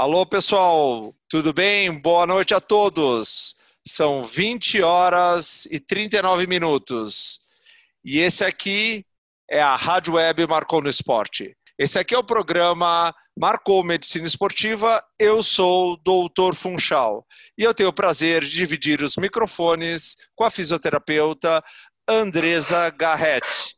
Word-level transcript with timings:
Alô, 0.00 0.24
pessoal, 0.24 1.14
tudo 1.28 1.52
bem? 1.52 1.92
Boa 1.92 2.26
noite 2.26 2.54
a 2.54 2.58
todos. 2.58 3.56
São 3.86 4.22
20 4.22 4.80
horas 4.80 5.66
e 5.70 5.78
39 5.78 6.46
minutos. 6.46 7.40
E 8.02 8.18
esse 8.18 8.42
aqui 8.42 9.04
é 9.46 9.60
a 9.60 9.76
Rádio 9.76 10.14
Web 10.14 10.46
Marcou 10.46 10.80
no 10.80 10.88
Esporte. 10.88 11.54
Esse 11.78 11.98
aqui 11.98 12.14
é 12.14 12.18
o 12.18 12.24
programa 12.24 13.14
Marcou 13.38 13.84
Medicina 13.84 14.26
Esportiva. 14.26 15.04
Eu 15.18 15.42
sou 15.42 15.92
o 15.92 15.96
Doutor 15.98 16.54
Funchal 16.54 17.22
e 17.58 17.62
eu 17.62 17.74
tenho 17.74 17.90
o 17.90 17.92
prazer 17.92 18.42
de 18.42 18.52
dividir 18.52 19.02
os 19.02 19.18
microfones 19.18 20.16
com 20.34 20.44
a 20.44 20.50
fisioterapeuta 20.50 21.62
Andresa 22.08 22.88
Garrett. 22.88 23.76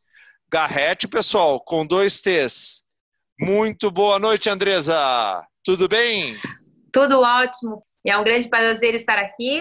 Garrett, 0.49 1.09
pessoal, 1.09 1.59
com 1.59 1.85
dois 1.85 2.21
T's. 2.21 2.85
Muito 3.41 3.91
boa 3.91 4.21
noite, 4.21 4.49
Andresa. 4.49 5.45
Tudo 5.65 5.89
bem? 5.89 6.37
Tudo 6.93 7.21
ótimo. 7.21 7.81
E 8.05 8.11
é 8.11 8.19
um 8.19 8.25
grande 8.25 8.49
prazer 8.49 8.95
estar 8.95 9.19
aqui 9.19 9.61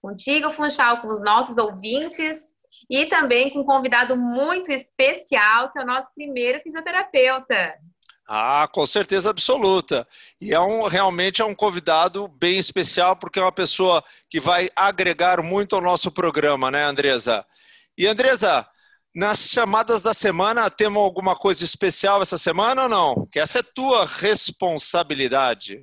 contigo, 0.00 0.50
Funchal, 0.50 1.00
com 1.00 1.08
os 1.08 1.22
nossos 1.22 1.58
ouvintes 1.58 2.54
e 2.88 3.06
também 3.06 3.50
com 3.50 3.60
um 3.60 3.64
convidado 3.64 4.16
muito 4.16 4.70
especial, 4.72 5.70
que 5.72 5.78
é 5.78 5.82
o 5.82 5.86
nosso 5.86 6.12
primeiro 6.14 6.60
fisioterapeuta. 6.60 7.74
Ah, 8.28 8.68
com 8.72 8.86
certeza 8.86 9.30
absoluta. 9.30 10.06
E 10.40 10.54
é 10.54 10.60
um, 10.60 10.86
realmente 10.86 11.42
é 11.42 11.44
um 11.44 11.54
convidado 11.54 12.28
bem 12.28 12.58
especial, 12.58 13.16
porque 13.16 13.40
é 13.40 13.42
uma 13.42 13.50
pessoa 13.50 14.04
que 14.28 14.38
vai 14.38 14.70
agregar 14.76 15.42
muito 15.42 15.74
ao 15.74 15.82
nosso 15.82 16.12
programa, 16.12 16.70
né, 16.70 16.84
Andresa? 16.84 17.44
E, 17.98 18.06
Andresa, 18.06 18.68
nas 19.14 19.50
chamadas 19.50 20.02
da 20.02 20.14
semana, 20.14 20.70
temos 20.70 21.02
alguma 21.02 21.34
coisa 21.34 21.64
especial 21.64 22.22
essa 22.22 22.38
semana 22.38 22.84
ou 22.84 22.88
não? 22.88 23.26
Que 23.30 23.40
essa 23.40 23.58
é 23.60 23.62
tua 23.74 24.06
responsabilidade. 24.06 25.82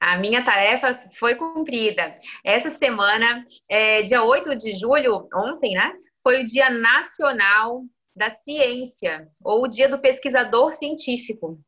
A 0.00 0.18
minha 0.18 0.44
tarefa 0.44 1.00
foi 1.18 1.34
cumprida. 1.34 2.14
Essa 2.44 2.70
semana, 2.70 3.42
é, 3.68 4.02
dia 4.02 4.22
8 4.22 4.54
de 4.56 4.78
julho, 4.78 5.28
ontem, 5.34 5.72
né? 5.72 5.92
Foi 6.22 6.42
o 6.42 6.44
Dia 6.44 6.68
Nacional 6.68 7.82
da 8.14 8.30
Ciência, 8.30 9.26
ou 9.42 9.64
o 9.64 9.68
Dia 9.68 9.88
do 9.88 10.00
Pesquisador 10.00 10.72
Científico. 10.72 11.58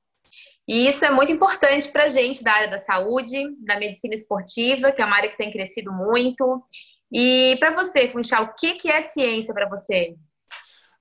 E 0.69 0.87
isso 0.87 1.05
é 1.05 1.11
muito 1.11 1.33
importante 1.33 1.91
para 1.91 2.05
a 2.05 2.09
gente 2.09 2.45
da 2.45 2.53
área 2.53 2.71
da 2.71 2.79
saúde, 2.79 3.39
da 3.65 3.79
medicina 3.79 4.15
esportiva, 4.15 4.93
que 4.93 5.01
é 5.01 5.05
uma 5.05 5.17
área 5.17 5.31
que 5.31 5.39
tem 5.39 5.51
crescido 5.51 5.93
muito. 5.93 6.63
E 7.11 7.57
para 7.59 7.71
você, 7.71 8.09
Funchal, 8.09 8.45
o 8.45 8.55
que, 8.55 8.75
que 8.75 8.91
é 8.91 9.01
ciência 9.03 9.55
para 9.55 9.69
você? 9.69 10.15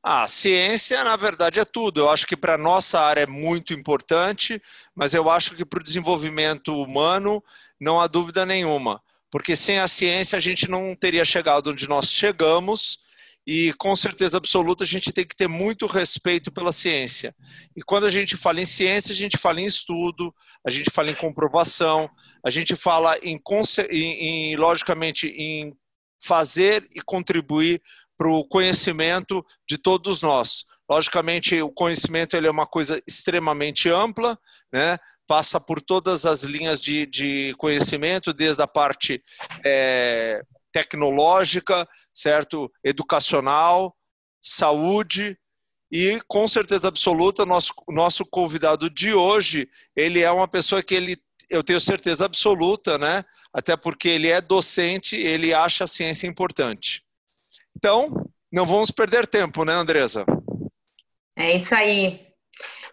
A 0.08 0.28
ciência, 0.28 1.04
na 1.04 1.16
verdade, 1.16 1.60
é 1.60 1.66
tudo. 1.66 2.02
Eu 2.02 2.12
acho 2.12 2.28
que 2.28 2.38
para 2.38 2.54
a 2.54 2.60
nossa 2.60 3.00
área 3.00 3.22
é 3.22 3.26
muito 3.26 3.74
importante, 3.74 4.62
mas 4.94 5.16
eu 5.16 5.32
acho 5.32 5.56
que 5.56 5.66
para 5.66 5.80
o 5.80 5.84
desenvolvimento 5.84 6.80
humano 6.80 7.44
não 7.82 8.00
há 8.00 8.06
dúvida 8.06 8.46
nenhuma. 8.46 9.02
Porque 9.32 9.56
sem 9.56 9.80
a 9.80 9.88
ciência 9.88 10.38
a 10.38 10.40
gente 10.40 10.70
não 10.70 10.96
teria 10.96 11.26
chegado 11.26 11.72
onde 11.72 11.90
nós 11.90 12.12
chegamos 12.12 13.00
e 13.48 13.74
com 13.80 13.96
certeza 13.96 14.38
absoluta 14.38 14.84
a 14.84 14.88
gente 14.88 15.12
tem 15.12 15.26
que 15.26 15.36
ter 15.36 15.48
muito 15.48 15.88
respeito 15.88 16.52
pela 16.52 16.72
ciência. 16.72 17.36
E 17.76 17.82
quando 17.82 18.06
a 18.06 18.10
gente 18.10 18.38
fala 18.38 18.62
em 18.62 18.66
ciência, 18.66 19.12
a 19.12 19.16
gente 19.16 19.40
fala 19.40 19.60
em 19.60 19.66
estudo, 19.66 20.32
a 20.64 20.70
gente 20.70 20.92
fala 20.92 21.10
em 21.10 21.16
comprovação, 21.16 22.08
a 22.46 22.52
gente 22.52 22.76
fala 22.76 23.18
em, 23.24 23.42
em, 23.90 24.52
em 24.52 24.56
logicamente, 24.56 25.30
em 25.30 25.74
fazer 26.24 26.88
e 26.94 27.02
contribuir 27.02 27.82
para 28.18 28.30
o 28.30 28.46
conhecimento 28.48 29.46
de 29.68 29.78
todos 29.78 30.22
nós. 30.22 30.66
Logicamente, 30.90 31.60
o 31.62 31.72
conhecimento 31.72 32.36
ele 32.36 32.48
é 32.48 32.52
uma 32.52 32.68
coisa 32.68 33.02
extremamente 33.08 33.90
ampla, 33.90 34.38
né? 34.72 34.98
passa 35.28 35.60
por 35.60 35.82
todas 35.82 36.26
as 36.26 36.44
linhas 36.44 36.80
de, 36.80 37.06
de 37.06 37.56
conhecimento, 37.58 38.32
desde 38.32 38.62
a 38.62 38.68
parte 38.68 39.24
é, 39.66 40.42
tecnológica, 40.72 41.88
certo, 42.14 42.72
educacional, 42.84 43.96
saúde 44.42 45.38
e 45.92 46.20
com 46.28 46.48
certeza 46.48 46.88
absoluta 46.88 47.46
nosso 47.46 47.74
nosso 47.88 48.26
convidado 48.26 48.90
de 48.90 49.14
hoje 49.14 49.70
ele 49.96 50.22
é 50.22 50.32
uma 50.32 50.48
pessoa 50.48 50.84
que 50.84 50.94
ele 50.94 51.18
eu 51.50 51.64
tenho 51.64 51.80
certeza 51.80 52.26
absoluta, 52.26 52.98
né? 52.98 53.24
Até 53.54 53.78
porque 53.78 54.10
ele 54.10 54.28
é 54.30 54.42
docente, 54.42 55.16
ele 55.16 55.54
acha 55.54 55.84
a 55.84 55.88
ciência 55.88 56.26
importante. 56.26 57.05
Então, 57.76 58.10
não 58.52 58.66
vamos 58.66 58.92
perder 58.92 59.28
tempo, 59.28 59.66
né, 59.66 59.74
Andresa? 59.74 60.26
É 61.36 61.56
isso 61.56 61.76
aí. 61.76 62.26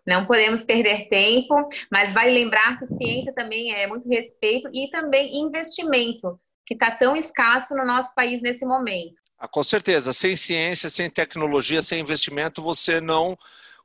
Não 0.06 0.26
podemos 0.26 0.65
perder 0.65 1.09
tempo, 1.09 1.54
mas 1.91 2.12
vale 2.12 2.32
lembrar 2.32 2.78
que 2.78 2.87
ciência 2.87 3.32
também 3.32 3.72
é 3.72 3.87
muito 3.87 4.09
respeito 4.09 4.69
e 4.72 4.91
também 4.91 5.41
investimento, 5.41 6.41
que 6.66 6.75
está 6.75 6.91
tão 6.91 7.15
escasso 7.15 7.75
no 7.76 7.84
nosso 7.84 8.12
país 8.15 8.42
nesse 8.42 8.66
momento. 8.66 9.21
Ah, 9.38 9.47
com 9.47 9.62
certeza. 9.62 10.12
Sem 10.12 10.34
ciência, 10.34 10.91
sem 10.91 11.09
tecnologia, 11.09 11.81
sem 11.81 12.00
investimento, 12.00 12.60
você 12.60 13.00
não 13.00 13.37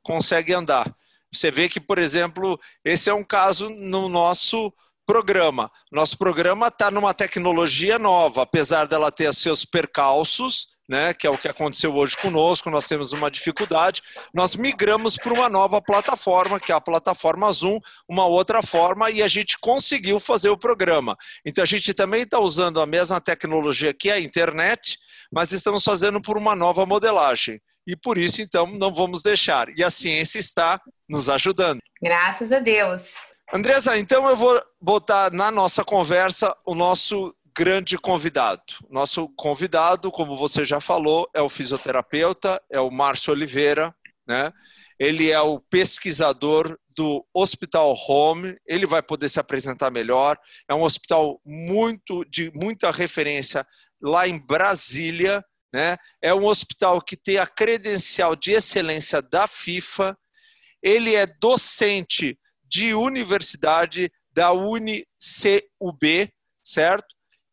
consegue 0.02 0.52
andar. 0.52 0.92
Você 1.30 1.50
vê 1.50 1.68
que, 1.68 1.80
por 1.80 1.98
exemplo, 1.98 2.58
esse 2.84 3.10
é 3.10 3.14
um 3.14 3.24
caso 3.24 3.68
no 3.68 4.08
nosso 4.08 4.72
programa. 5.08 5.72
Nosso 5.90 6.18
programa 6.18 6.68
está 6.68 6.90
numa 6.90 7.14
tecnologia 7.14 7.98
nova, 7.98 8.42
apesar 8.42 8.86
dela 8.86 9.10
ter 9.10 9.32
seus 9.32 9.64
percalços, 9.64 10.76
né, 10.86 11.14
que 11.14 11.26
é 11.26 11.30
o 11.30 11.38
que 11.38 11.48
aconteceu 11.48 11.94
hoje 11.94 12.14
conosco, 12.18 12.68
nós 12.68 12.86
temos 12.86 13.14
uma 13.14 13.30
dificuldade, 13.30 14.02
nós 14.34 14.54
migramos 14.54 15.16
para 15.16 15.32
uma 15.32 15.48
nova 15.48 15.80
plataforma, 15.80 16.60
que 16.60 16.70
é 16.70 16.74
a 16.74 16.80
plataforma 16.80 17.50
Zoom, 17.50 17.78
uma 18.06 18.26
outra 18.26 18.60
forma, 18.60 19.10
e 19.10 19.22
a 19.22 19.28
gente 19.28 19.56
conseguiu 19.58 20.20
fazer 20.20 20.50
o 20.50 20.58
programa. 20.58 21.16
Então 21.44 21.62
a 21.62 21.66
gente 21.66 21.94
também 21.94 22.22
está 22.22 22.38
usando 22.38 22.78
a 22.78 22.86
mesma 22.86 23.18
tecnologia 23.18 23.94
que 23.94 24.10
é 24.10 24.14
a 24.14 24.20
internet, 24.20 24.98
mas 25.32 25.52
estamos 25.52 25.84
fazendo 25.84 26.20
por 26.20 26.36
uma 26.36 26.54
nova 26.54 26.84
modelagem. 26.84 27.58
E 27.86 27.96
por 27.96 28.18
isso, 28.18 28.42
então, 28.42 28.66
não 28.66 28.92
vamos 28.92 29.22
deixar. 29.22 29.68
E 29.74 29.82
a 29.82 29.90
ciência 29.90 30.38
está 30.38 30.78
nos 31.08 31.30
ajudando. 31.30 31.80
Graças 32.02 32.52
a 32.52 32.58
Deus. 32.58 33.27
Andresa, 33.50 33.96
então 33.96 34.28
eu 34.28 34.36
vou 34.36 34.62
botar 34.78 35.32
na 35.32 35.50
nossa 35.50 35.82
conversa 35.82 36.54
o 36.66 36.74
nosso 36.74 37.34
grande 37.56 37.96
convidado. 37.96 38.62
Nosso 38.90 39.26
convidado, 39.30 40.10
como 40.10 40.36
você 40.36 40.66
já 40.66 40.82
falou, 40.82 41.26
é 41.34 41.40
o 41.40 41.48
fisioterapeuta, 41.48 42.62
é 42.70 42.78
o 42.78 42.90
Márcio 42.90 43.32
Oliveira, 43.32 43.94
né? 44.26 44.52
Ele 45.00 45.30
é 45.30 45.40
o 45.40 45.60
pesquisador 45.60 46.78
do 46.94 47.24
Hospital 47.32 47.96
Home, 48.06 48.54
ele 48.66 48.86
vai 48.86 49.02
poder 49.02 49.30
se 49.30 49.40
apresentar 49.40 49.90
melhor. 49.90 50.36
É 50.68 50.74
um 50.74 50.82
hospital 50.82 51.40
muito 51.42 52.26
de 52.26 52.52
muita 52.54 52.90
referência 52.90 53.66
lá 54.02 54.28
em 54.28 54.38
Brasília, 54.38 55.42
né? 55.72 55.96
É 56.20 56.34
um 56.34 56.44
hospital 56.44 57.00
que 57.00 57.16
tem 57.16 57.38
a 57.38 57.46
credencial 57.46 58.36
de 58.36 58.52
excelência 58.52 59.22
da 59.22 59.46
FIFA. 59.46 60.14
Ele 60.82 61.14
é 61.14 61.26
docente 61.40 62.38
de 62.68 62.94
universidade 62.94 64.10
da 64.32 64.52
UniCUB, 64.52 66.32
certo? 66.62 67.06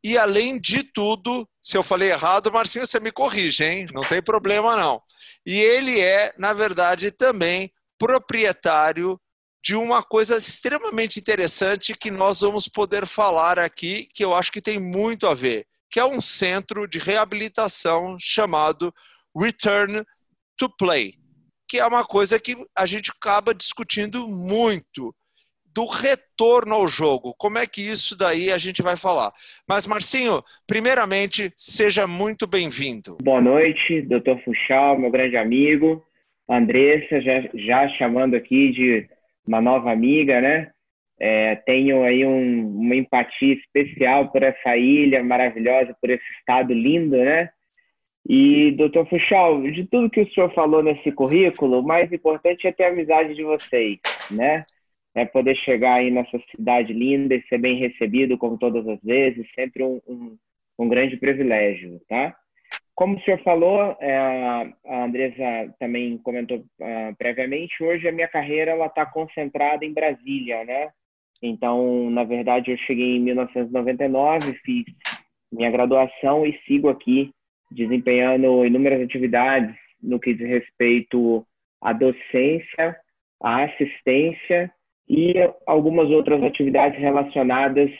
E 0.03 0.18
além 0.18 0.59
de 0.59 0.84
tudo, 0.84 1.48
se 1.62 1.78
eu 1.78 1.81
falei 1.81 2.12
errado, 2.12 2.52
Marcinho, 2.52 2.86
você 2.86 3.00
me 3.00 3.12
corrige, 3.12 3.64
hein? 3.64 3.88
Não 3.92 4.03
tem 4.03 4.22
problema 4.22 4.76
não. 4.76 5.02
E 5.46 5.59
ele 5.59 6.00
é, 6.00 6.34
na 6.38 6.53
verdade, 6.53 7.09
também 7.09 7.72
proprietário 7.98 9.20
de 9.64 9.76
uma 9.76 10.03
coisa 10.03 10.38
extremamente 10.38 11.20
interessante 11.20 11.96
que 11.96 12.12
nós 12.12 12.42
vamos 12.42 12.68
poder 12.68 13.08
falar 13.08 13.58
aqui, 13.58 14.08
que 14.14 14.24
eu 14.24 14.36
acho 14.36 14.52
que 14.52 14.62
tem 14.62 14.80
muito 14.80 15.26
a 15.26 15.34
ver, 15.34 15.66
que 15.90 16.00
é 16.00 16.06
um 16.06 16.22
centro 16.22 16.88
de 16.88 17.00
reabilitação 17.00 18.16
chamado 18.20 18.94
Return 19.36 20.06
to 20.56 20.70
Play, 20.78 21.16
que 21.68 21.80
é 21.80 21.86
uma 21.86 22.06
coisa 22.06 22.40
que 22.40 22.56
a 22.76 22.86
gente 22.86 23.12
acaba 23.12 23.53
discutindo 23.53 24.28
muito 24.28 25.14
do 25.76 25.86
retorno 25.86 26.74
ao 26.74 26.88
jogo. 26.88 27.36
Como 27.38 27.58
é 27.58 27.68
que 27.68 27.81
isso 27.81 28.18
daí 28.18 28.50
a 28.50 28.58
gente 28.58 28.82
vai 28.82 28.96
falar? 28.96 29.34
Mas, 29.67 29.85
Marcinho, 29.85 30.41
primeiramente, 30.66 31.52
seja 31.58 32.08
muito 32.08 32.47
bem-vindo. 32.47 33.17
Boa 33.22 33.41
noite, 33.41 34.02
doutor 34.03 34.41
Fuchal, 34.44 34.97
meu 34.97 35.12
grande 35.12 35.35
amigo. 35.35 36.02
Andressa, 36.50 37.20
já, 37.22 37.41
já 37.53 37.90
chamando 37.97 38.35
aqui 38.35 38.72
de 38.72 39.09
uma 39.46 39.59
nova 39.59 39.91
amiga, 39.91 40.40
né? 40.40 40.72
É, 41.20 41.56
tenho 41.56 42.03
aí 42.03 42.26
um, 42.26 42.68
uma 42.78 42.96
empatia 42.96 43.53
especial 43.53 44.32
por 44.32 44.44
essa 44.44 44.78
ilha 44.78 45.23
maravilhosa, 45.23 45.96
por 46.00 46.09
esse 46.09 46.26
estado 46.40 46.73
lindo, 46.73 47.18
né? 47.18 47.50
E, 48.27 48.72
doutor 48.72 49.07
Fuchal, 49.07 49.61
de 49.61 49.85
tudo 49.85 50.09
que 50.09 50.22
o 50.22 50.33
senhor 50.33 50.51
falou 50.53 50.81
nesse 50.81 51.11
currículo, 51.11 51.79
o 51.79 51.87
mais 51.87 52.11
importante 52.11 52.66
é 52.67 52.72
ter 52.72 52.85
a 52.85 52.89
amizade 52.89 53.35
de 53.35 53.43
vocês, 53.43 53.99
né? 54.31 54.66
é 55.16 55.23
poder 55.23 55.55
chegar 55.55 55.95
aí 55.95 56.11
nessa 56.11 56.37
cidade 56.51 56.91
linda 56.91 57.33
e 57.33 57.41
ser 57.43 57.57
bem 57.57 57.79
recebido 57.79 58.37
como 58.37 58.57
todas 58.57 58.85
as 58.85 59.01
vezes, 59.01 59.47
sempre 59.55 59.81
um, 59.81 60.01
um, 60.05 60.37
um 60.77 60.89
grande 60.89 61.16
privilégio, 61.16 62.01
tá? 62.07 62.35
Como 62.93 63.16
o 63.16 63.22
senhor 63.22 63.41
falou, 63.41 63.95
é, 63.99 64.16
a 64.85 65.03
Andresa 65.05 65.73
também 65.79 66.17
comentou 66.17 66.57
uh, 66.57 67.16
previamente, 67.17 67.81
hoje 67.81 68.07
a 68.07 68.11
minha 68.11 68.27
carreira 68.27 68.72
ela 68.72 68.87
está 68.87 69.05
concentrada 69.05 69.85
em 69.85 69.93
Brasília, 69.93 70.63
né? 70.66 70.89
Então, 71.41 72.09
na 72.09 72.23
verdade, 72.23 72.72
eu 72.72 72.77
cheguei 72.79 73.16
em 73.16 73.19
1999, 73.22 74.53
fiz 74.66 74.85
minha 75.51 75.72
graduação 75.72 76.45
e 76.45 76.57
sigo 76.66 76.89
aqui 76.89 77.31
desempenhando 77.72 78.66
inúmeras 78.66 79.02
atividades 79.02 79.76
no 80.02 80.20
que 80.20 80.34
diz 80.34 80.47
respeito 80.47 81.46
à 81.82 81.94
docência, 81.94 82.96
à 83.41 83.64
assistência 83.64 84.72
e 85.08 85.34
algumas 85.66 86.09
outras 86.09 86.44
atividades 86.44 87.00
relacionadas 87.00 87.91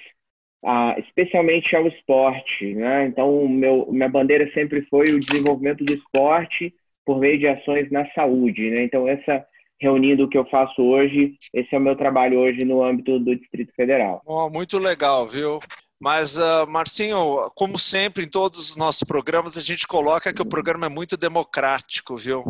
a, 0.64 0.96
especialmente 1.00 1.76
ao 1.76 1.88
esporte. 1.88 2.74
Né? 2.74 3.08
Então, 3.08 3.48
meu, 3.48 3.88
minha 3.92 4.10
bandeira 4.10 4.50
sempre 4.54 4.82
foi 4.90 5.06
o 5.12 5.20
desenvolvimento 5.20 5.84
do 5.84 5.94
esporte 5.94 6.74
por 7.06 7.20
meio 7.20 7.38
de 7.38 7.48
ações 7.48 7.92
na 7.92 8.10
saúde. 8.12 8.70
Né? 8.70 8.84
Então, 8.84 9.08
essa 9.08 9.46
reunindo 9.80 10.24
o 10.24 10.30
que 10.30 10.38
eu 10.38 10.46
faço 10.46 10.82
hoje, 10.82 11.36
esse 11.54 11.76
é 11.76 11.78
o 11.78 11.82
meu 11.82 11.96
trabalho 11.96 12.40
hoje 12.40 12.64
no 12.64 12.84
âmbito 12.84 13.20
do 13.20 13.36
Distrito 13.36 13.74
Federal. 13.76 14.22
Oh, 14.26 14.50
muito 14.50 14.78
legal, 14.78 15.28
viu? 15.28 15.60
Mas, 16.00 16.38
uh, 16.38 16.68
Marcinho, 16.68 17.50
como 17.56 17.80
sempre, 17.80 18.26
em 18.26 18.30
todos 18.30 18.60
os 18.60 18.76
nossos 18.76 19.04
programas, 19.04 19.58
a 19.58 19.62
gente 19.62 19.88
coloca 19.88 20.34
que 20.34 20.42
o 20.42 20.46
programa 20.46 20.88
é 20.88 20.90
muito 20.90 21.16
democrático, 21.16 22.18
viu? 22.18 22.44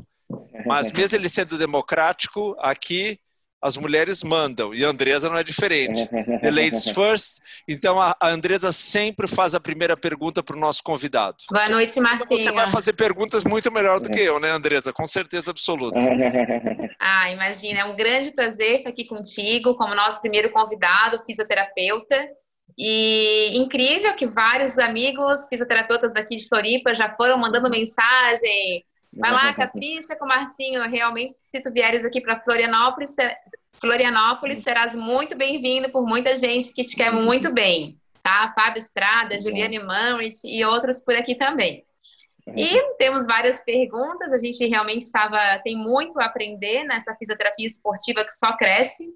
Mas 0.66 0.92
mesmo 0.92 1.18
ele 1.18 1.30
sendo 1.30 1.58
democrático, 1.58 2.56
aqui 2.60 3.20
as 3.62 3.78
mulheres 3.78 4.24
mandam 4.24 4.76
e 4.76 4.86
a 4.86 4.90
Andresa 4.90 5.28
não 5.28 5.38
é 5.38 5.44
diferente. 5.44 6.08
The 6.42 6.52
ladies 6.52 6.88
first. 6.90 7.40
Então 7.68 8.00
a 8.00 8.16
Andresa 8.22 8.72
sempre 8.72 9.28
faz 9.28 9.56
a 9.56 9.60
primeira 9.60 9.98
pergunta 9.98 10.44
para 10.44 10.56
o 10.56 10.60
nosso 10.60 10.84
convidado. 10.84 11.38
Boa 11.50 11.68
noite, 11.70 12.00
Marcinho. 12.00 12.28
Você 12.28 12.52
vai 12.52 12.68
fazer 12.68 12.94
perguntas 12.94 13.44
muito 13.44 13.72
melhor 13.72 14.00
do 14.00 14.10
que 14.10 14.20
eu, 14.20 14.40
né, 14.40 14.52
Andresa? 14.52 14.94
Com 14.94 15.08
certeza 15.08 15.52
absoluta. 15.52 15.98
Ah, 17.00 17.30
imagina, 17.30 17.82
é 17.82 17.86
um 17.86 17.96
grande 17.96 18.32
prazer 18.32 18.78
estar 18.78 18.90
aqui 18.90 19.06
contigo 19.06 19.76
como 19.76 19.94
nosso 19.94 20.22
primeiro 20.22 20.52
convidado, 20.52 21.22
fisioterapeuta. 21.24 22.16
E 22.78 23.56
incrível 23.56 24.14
que 24.16 24.26
vários 24.26 24.78
amigos 24.78 25.48
fisioterapeutas 25.48 26.14
daqui 26.14 26.36
de 26.36 26.48
Floripa 26.48 26.94
já 26.94 27.08
foram 27.10 27.38
mandando 27.38 27.70
mensagem. 27.70 28.84
Vai 29.18 29.32
lá, 29.32 29.54
capricha 29.54 30.16
com 30.18 30.26
o 30.26 30.28
Marcinho. 30.28 30.82
Realmente, 30.90 31.34
se 31.34 31.62
tu 31.62 31.72
vieres 31.72 32.04
aqui 32.04 32.20
para 32.20 32.42
Florianópolis, 32.42 33.16
Florianópolis, 33.80 34.60
serás 34.60 34.94
muito 34.94 35.38
bem-vindo 35.38 35.90
por 35.90 36.06
muita 36.06 36.36
gente 36.36 36.74
que 36.74 36.84
te 36.84 36.98
quer 36.98 37.14
muito 37.14 37.52
bem, 37.52 37.98
tá? 38.22 38.50
Fábio 38.50 38.80
Estrada, 38.80 39.38
Juliane 39.38 39.80
Manrit 39.80 40.38
e 40.44 40.66
outros 40.66 41.02
por 41.02 41.16
aqui 41.16 41.34
também. 41.36 41.86
E 42.48 42.96
temos 42.98 43.26
várias 43.26 43.64
perguntas. 43.64 44.32
A 44.32 44.38
gente 44.38 44.64
realmente 44.68 45.04
estava 45.04 45.38
tem 45.64 45.76
muito 45.76 46.20
a 46.20 46.26
aprender 46.26 46.84
nessa 46.84 47.16
fisioterapia 47.16 47.66
esportiva 47.66 48.24
que 48.24 48.32
só 48.32 48.56
cresce. 48.56 49.10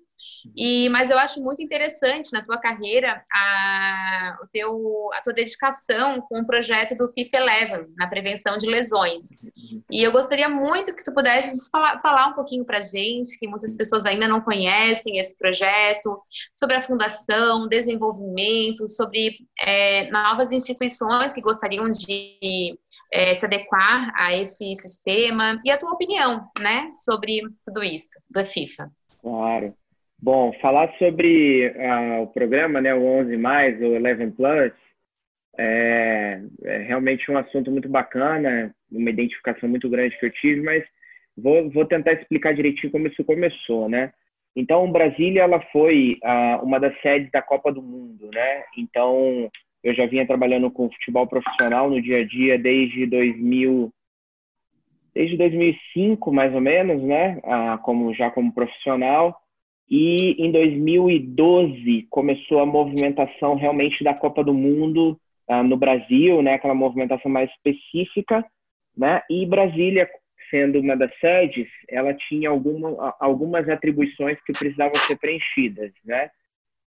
E, 0.55 0.89
mas 0.89 1.09
eu 1.09 1.17
acho 1.17 1.41
muito 1.41 1.61
interessante 1.61 2.31
na 2.31 2.43
tua 2.43 2.57
carreira 2.57 3.23
a, 3.31 4.37
o 4.43 4.47
teu, 4.47 5.09
a 5.13 5.21
tua 5.21 5.33
dedicação 5.33 6.21
com 6.21 6.41
o 6.41 6.45
projeto 6.45 6.95
do 6.95 7.09
FIFA 7.09 7.37
Eleven 7.37 7.87
na 7.97 8.07
prevenção 8.07 8.57
de 8.57 8.67
lesões. 8.67 9.21
E 9.91 10.03
eu 10.03 10.11
gostaria 10.11 10.49
muito 10.49 10.95
que 10.95 11.03
tu 11.03 11.13
pudesses 11.13 11.67
falar, 11.69 11.99
falar 12.01 12.27
um 12.27 12.33
pouquinho 12.33 12.65
para 12.65 12.81
gente, 12.81 13.37
que 13.37 13.47
muitas 13.47 13.73
pessoas 13.73 14.05
ainda 14.05 14.27
não 14.27 14.41
conhecem 14.41 15.19
esse 15.19 15.37
projeto, 15.37 16.21
sobre 16.55 16.75
a 16.75 16.81
fundação, 16.81 17.67
desenvolvimento, 17.67 18.87
sobre 18.87 19.37
é, 19.59 20.09
novas 20.11 20.51
instituições 20.51 21.33
que 21.33 21.41
gostariam 21.41 21.89
de 21.89 22.77
é, 23.11 23.33
se 23.33 23.45
adequar 23.45 24.11
a 24.15 24.31
esse 24.31 24.75
sistema 24.75 25.59
e 25.63 25.71
a 25.71 25.77
tua 25.77 25.91
opinião, 25.91 26.47
né, 26.59 26.91
sobre 27.05 27.41
tudo 27.63 27.83
isso 27.83 28.09
da 28.29 28.45
FIFA. 28.45 28.91
Claro. 29.21 29.73
Bom, 30.21 30.51
falar 30.61 30.93
sobre 30.97 31.69
uh, 31.69 32.23
o 32.23 32.27
programa, 32.27 32.81
né, 32.81 32.93
o 32.93 33.01
11 33.01 33.37
mais, 33.37 33.79
o 33.81 33.95
11 33.95 34.31
plus, 34.31 34.73
é, 35.57 36.41
é, 36.63 36.77
realmente 36.79 37.29
um 37.31 37.37
assunto 37.37 37.71
muito 37.71 37.87
bacana, 37.87 38.73
uma 38.91 39.09
identificação 39.09 39.67
muito 39.69 39.89
grande 39.89 40.17
que 40.17 40.25
eu 40.25 40.31
tive, 40.31 40.61
mas 40.61 40.83
vou, 41.37 41.69
vou 41.69 41.85
tentar 41.85 42.13
explicar 42.13 42.53
direitinho 42.53 42.91
como 42.91 43.07
isso 43.07 43.23
começou, 43.23 43.87
né? 43.87 44.11
Então, 44.55 44.91
Brasília, 44.91 45.43
ela 45.43 45.61
foi 45.71 46.17
uh, 46.23 46.63
uma 46.63 46.79
das 46.79 46.99
sedes 47.01 47.31
da 47.31 47.41
Copa 47.41 47.71
do 47.71 47.81
Mundo, 47.81 48.29
né? 48.33 48.63
Então, 48.77 49.49
eu 49.83 49.93
já 49.93 50.05
vinha 50.05 50.27
trabalhando 50.27 50.69
com 50.69 50.91
futebol 50.91 51.27
profissional 51.27 51.89
no 51.89 52.01
dia 52.01 52.19
a 52.19 52.25
dia 52.25 52.57
desde 52.57 53.05
2000, 53.05 53.89
desde 55.13 55.37
2005, 55.37 56.31
mais 56.31 56.53
ou 56.53 56.61
menos, 56.61 57.01
né? 57.03 57.39
Uh, 57.43 57.77
como 57.83 58.13
já 58.13 58.29
como 58.29 58.53
profissional. 58.53 59.39
E 59.89 60.35
em 60.37 60.51
2012 60.51 62.05
começou 62.11 62.59
a 62.59 62.65
movimentação 62.65 63.55
realmente 63.55 64.03
da 64.03 64.13
Copa 64.13 64.43
do 64.43 64.53
Mundo 64.53 65.19
uh, 65.49 65.63
no 65.63 65.75
Brasil, 65.75 66.41
né? 66.43 66.53
Aquela 66.53 66.75
movimentação 66.75 67.31
mais 67.31 67.49
específica, 67.51 68.45
né? 68.95 69.21
E 69.29 69.45
Brasília, 69.47 70.07
sendo 70.51 70.79
uma 70.79 70.95
das 70.95 71.11
sedes, 71.19 71.67
ela 71.89 72.13
tinha 72.13 72.49
alguma, 72.49 73.15
algumas 73.19 73.67
atribuições 73.67 74.37
que 74.45 74.53
precisavam 74.53 74.95
ser 74.95 75.17
preenchidas, 75.17 75.91
né? 76.05 76.29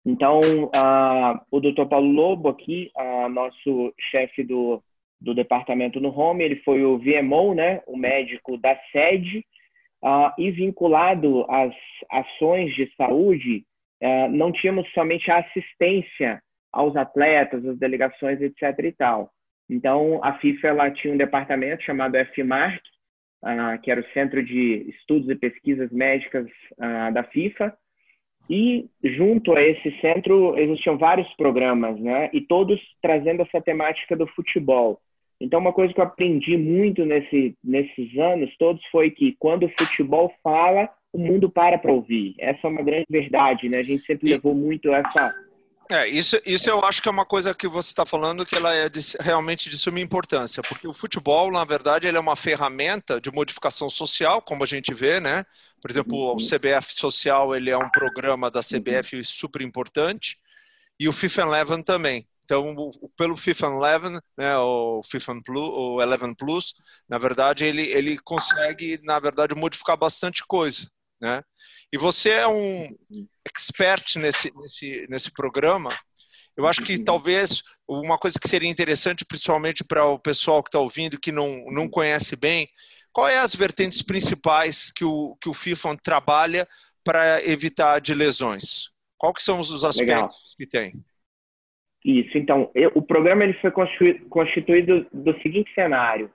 Então, 0.06 0.42
uh, 0.42 1.40
o 1.50 1.60
Dr. 1.60 1.86
Paulo 1.90 2.12
Lobo 2.12 2.50
aqui, 2.50 2.92
uh, 2.96 3.28
nosso 3.30 3.94
chefe 4.12 4.44
do, 4.44 4.84
do 5.20 5.34
departamento 5.34 6.00
no 6.00 6.16
Home, 6.16 6.44
ele 6.44 6.58
foi 6.58 6.84
o 6.84 7.00
VMO, 7.00 7.56
né? 7.56 7.82
O 7.88 7.98
médico 7.98 8.56
da 8.58 8.78
sede 8.92 9.44
uh, 10.04 10.32
e 10.38 10.52
vinculado 10.52 11.46
às 11.50 11.74
ações 12.12 12.76
de 12.76 12.92
saúde, 12.96 13.64
uh, 14.04 14.30
não 14.30 14.52
tínhamos 14.52 14.88
somente 14.94 15.32
a 15.32 15.40
assistência 15.40 16.42
aos 16.72 16.96
atletas, 16.96 17.66
às 17.66 17.80
delegações, 17.80 18.42
etc. 18.42 18.78
e 18.84 18.92
tal. 18.92 19.32
Então, 19.70 20.20
a 20.22 20.34
FIFA 20.40 20.68
ela 20.68 20.92
tinha 20.92 21.14
um 21.14 21.18
departamento 21.18 21.84
chamado 21.84 22.18
FMARC, 22.36 22.82
uh, 23.44 23.82
que 23.82 23.90
era 23.90 24.02
o 24.02 24.14
Centro 24.14 24.44
de 24.44 24.90
Estudos 24.90 25.30
e 25.30 25.36
Pesquisas 25.36 25.90
Médicas 25.92 26.48
da 27.14 27.24
FIFA, 27.24 27.74
e 28.50 28.90
junto 29.02 29.56
a 29.56 29.62
esse 29.62 29.90
centro 30.02 30.58
existiam 30.58 30.98
vários 30.98 31.32
programas, 31.36 31.98
né? 31.98 32.30
E 32.34 32.42
todos 32.42 32.78
trazendo 33.02 33.42
essa 33.42 33.62
temática 33.62 34.18
do 34.18 34.28
futebol. 34.28 35.00
Então, 35.40 35.60
uma 35.60 35.74
coisa 35.74 35.94
que 35.94 36.00
eu 36.00 36.06
aprendi 36.06 36.56
muito 36.58 37.06
nesse, 37.06 37.56
nesses 37.64 38.18
anos 38.18 38.56
todos 38.58 38.82
foi 38.92 39.12
que 39.12 39.36
quando 39.40 39.66
o 39.66 39.72
futebol 39.78 40.34
fala, 40.42 40.90
o 41.12 41.20
mundo 41.20 41.50
para 41.50 41.78
para 41.78 41.92
ouvir. 41.92 42.36
Essa 42.40 42.68
é 42.68 42.70
uma 42.70 42.82
grande 42.82 43.06
verdade, 43.10 43.70
né? 43.70 43.78
A 43.80 43.84
gente 43.84 44.04
sempre 44.04 44.30
levou 44.30 44.56
muito 44.56 44.92
essa. 44.94 45.34
É, 45.92 46.08
isso, 46.08 46.40
isso 46.46 46.70
eu 46.70 46.84
acho 46.84 47.02
que 47.02 47.08
é 47.08 47.12
uma 47.12 47.26
coisa 47.26 47.54
que 47.54 47.68
você 47.68 47.90
está 47.90 48.06
falando 48.06 48.46
que 48.46 48.56
ela 48.56 48.74
é 48.74 48.90
de, 48.90 49.00
realmente 49.20 49.70
de 49.70 49.78
suma 49.78 50.00
importância, 50.00 50.64
porque 50.64 50.88
o 50.88 50.94
futebol, 50.94 51.52
na 51.52 51.64
verdade, 51.66 52.08
ele 52.08 52.18
é 52.18 52.20
uma 52.20 52.36
ferramenta 52.36 53.20
de 53.20 53.32
modificação 53.32 53.90
social, 53.90 54.42
como 54.42 54.64
a 54.64 54.66
gente 54.66 54.94
vê, 54.94 55.20
né? 55.20 55.46
Por 55.82 55.92
exemplo, 55.92 56.18
o 56.18 56.32
uhum. 56.32 56.38
CBF 56.38 56.96
Social, 56.96 57.54
ele 57.54 57.70
é 57.70 57.78
um 57.78 57.90
programa 57.90 58.50
da 58.50 58.62
CBF 58.62 59.24
super 59.24 59.62
importante, 59.62 60.38
e 61.00 61.08
o 61.08 61.12
FIFA 61.12 61.42
Eleven 61.42 61.84
também. 61.84 62.26
Então, 62.54 62.92
pelo 63.18 63.36
FIFA 63.36 63.68
11, 63.70 64.20
né, 64.38 64.56
o 64.58 65.02
FIFA 65.04 65.42
Plus, 65.44 65.70
o 65.70 65.98
11 66.00 66.36
Plus, 66.38 66.76
na 67.10 67.18
verdade, 67.18 67.66
ele, 67.66 67.82
ele 67.92 68.20
consegue, 68.20 69.00
na 69.04 69.20
verdade, 69.20 69.56
modificar 69.56 69.98
bastante 69.98 70.44
coisa, 70.46 70.88
né? 71.20 71.42
E 71.92 71.98
você 71.98 72.30
é 72.30 72.48
um 72.48 72.96
expert 73.44 74.18
nesse, 74.18 74.54
nesse, 74.56 75.08
nesse 75.10 75.32
programa. 75.32 75.90
Eu 76.56 76.68
acho 76.68 76.84
que 76.84 77.04
talvez 77.04 77.64
uma 77.88 78.20
coisa 78.20 78.40
que 78.40 78.48
seria 78.48 78.70
interessante, 78.70 79.26
principalmente 79.26 79.84
para 79.84 80.06
o 80.06 80.20
pessoal 80.20 80.62
que 80.62 80.70
está 80.70 80.80
ouvindo, 80.80 81.20
que 81.20 81.32
não, 81.32 81.66
não 81.72 81.90
conhece 81.90 82.36
bem, 82.36 82.70
qual 83.12 83.28
é 83.28 83.40
as 83.40 83.56
vertentes 83.56 84.04
principais 84.04 84.92
que 84.92 85.04
o, 85.04 85.36
que 85.42 85.50
o 85.50 85.54
FIFA 85.56 85.98
trabalha 86.04 86.68
para 87.04 87.44
evitar 87.44 88.00
de 88.00 88.14
lesões? 88.14 88.90
Qual 89.18 89.34
que 89.34 89.42
são 89.42 89.60
os 89.60 89.84
aspectos 89.84 90.08
Legal. 90.08 90.30
que 90.58 90.68
tem? 90.68 90.94
Isso, 92.04 92.38
então, 92.38 92.70
eu, 92.76 92.92
o 92.96 93.02
programa 93.02 93.44
ele 93.44 93.54
foi 93.54 93.72
constituído, 93.72 94.26
constituído 94.26 95.08
do 95.14 95.34
seguinte 95.42 95.74
cenário. 95.74 96.30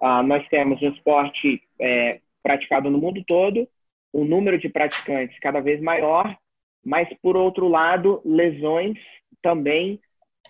Ah, 0.00 0.22
nós 0.22 0.46
temos 0.48 0.82
um 0.82 0.88
esporte 0.88 1.62
é, 1.80 2.20
praticado 2.42 2.90
no 2.90 2.98
mundo 2.98 3.24
todo, 3.26 3.66
um 4.12 4.24
número 4.24 4.58
de 4.58 4.68
praticantes 4.68 5.38
cada 5.40 5.60
vez 5.60 5.80
maior, 5.80 6.36
mas, 6.84 7.08
por 7.22 7.36
outro 7.36 7.68
lado, 7.68 8.20
lesões 8.24 8.98
também 9.42 9.98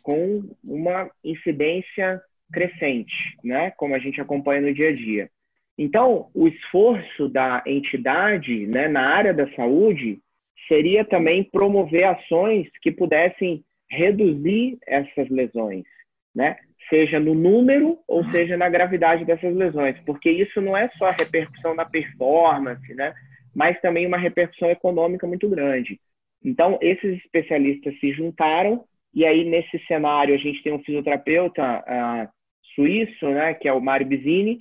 com 0.02 0.42
uma 0.68 1.08
incidência 1.22 2.20
crescente, 2.52 3.14
né? 3.44 3.70
como 3.76 3.94
a 3.94 3.98
gente 3.98 4.20
acompanha 4.20 4.60
no 4.60 4.74
dia 4.74 4.88
a 4.88 4.92
dia. 4.92 5.30
Então, 5.78 6.30
o 6.34 6.46
esforço 6.48 7.28
da 7.28 7.62
entidade 7.66 8.66
né, 8.66 8.86
na 8.88 9.08
área 9.08 9.34
da 9.34 9.50
saúde 9.54 10.20
seria 10.68 11.04
também 11.04 11.42
promover 11.44 12.04
ações 12.04 12.68
que 12.80 12.92
pudessem 12.92 13.64
reduzir 13.90 14.78
essas 14.86 15.28
lesões, 15.28 15.84
né? 16.34 16.56
Seja 16.88 17.18
no 17.18 17.34
número 17.34 17.98
ou 18.06 18.22
uhum. 18.22 18.30
seja 18.30 18.56
na 18.56 18.68
gravidade 18.68 19.24
dessas 19.24 19.54
lesões, 19.54 19.98
porque 20.04 20.30
isso 20.30 20.60
não 20.60 20.76
é 20.76 20.88
só 20.98 21.06
a 21.06 21.12
repercussão 21.18 21.74
na 21.74 21.84
performance, 21.84 22.94
né? 22.94 23.14
Mas 23.54 23.80
também 23.80 24.06
uma 24.06 24.18
repercussão 24.18 24.70
econômica 24.70 25.26
muito 25.26 25.48
grande. 25.48 25.98
Então, 26.44 26.78
esses 26.82 27.18
especialistas 27.24 27.98
se 28.00 28.12
juntaram 28.12 28.84
e 29.14 29.24
aí, 29.24 29.44
nesse 29.44 29.78
cenário, 29.86 30.34
a 30.34 30.38
gente 30.38 30.60
tem 30.62 30.72
um 30.72 30.82
fisioterapeuta 30.82 31.62
uh, 31.62 32.28
suíço, 32.74 33.28
né, 33.28 33.54
que 33.54 33.68
é 33.68 33.72
o 33.72 33.80
Mário 33.80 34.04
Bizzini, 34.04 34.58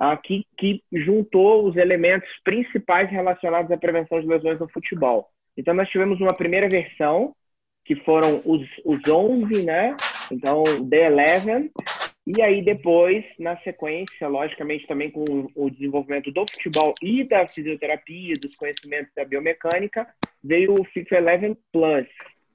uh, 0.00 0.16
que, 0.22 0.46
que 0.56 0.80
juntou 0.92 1.66
os 1.66 1.76
elementos 1.76 2.28
principais 2.44 3.10
relacionados 3.10 3.70
à 3.72 3.76
prevenção 3.76 4.20
de 4.20 4.26
lesões 4.28 4.60
no 4.60 4.68
futebol. 4.68 5.28
Então, 5.56 5.74
nós 5.74 5.88
tivemos 5.88 6.20
uma 6.20 6.34
primeira 6.34 6.68
versão, 6.68 7.34
que 7.86 7.94
foram 7.96 8.42
os, 8.44 8.62
os 8.84 9.00
11, 9.08 9.64
né? 9.64 9.96
Então, 10.30 10.64
The 10.88 11.06
Eleven. 11.06 11.70
E 12.26 12.42
aí, 12.42 12.60
depois, 12.60 13.24
na 13.38 13.56
sequência, 13.58 14.26
logicamente, 14.26 14.86
também 14.88 15.10
com 15.10 15.24
o 15.54 15.70
desenvolvimento 15.70 16.32
do 16.32 16.44
futebol 16.50 16.92
e 17.00 17.22
da 17.22 17.46
fisioterapia, 17.46 18.34
dos 18.40 18.56
conhecimentos 18.56 19.12
da 19.14 19.24
biomecânica, 19.24 20.06
veio 20.42 20.74
o 20.74 20.84
FIFA 20.86 21.16
Eleven 21.16 21.56
Plus, 21.72 22.06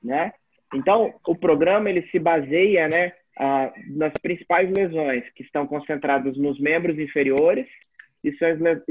né? 0.04 0.34
Então, 0.74 1.14
o 1.26 1.40
programa 1.40 1.90
ele 1.90 2.06
se 2.10 2.20
baseia 2.20 2.90
né, 2.90 3.14
nas 3.88 4.14
principais 4.22 4.70
lesões 4.70 5.24
que 5.34 5.44
estão 5.44 5.66
concentradas 5.66 6.38
nos 6.38 6.60
membros 6.60 7.00
inferiores, 7.00 7.68
e 8.24 8.34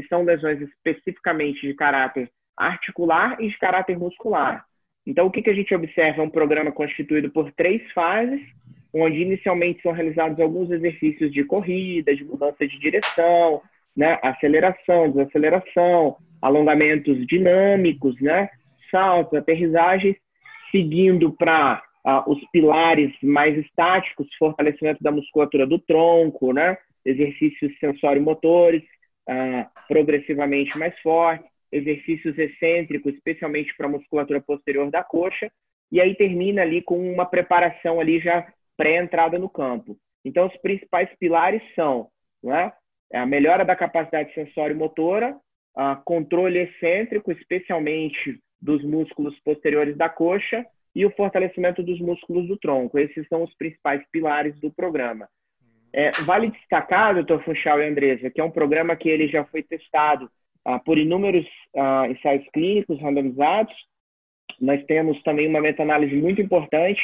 são 0.09 0.25
lesões 0.25 0.61
especificamente 0.61 1.61
de 1.67 1.75
caráter 1.75 2.31
articular 2.57 3.41
e 3.41 3.49
de 3.49 3.59
caráter 3.59 3.99
muscular. 3.99 4.65
Então, 5.07 5.27
o 5.27 5.31
que, 5.31 5.43
que 5.43 5.51
a 5.51 5.55
gente 5.55 5.75
observa? 5.75 6.23
É 6.23 6.25
um 6.25 6.31
programa 6.31 6.71
constituído 6.71 7.31
por 7.31 7.51
três 7.53 7.83
fases, 7.93 8.41
onde 8.93 9.21
inicialmente 9.21 9.83
são 9.83 9.93
realizados 9.93 10.41
alguns 10.41 10.71
exercícios 10.71 11.33
de 11.33 11.45
corrida, 11.45 12.15
de 12.15 12.25
mudança 12.25 12.67
de 12.67 12.79
direção, 12.79 13.63
né, 13.97 14.19
aceleração, 14.23 15.11
desaceleração, 15.11 16.17
alongamentos 16.43 17.27
dinâmicos, 17.27 18.21
né, 18.21 18.49
saltos, 18.91 19.39
aterrissagens, 19.39 20.17
seguindo 20.71 21.33
para 21.33 21.83
uh, 22.05 22.31
os 22.31 22.39
pilares 22.51 23.13
mais 23.23 23.57
estáticos, 23.59 24.29
fortalecimento 24.39 25.03
da 25.03 25.11
musculatura 25.11 25.67
do 25.67 25.79
tronco, 25.79 26.53
né? 26.53 26.77
exercícios 27.05 27.73
sensório-motores 27.79 28.83
uh, 29.29 29.67
progressivamente 29.89 30.77
mais 30.79 30.99
fortes, 31.01 31.50
exercícios 31.73 32.39
excêntricos, 32.39 33.15
especialmente 33.15 33.75
para 33.77 33.87
a 33.87 33.91
musculatura 33.91 34.41
posterior 34.41 34.91
da 34.91 35.03
coxa, 35.03 35.51
e 35.91 36.01
aí 36.01 36.15
termina 36.15 36.63
ali 36.63 36.83
com 36.83 36.99
uma 37.13 37.27
preparação 37.27 38.01
ali 38.01 38.21
já 38.21 38.47
pré-entrada 38.77 39.39
no 39.39 39.49
campo. 39.49 39.97
Então, 40.25 40.47
os 40.47 40.57
principais 40.59 41.09
pilares 41.19 41.63
são 41.75 42.09
né, 42.43 42.73
a 43.13 43.27
melhora 43.27 43.65
da 43.65 43.77
capacidade 43.77 44.33
sensório-motora, 44.35 45.37
controle 46.05 46.59
excêntrico, 46.59 47.33
especialmente 47.33 48.39
dos 48.61 48.85
músculos 48.85 49.39
posteriores 49.41 49.97
da 49.97 50.09
coxa 50.09 50.65
e 50.95 51.07
o 51.07 51.11
fortalecimento 51.11 51.83
dos 51.83 52.01
músculos 52.01 52.47
do 52.49 52.57
tronco. 52.59 52.99
Esses 52.99 53.27
são 53.29 53.43
os 53.43 53.55
principais 53.57 54.03
pilares 54.11 54.59
do 54.61 54.71
programa. 54.71 55.29
É, 55.93 56.11
vale 56.25 56.51
destacar, 56.51 57.15
doutor 57.15 57.43
Funchal 57.43 57.81
e 57.81 57.89
Andresa, 57.89 58.31
que 58.31 58.41
é 58.41 58.45
um 58.45 58.51
programa 58.51 58.95
que 58.95 59.09
ele 59.09 59.27
já 59.27 59.45
foi 59.45 59.63
testado 59.63 60.31
por 60.85 60.99
inúmeros 60.99 61.47
ah, 61.77 62.07
ensaios 62.09 62.47
clínicos 62.53 63.01
randomizados. 63.01 63.75
Nós 64.61 64.85
temos 64.85 65.21
também 65.23 65.49
uma 65.49 65.61
meta-análise 65.61 66.15
muito 66.17 66.41
importante 66.41 67.01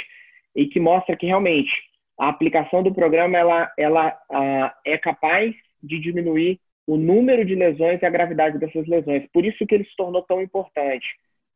e 0.54 0.66
que 0.66 0.80
mostra 0.80 1.16
que 1.16 1.26
realmente 1.26 1.70
a 2.18 2.28
aplicação 2.28 2.82
do 2.82 2.94
programa 2.94 3.36
ela, 3.36 3.72
ela 3.78 4.18
ah, 4.30 4.74
é 4.84 4.98
capaz 4.98 5.54
de 5.82 5.98
diminuir 6.00 6.60
o 6.86 6.96
número 6.96 7.44
de 7.44 7.54
lesões 7.54 8.00
e 8.00 8.06
a 8.06 8.10
gravidade 8.10 8.58
dessas 8.58 8.86
lesões. 8.86 9.26
Por 9.32 9.44
isso 9.44 9.66
que 9.66 9.74
ele 9.74 9.84
se 9.84 9.96
tornou 9.96 10.22
tão 10.22 10.40
importante. 10.40 11.06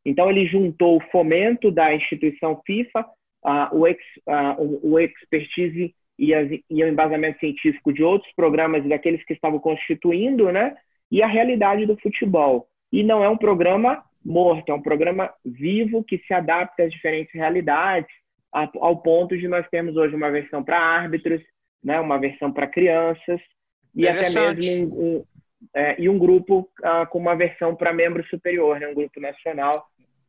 Então, 0.05 0.29
ele 0.29 0.45
juntou 0.47 0.97
o 0.97 1.11
fomento 1.11 1.71
da 1.71 1.93
instituição 1.95 2.61
FIFA, 2.65 3.05
o, 3.71 3.87
ex, 3.87 3.97
o, 4.83 4.99
expertise 4.99 5.95
e, 6.17 6.33
as, 6.33 6.49
e, 6.51 6.83
o 6.83 6.87
embasamento 6.87 7.39
científico 7.39 7.93
de 7.93 8.03
outros 8.03 8.31
programas 8.35 8.83
e 8.83 8.89
daqueles 8.89 9.23
que 9.23 9.33
estavam 9.33 9.59
constituindo, 9.59 10.51
né? 10.51 10.75
E 11.11 11.21
a 11.21 11.27
realidade 11.27 11.85
do 11.85 11.97
futebol. 11.97 12.67
E 12.91 13.03
não 13.03 13.23
é 13.23 13.29
um 13.29 13.37
programa 13.37 14.03
morto, 14.23 14.71
é 14.71 14.73
um 14.73 14.81
programa 14.81 15.33
vivo 15.43 16.03
que 16.03 16.17
se 16.19 16.33
adapta 16.33 16.83
às 16.83 16.91
diferentes 16.91 17.33
realidades, 17.33 18.09
ao 18.51 18.97
ponto 19.01 19.37
de 19.37 19.47
nós 19.47 19.67
termos 19.69 19.95
hoje 19.95 20.15
uma 20.15 20.29
versão 20.29 20.63
para 20.63 20.79
árbitros, 20.79 21.41
né? 21.83 21.99
Uma 21.99 22.19
versão 22.19 22.51
para 22.51 22.67
crianças 22.67 23.39
e 23.95 24.07
até 24.07 24.29
mesmo 24.29 24.95
um, 24.95 25.17
um 25.17 25.25
é, 25.75 26.01
e 26.01 26.09
um 26.09 26.17
grupo 26.17 26.69
uh, 26.79 27.07
com 27.09 27.19
uma 27.19 27.35
versão 27.35 27.75
para 27.75 27.93
membro 27.93 28.25
superior, 28.27 28.79
né? 28.79 28.87
um 28.87 28.95
grupo 28.95 29.19
nacional. 29.19 29.87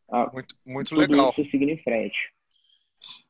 Uh, 0.09 0.31
muito 0.33 0.55
muito 0.67 0.95
legal. 0.95 1.31
Isso 1.31 1.51
seguindo 1.51 1.71
em 1.71 1.83
frente. 1.83 2.17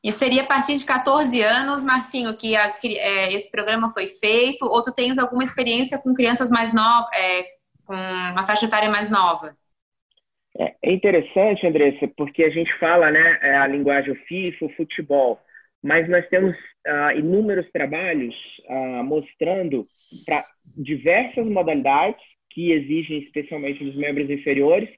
E 0.03 0.11
seria 0.11 0.43
a 0.43 0.45
partir 0.45 0.75
de 0.75 0.85
14 0.85 1.41
anos, 1.41 1.83
Marcinho, 1.83 2.35
que 2.37 2.55
as, 2.55 2.77
é, 2.83 3.33
esse 3.33 3.49
programa 3.51 3.89
foi 3.91 4.07
feito, 4.07 4.65
ou 4.65 4.83
tu 4.83 4.93
tens 4.93 5.17
alguma 5.17 5.43
experiência 5.43 5.97
com 5.97 6.13
crianças 6.13 6.49
mais 6.49 6.73
novas, 6.73 7.09
é, 7.13 7.43
com 7.85 7.93
uma 7.93 8.45
faixa 8.45 8.65
etária 8.65 8.89
mais 8.89 9.09
nova? 9.09 9.55
É, 10.57 10.75
é 10.83 10.91
interessante, 10.91 11.65
Andressa, 11.65 12.07
porque 12.17 12.43
a 12.43 12.49
gente 12.49 12.71
fala 12.79 13.09
né, 13.09 13.39
é, 13.41 13.55
a 13.55 13.67
linguagem 13.67 14.15
FIFA, 14.27 14.65
o 14.65 14.75
futebol 14.75 15.39
mas 15.83 16.07
nós 16.07 16.25
temos 16.29 16.55
uh, 16.87 17.17
inúmeros 17.17 17.69
trabalhos 17.71 18.33
uh, 18.69 19.03
mostrando 19.03 19.83
para 20.25 20.41
diversas 20.77 21.45
modalidades 21.49 22.23
que 22.49 22.71
exigem 22.71 23.19
especialmente 23.19 23.83
dos 23.83 23.95
membros 23.95 24.29
inferiores 24.29 24.89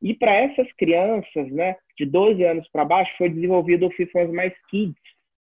e 0.00 0.14
para 0.14 0.34
essas 0.34 0.66
crianças, 0.78 1.50
né, 1.52 1.76
de 2.04 2.10
12 2.10 2.42
anos 2.44 2.68
para 2.72 2.84
baixo, 2.84 3.12
foi 3.16 3.28
desenvolvido 3.28 3.86
o 3.86 3.90
FIFA 3.90 4.28
Mais 4.28 4.52
Kids, 4.68 4.94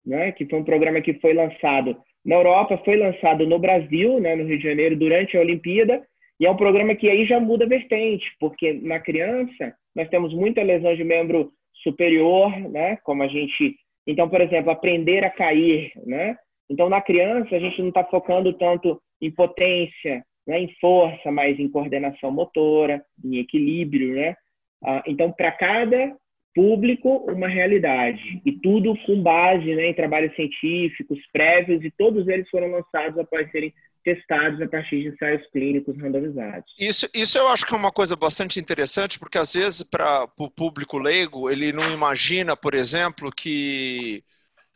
né, 0.06 0.32
que 0.32 0.46
foi 0.46 0.60
um 0.60 0.64
programa 0.64 1.02
que 1.02 1.14
foi 1.16 1.34
lançado 1.34 1.96
na 2.26 2.36
Europa, 2.36 2.82
foi 2.84 2.98
lançado 2.98 3.48
no 3.48 3.60
Brasil, 3.60 4.20
né, 4.20 4.36
no 4.36 4.46
Rio 4.46 4.58
de 4.58 4.64
Janeiro, 4.64 4.96
durante 4.96 5.38
a 5.38 5.42
Olimpíada, 5.42 6.04
e 6.40 6.46
é 6.46 6.52
um 6.52 6.58
programa 6.58 6.96
que 6.96 7.10
aí 7.10 7.26
já 7.26 7.40
muda 7.40 7.66
a 7.66 7.68
vertente, 7.68 8.26
porque 8.40 8.74
na 8.74 9.00
criança 9.00 9.74
nós 9.96 10.10
temos 10.10 10.34
muita 10.34 10.64
lesão 10.64 10.96
de 10.96 11.04
membro 11.04 11.52
superior, 11.84 12.52
né, 12.70 12.98
como 13.04 13.24
a 13.24 13.28
gente 13.28 13.76
então, 14.08 14.28
por 14.28 14.42
exemplo, 14.42 14.72
aprender 14.72 15.24
a 15.24 15.30
cair, 15.30 15.92
né? 16.06 16.36
Então, 16.70 16.90
na 16.90 17.02
criança, 17.02 17.56
a 17.56 17.60
gente 17.60 17.80
não 17.82 17.90
está 17.90 18.04
focando 18.04 18.54
tanto 18.54 19.02
em 19.22 19.30
potência, 19.30 20.24
né, 20.48 20.60
em 20.60 20.74
força, 20.80 21.32
mas 21.32 21.60
em 21.60 21.70
coordenação 21.70 22.32
motora, 22.32 23.04
em 23.24 23.38
equilíbrio, 23.38 24.16
né? 24.16 24.36
Ah, 24.84 25.04
então, 25.06 25.32
para 25.32 25.52
cada 25.52 26.16
público, 26.53 27.25
uma 27.31 27.48
realidade. 27.48 28.41
E 28.46 28.51
tudo 28.51 28.96
com 29.05 29.22
base 29.22 29.75
né, 29.75 29.89
em 29.89 29.93
trabalhos 29.93 30.36
científicos 30.36 31.20
prévios, 31.31 31.84
e 31.84 31.91
todos 31.91 32.27
eles 32.27 32.50
foram 32.50 32.72
lançados 32.72 33.17
após 33.17 33.50
serem 33.51 33.74
testados 34.03 34.62
a 34.62 34.67
partir 34.67 35.01
de 35.01 35.08
ensaios 35.10 35.46
clínicos 35.51 35.96
randomizados. 35.98 36.74
Isso, 36.79 37.08
isso 37.13 37.38
eu 37.38 37.48
acho 37.48 37.65
que 37.65 37.74
é 37.74 37.77
uma 37.77 37.91
coisa 37.91 38.15
bastante 38.15 38.60
interessante, 38.60 39.20
porque 39.20 39.38
às 39.38 39.53
vezes 39.53 39.84
para 39.84 40.27
o 40.39 40.50
público 40.50 40.98
leigo, 40.98 41.50
ele 41.50 41.72
não 41.72 41.91
imagina, 41.93 42.55
por 42.58 42.74
exemplo, 42.74 43.31
que 43.31 44.24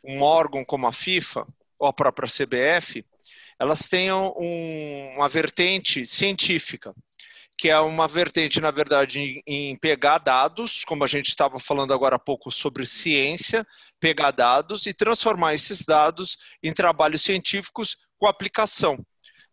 um 0.03 0.21
órgão 0.21 0.63
como 0.63 0.85
a 0.85 0.93
FIFA 0.93 1.47
ou 1.79 1.87
a 1.87 1.93
própria 1.93 2.29
CBF, 2.29 3.03
elas 3.59 3.87
tenham 3.87 4.33
um, 4.37 5.13
uma 5.15 5.27
vertente 5.29 6.05
científica, 6.05 6.93
que 7.57 7.69
é 7.69 7.79
uma 7.79 8.07
vertente, 8.07 8.59
na 8.59 8.71
verdade, 8.71 9.41
em, 9.47 9.77
pegar 9.77 10.17
dados, 10.17 10.83
como 10.85 11.03
a 11.03 11.07
gente 11.07 11.29
estava 11.29 11.59
falando 11.59 11.93
agora 11.93 12.17
há 12.17 12.19
pouco 12.19 12.51
sobre 12.51 12.85
ciência, 12.85 13.65
pegar 13.99 14.31
dados 14.31 14.85
e 14.85 14.93
transformar 14.93 15.53
esses 15.53 15.85
dados 15.85 16.37
em 16.61 16.73
trabalhos 16.73 17.21
científicos 17.21 17.97
com 18.17 18.27
aplicação. 18.27 18.97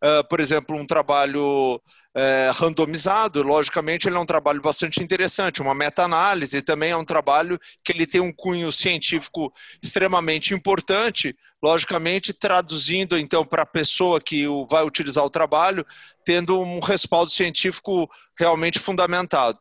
Uh, 0.02 0.26
por 0.28 0.40
exemplo, 0.40 0.76
um 0.76 0.84
trabalho 0.84 1.76
uh, 1.76 2.52
randomizado, 2.54 3.40
logicamente 3.40 4.08
ele 4.08 4.16
é 4.16 4.18
um 4.18 4.26
trabalho 4.26 4.60
bastante 4.60 5.00
interessante, 5.00 5.62
uma 5.62 5.76
meta-análise, 5.76 6.60
também 6.60 6.90
é 6.90 6.96
um 6.96 7.04
trabalho 7.04 7.56
que 7.84 7.92
ele 7.92 8.04
tem 8.04 8.20
um 8.20 8.32
cunho 8.32 8.72
científico 8.72 9.52
extremamente 9.80 10.54
importante, 10.54 11.36
logicamente 11.62 12.32
traduzindo 12.32 13.16
então 13.16 13.44
para 13.44 13.62
a 13.62 13.66
pessoa 13.66 14.20
que 14.20 14.44
vai 14.68 14.84
utilizar 14.84 15.24
o 15.24 15.30
trabalho, 15.30 15.86
tendo 16.24 16.58
um 16.58 16.80
respaldo 16.80 17.30
científico 17.30 18.10
realmente 18.36 18.80
fundamentado. 18.80 19.58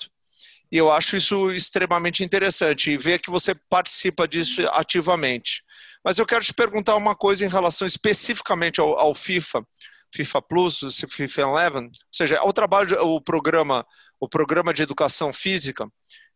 E 0.71 0.77
eu 0.77 0.89
acho 0.89 1.17
isso 1.17 1.51
extremamente 1.51 2.23
interessante 2.23 2.91
e 2.91 2.97
ver 2.97 3.19
que 3.19 3.29
você 3.29 3.53
participa 3.69 4.27
disso 4.27 4.61
ativamente. 4.71 5.63
Mas 6.03 6.17
eu 6.17 6.25
quero 6.25 6.43
te 6.43 6.53
perguntar 6.53 6.95
uma 6.95 7.15
coisa 7.15 7.45
em 7.45 7.49
relação 7.49 7.85
especificamente 7.85 8.79
ao, 8.79 8.97
ao 8.97 9.13
FIFA. 9.13 9.63
FIFA 10.13 10.41
Plus, 10.41 10.79
FIFA 11.09 11.47
11, 11.47 11.77
ou 11.77 11.91
seja, 12.11 12.35
é 12.35 12.41
o 12.41 12.53
trabalho, 12.53 13.01
o 13.03 13.21
programa, 13.21 13.85
o 14.19 14.27
programa 14.27 14.73
de 14.73 14.83
educação 14.83 15.31
física, 15.31 15.87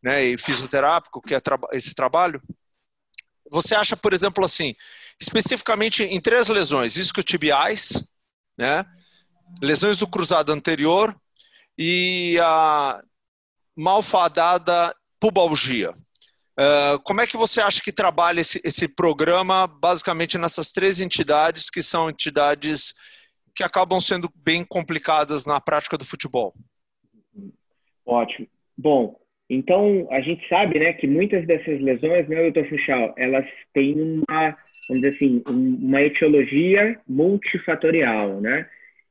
né, 0.01 0.23
e 0.23 0.37
fisioterápico, 0.37 1.21
que 1.21 1.35
é 1.35 1.41
esse 1.73 1.93
trabalho. 1.93 2.41
Você 3.51 3.75
acha, 3.75 3.97
por 3.97 4.13
exemplo, 4.13 4.43
assim, 4.45 4.73
especificamente 5.19 6.03
em 6.03 6.19
três 6.19 6.47
lesões, 6.47 6.95
isquiotibiais, 6.95 8.07
né, 8.57 8.85
lesões 9.61 9.97
do 9.97 10.07
cruzado 10.07 10.51
anterior 10.51 11.15
e 11.77 12.39
a 12.41 13.01
malfadada 13.75 14.95
pubalgia. 15.19 15.91
Uh, 16.57 16.97
como 17.03 17.19
é 17.19 17.27
que 17.27 17.35
você 17.35 17.59
acha 17.59 17.81
que 17.81 17.91
trabalha 17.91 18.39
esse, 18.39 18.61
esse 18.63 18.87
programa, 18.87 19.67
basicamente 19.67 20.37
nessas 20.37 20.71
três 20.71 21.01
entidades, 21.01 21.69
que 21.69 21.81
são 21.81 22.09
entidades 22.09 22.93
que 23.55 23.63
acabam 23.63 23.99
sendo 23.99 24.29
bem 24.43 24.65
complicadas 24.65 25.45
na 25.45 25.61
prática 25.61 25.97
do 25.97 26.05
futebol? 26.05 26.53
Ótimo. 28.05 28.47
Bom, 28.77 29.15
então 29.49 30.07
a 30.11 30.21
gente 30.21 30.47
sabe 30.47 30.79
né, 30.79 30.93
que 30.93 31.07
muitas 31.07 31.45
dessas 31.47 31.79
lesões, 31.81 32.27
né, 32.27 32.41
doutor 32.43 32.67
Fuchal, 32.67 33.13
elas 33.17 33.45
têm 33.73 33.95
uma, 34.27 34.57
vamos 34.89 35.01
dizer 35.01 35.15
assim, 35.15 35.43
uma 35.47 36.01
etiologia 36.01 36.99
multifatorial, 37.07 38.41
né? 38.41 38.67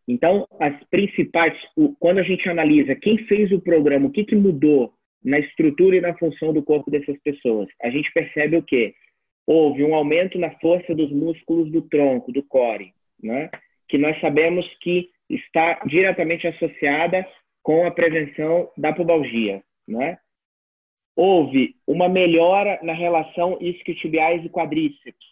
Então, 0.07 0.47
as 0.61 0.75
principais, 0.91 1.55
quando 1.99 2.19
a 2.19 2.23
gente 2.23 2.47
analisa 2.49 2.95
quem 2.95 3.17
fez 3.27 3.51
o 3.53 3.61
programa, 3.61 4.07
o 4.07 4.11
que, 4.11 4.25
que 4.25 4.37
mudou 4.37 4.93
na 5.25 5.39
estrutura 5.39 5.97
e 5.97 6.01
na 6.01 6.15
função 6.19 6.53
do 6.53 6.63
corpo 6.63 6.91
dessas 6.91 7.17
pessoas, 7.23 7.69
a 7.83 7.89
gente 7.89 8.13
percebe 8.13 8.57
o 8.57 8.63
quê? 8.63 8.95
Houve 9.47 9.83
um 9.83 9.95
aumento 9.95 10.39
na 10.39 10.51
força 10.59 10.95
dos 10.95 11.11
músculos 11.11 11.71
do 11.73 11.81
tronco, 11.81 12.31
do 12.33 12.43
core, 12.43 12.93
né? 13.23 13.49
Que 13.88 13.99
nós 13.99 14.19
sabemos 14.21 14.67
que 14.81 15.11
está 15.29 15.81
diretamente 15.87 16.47
associada 16.47 17.26
com 17.62 17.87
a 17.87 17.91
prevenção 17.91 18.71
da 18.76 18.93
pubalgia. 18.93 19.62
Né? 19.87 20.19
Houve 21.17 21.76
uma 21.87 22.09
melhora 22.09 22.79
na 22.83 22.93
relação 22.93 23.57
isquiotibiais 23.61 24.45
e 24.45 24.49
quadríceps, 24.49 25.26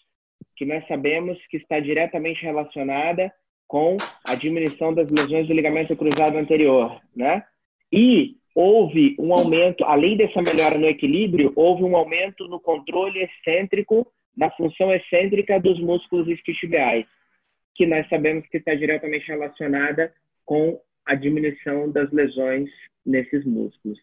que 0.57 0.65
nós 0.65 0.87
sabemos 0.87 1.39
que 1.49 1.57
está 1.57 1.81
diretamente 1.81 2.43
relacionada 2.43 3.33
com 3.67 3.97
a 4.25 4.35
diminuição 4.35 4.93
das 4.93 5.11
lesões 5.11 5.49
do 5.49 5.55
ligamento 5.55 5.97
cruzado 5.97 6.37
anterior, 6.37 7.01
né? 7.17 7.43
E 7.91 8.37
houve 8.55 9.17
um 9.19 9.33
aumento, 9.33 9.83
além 9.85 10.17
dessa 10.17 10.43
melhora 10.43 10.77
no 10.77 10.87
equilíbrio, 10.87 11.53
houve 11.57 11.83
um 11.83 11.97
aumento 11.97 12.47
no 12.49 12.61
controle 12.61 13.23
excêntrico 13.23 14.07
da 14.37 14.51
função 14.51 14.93
excêntrica 14.93 15.59
dos 15.59 15.81
músculos 15.81 16.29
isquiotibiais, 16.29 17.07
que 17.75 17.87
nós 17.87 18.09
sabemos 18.09 18.47
que 18.49 18.59
está 18.59 18.75
diretamente 18.75 19.27
relacionada 19.29 20.13
com 20.45 20.81
a 21.07 21.15
diminuição 21.15 21.91
das 21.91 22.11
lesões 22.13 22.71
nesses 23.05 23.45
músculos. 23.45 23.99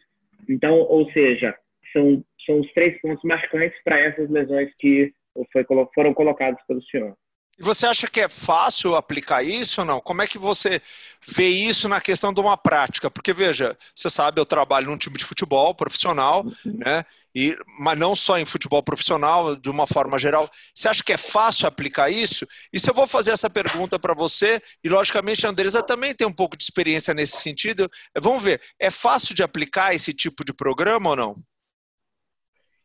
Então, 0.47 0.75
ou 0.79 1.09
seja, 1.11 1.55
são, 1.93 2.23
são 2.45 2.59
os 2.59 2.71
três 2.73 2.99
pontos 3.01 3.23
marcantes 3.23 3.77
para 3.83 3.99
essas 3.99 4.29
lesões 4.29 4.73
que 4.79 5.13
foi, 5.51 5.65
foram 5.93 6.13
colocados 6.13 6.61
pelo 6.67 6.81
senhor. 6.83 7.15
E 7.59 7.63
você 7.63 7.85
acha 7.85 8.07
que 8.07 8.21
é 8.21 8.29
fácil 8.29 8.95
aplicar 8.95 9.43
isso 9.43 9.81
ou 9.81 9.85
não? 9.85 9.99
Como 9.99 10.21
é 10.21 10.27
que 10.27 10.37
você 10.37 10.81
vê 11.27 11.49
isso 11.49 11.89
na 11.89 11.99
questão 11.99 12.33
de 12.33 12.39
uma 12.39 12.55
prática? 12.55 13.11
Porque, 13.11 13.33
veja, 13.33 13.77
você 13.93 14.09
sabe, 14.09 14.39
eu 14.39 14.45
trabalho 14.45 14.87
num 14.87 14.97
time 14.97 15.17
de 15.17 15.25
futebol 15.25 15.75
profissional, 15.75 16.45
né? 16.63 17.05
E, 17.35 17.57
mas 17.77 17.99
não 17.99 18.15
só 18.15 18.39
em 18.39 18.45
futebol 18.45 18.81
profissional, 18.81 19.57
de 19.57 19.69
uma 19.69 19.85
forma 19.85 20.17
geral. 20.17 20.49
Você 20.73 20.87
acha 20.87 21.03
que 21.03 21.11
é 21.11 21.17
fácil 21.17 21.67
aplicar 21.67 22.09
isso? 22.09 22.47
E 22.71 22.79
se 22.79 22.89
eu 22.89 22.93
vou 22.93 23.05
fazer 23.05 23.31
essa 23.31 23.49
pergunta 23.49 23.99
para 23.99 24.13
você, 24.13 24.61
e 24.81 24.87
logicamente 24.87 25.45
a 25.45 25.49
Andresa 25.49 25.83
também 25.83 26.15
tem 26.15 26.25
um 26.25 26.33
pouco 26.33 26.55
de 26.55 26.63
experiência 26.63 27.13
nesse 27.13 27.41
sentido, 27.41 27.91
vamos 28.17 28.41
ver, 28.41 28.61
é 28.79 28.89
fácil 28.89 29.35
de 29.35 29.43
aplicar 29.43 29.93
esse 29.93 30.13
tipo 30.13 30.45
de 30.45 30.53
programa 30.53 31.09
ou 31.09 31.15
não? 31.17 31.35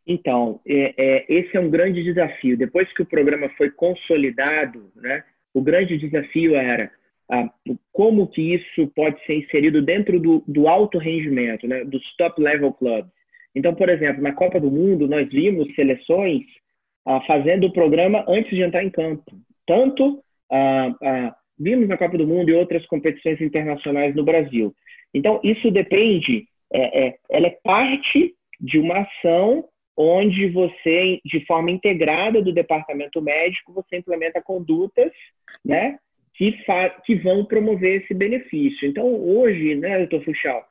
Então, 0.06 0.60
é, 0.66 0.94
é, 0.96 1.24
esse 1.28 1.56
é 1.56 1.60
um 1.60 1.70
grande 1.70 2.02
desafio. 2.02 2.56
Depois 2.56 2.92
que 2.92 3.02
o 3.02 3.06
programa 3.06 3.48
foi 3.56 3.70
consolidado, 3.70 4.90
né, 4.96 5.24
o 5.52 5.62
grande 5.62 5.96
desafio 5.96 6.54
era 6.54 6.90
ah, 7.30 7.48
como 7.92 8.26
que 8.26 8.54
isso 8.54 8.86
pode 8.94 9.24
ser 9.24 9.36
inserido 9.36 9.80
dentro 9.80 10.20
do, 10.20 10.44
do 10.46 10.68
alto 10.68 10.98
rendimento, 10.98 11.66
né, 11.66 11.84
dos 11.84 12.02
top 12.16 12.40
level 12.40 12.72
clubs. 12.72 13.10
Então, 13.54 13.74
por 13.74 13.88
exemplo, 13.88 14.22
na 14.22 14.32
Copa 14.32 14.60
do 14.60 14.70
Mundo, 14.70 15.06
nós 15.06 15.28
vimos 15.28 15.72
seleções 15.74 16.42
ah, 17.06 17.20
fazendo 17.22 17.66
o 17.66 17.72
programa 17.72 18.24
antes 18.28 18.50
de 18.50 18.62
entrar 18.62 18.84
em 18.84 18.90
campo. 18.90 19.24
Tanto 19.66 20.22
ah, 20.50 20.94
ah 21.02 21.36
vimos 21.58 21.88
na 21.88 21.96
Copa 21.96 22.18
do 22.18 22.26
Mundo 22.26 22.50
e 22.50 22.54
outras 22.54 22.84
competições 22.86 23.40
internacionais 23.40 24.14
no 24.14 24.24
Brasil. 24.24 24.74
Então, 25.12 25.40
isso 25.44 25.70
depende, 25.70 26.46
é, 26.72 27.06
é, 27.06 27.14
ela 27.30 27.46
é 27.46 27.58
parte 27.62 28.34
de 28.60 28.78
uma 28.78 28.98
ação 28.98 29.64
onde 29.96 30.48
você, 30.48 31.20
de 31.24 31.44
forma 31.46 31.70
integrada 31.70 32.42
do 32.42 32.52
departamento 32.52 33.20
médico, 33.22 33.72
você 33.72 33.96
implementa 33.96 34.42
condutas, 34.42 35.12
né, 35.64 35.98
que, 36.34 36.56
que 37.04 37.14
vão 37.16 37.44
promover 37.44 38.02
esse 38.02 38.12
benefício. 38.12 38.88
Então, 38.88 39.06
hoje, 39.06 39.76
né, 39.76 39.98
doutor 39.98 40.24
Fuchal, 40.24 40.64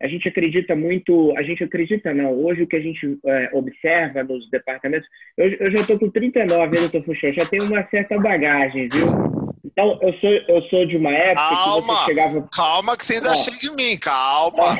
a 0.00 0.06
gente 0.06 0.28
acredita 0.28 0.76
muito, 0.76 1.34
a 1.38 1.42
gente 1.42 1.64
acredita 1.64 2.12
não, 2.12 2.32
hoje 2.32 2.62
o 2.62 2.66
que 2.66 2.76
a 2.76 2.80
gente 2.80 3.18
é, 3.24 3.50
observa 3.54 4.22
nos 4.22 4.48
departamentos, 4.50 5.08
eu, 5.38 5.48
eu 5.54 5.70
já 5.70 5.80
estou 5.80 5.98
com 5.98 6.10
39, 6.10 6.74
né, 6.74 6.80
doutor 6.82 7.04
Fuchal, 7.04 7.32
já 7.32 7.46
tenho 7.46 7.64
uma 7.64 7.86
certa 7.88 8.18
bagagem, 8.18 8.88
viu? 8.92 9.06
Então, 9.64 9.98
eu 10.02 10.12
sou, 10.14 10.30
eu 10.30 10.62
sou 10.64 10.86
de 10.86 10.96
uma 10.96 11.12
época 11.12 11.48
calma, 11.48 11.80
que 11.80 11.86
você 11.86 12.04
chegava... 12.04 12.48
Calma, 12.54 12.96
que 12.96 13.04
você 13.04 13.14
ainda 13.14 13.34
chega 13.34 13.72
em 13.72 13.76
mim, 13.76 13.98
calma. 13.98 14.78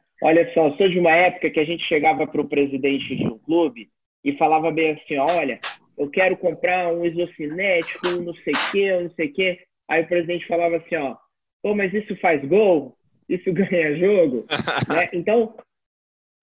Olha 0.22 0.52
só, 0.54 0.70
sou 0.76 0.88
de 0.88 0.98
uma 0.98 1.10
época 1.10 1.50
que 1.50 1.60
a 1.60 1.64
gente 1.64 1.84
chegava 1.84 2.26
para 2.26 2.40
o 2.40 2.48
presidente 2.48 3.16
de 3.16 3.26
um 3.26 3.38
clube 3.38 3.88
e 4.24 4.32
falava 4.32 4.70
bem 4.70 4.92
assim, 4.92 5.16
olha, 5.18 5.60
eu 5.98 6.10
quero 6.10 6.36
comprar 6.36 6.92
um 6.92 7.04
isocinético, 7.04 8.08
um 8.08 8.22
não 8.22 8.34
sei 8.34 8.52
o 8.52 8.70
quê, 8.72 8.92
um 8.94 9.02
não 9.02 9.10
sei 9.10 9.26
o 9.28 9.32
quê. 9.32 9.58
Aí 9.88 10.02
o 10.02 10.08
presidente 10.08 10.46
falava 10.46 10.76
assim, 10.76 10.96
ó, 10.96 11.16
pô, 11.62 11.74
mas 11.74 11.92
isso 11.92 12.16
faz 12.16 12.44
gol? 12.44 12.96
Isso 13.28 13.52
ganha 13.54 13.96
jogo? 13.96 14.46
né? 14.88 15.08
Então, 15.12 15.54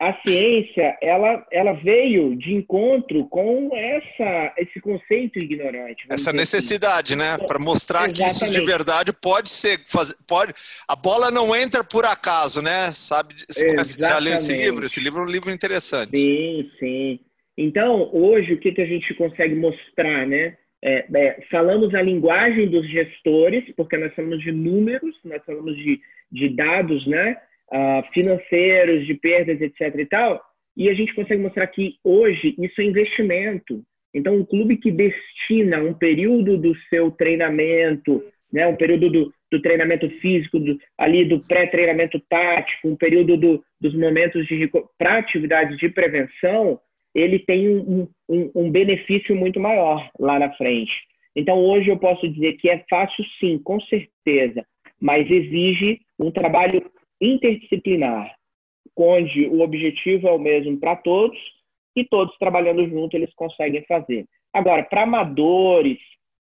a 0.09 0.21
ciência 0.21 0.97
ela, 1.01 1.45
ela 1.49 1.73
veio 1.73 2.35
de 2.35 2.53
encontro 2.53 3.25
com 3.27 3.69
essa, 3.73 4.53
esse 4.57 4.81
conceito 4.81 5.39
ignorante. 5.39 6.05
Essa 6.09 6.31
assim. 6.31 6.37
necessidade, 6.37 7.13
assim. 7.13 7.23
né? 7.23 7.37
Para 7.47 7.57
mostrar 7.57 8.03
Exatamente. 8.03 8.39
que 8.39 8.45
isso 8.45 8.49
de 8.49 8.65
verdade 8.65 9.13
pode 9.13 9.49
ser. 9.49 9.79
Faz, 9.87 10.13
pode, 10.27 10.53
a 10.89 10.95
bola 10.95 11.31
não 11.31 11.55
entra 11.55 11.85
por 11.85 12.03
acaso, 12.03 12.61
né? 12.61 12.91
Sabe? 12.91 13.33
Você 13.47 13.67
conhece, 13.67 13.97
já 13.97 14.19
leu 14.19 14.33
esse 14.33 14.53
livro? 14.53 14.85
Esse 14.85 14.99
livro 14.99 15.21
é 15.21 15.25
um 15.25 15.29
livro 15.29 15.51
interessante. 15.51 16.17
Sim, 16.17 16.69
sim. 16.79 17.19
Então, 17.57 18.09
hoje, 18.11 18.53
o 18.53 18.59
que, 18.59 18.73
que 18.73 18.81
a 18.81 18.85
gente 18.85 19.13
consegue 19.13 19.55
mostrar, 19.55 20.27
né? 20.27 20.57
É, 20.81 21.05
é, 21.15 21.39
falamos 21.49 21.95
a 21.95 22.01
linguagem 22.01 22.67
dos 22.67 22.85
gestores, 22.89 23.63
porque 23.77 23.95
nós 23.95 24.13
falamos 24.13 24.43
de 24.43 24.51
números, 24.51 25.15
nós 25.23 25.41
falamos 25.45 25.77
de, 25.77 26.01
de 26.29 26.49
dados, 26.49 27.07
né? 27.07 27.37
Uh, 27.73 28.13
financeiros, 28.13 29.05
de 29.05 29.15
perdas, 29.15 29.59
etc. 29.59 29.95
e 29.97 30.05
tal, 30.05 30.41
e 30.77 30.89
a 30.89 30.93
gente 30.93 31.13
consegue 31.13 31.41
mostrar 31.41 31.67
que 31.67 31.95
hoje 32.03 32.55
isso 32.57 32.81
é 32.81 32.85
investimento. 32.85 33.83
Então, 34.13 34.35
um 34.35 34.45
clube 34.45 34.77
que 34.77 34.91
destina 34.91 35.81
um 35.81 35.93
período 35.93 36.57
do 36.57 36.75
seu 36.89 37.09
treinamento, 37.11 38.23
né, 38.51 38.67
um 38.67 38.75
período 38.75 39.09
do, 39.09 39.33
do 39.51 39.61
treinamento 39.61 40.07
físico, 40.19 40.59
do, 40.59 40.77
ali 40.97 41.25
do 41.25 41.39
pré-treinamento 41.39 42.19
tático, 42.29 42.87
um 42.87 42.95
período 42.95 43.35
do, 43.37 43.63
dos 43.81 43.95
momentos 43.95 44.45
de 44.47 44.69
para 44.97 45.17
atividades 45.17 45.77
de 45.77 45.89
prevenção, 45.89 46.79
ele 47.15 47.39
tem 47.39 47.69
um, 47.69 48.07
um, 48.29 48.51
um 48.55 48.71
benefício 48.71 49.35
muito 49.35 49.59
maior 49.59 50.09
lá 50.19 50.37
na 50.37 50.51
frente. 50.53 50.93
Então, 51.35 51.59
hoje 51.59 51.89
eu 51.89 51.97
posso 51.97 52.27
dizer 52.29 52.53
que 52.53 52.69
é 52.69 52.83
fácil, 52.89 53.23
sim, 53.39 53.59
com 53.63 53.79
certeza, 53.81 54.63
mas 55.01 55.29
exige 55.29 55.99
um 56.19 56.31
trabalho 56.31 56.83
interdisciplinar, 57.25 58.35
onde 58.97 59.47
o 59.47 59.61
objetivo 59.61 60.27
é 60.27 60.31
o 60.31 60.39
mesmo 60.39 60.79
para 60.79 60.95
todos 60.95 61.37
e 61.95 62.03
todos 62.03 62.37
trabalhando 62.37 62.87
junto 62.87 63.15
eles 63.15 63.33
conseguem 63.35 63.83
fazer. 63.85 64.25
Agora, 64.53 64.83
para 64.83 65.03
amadores, 65.03 65.99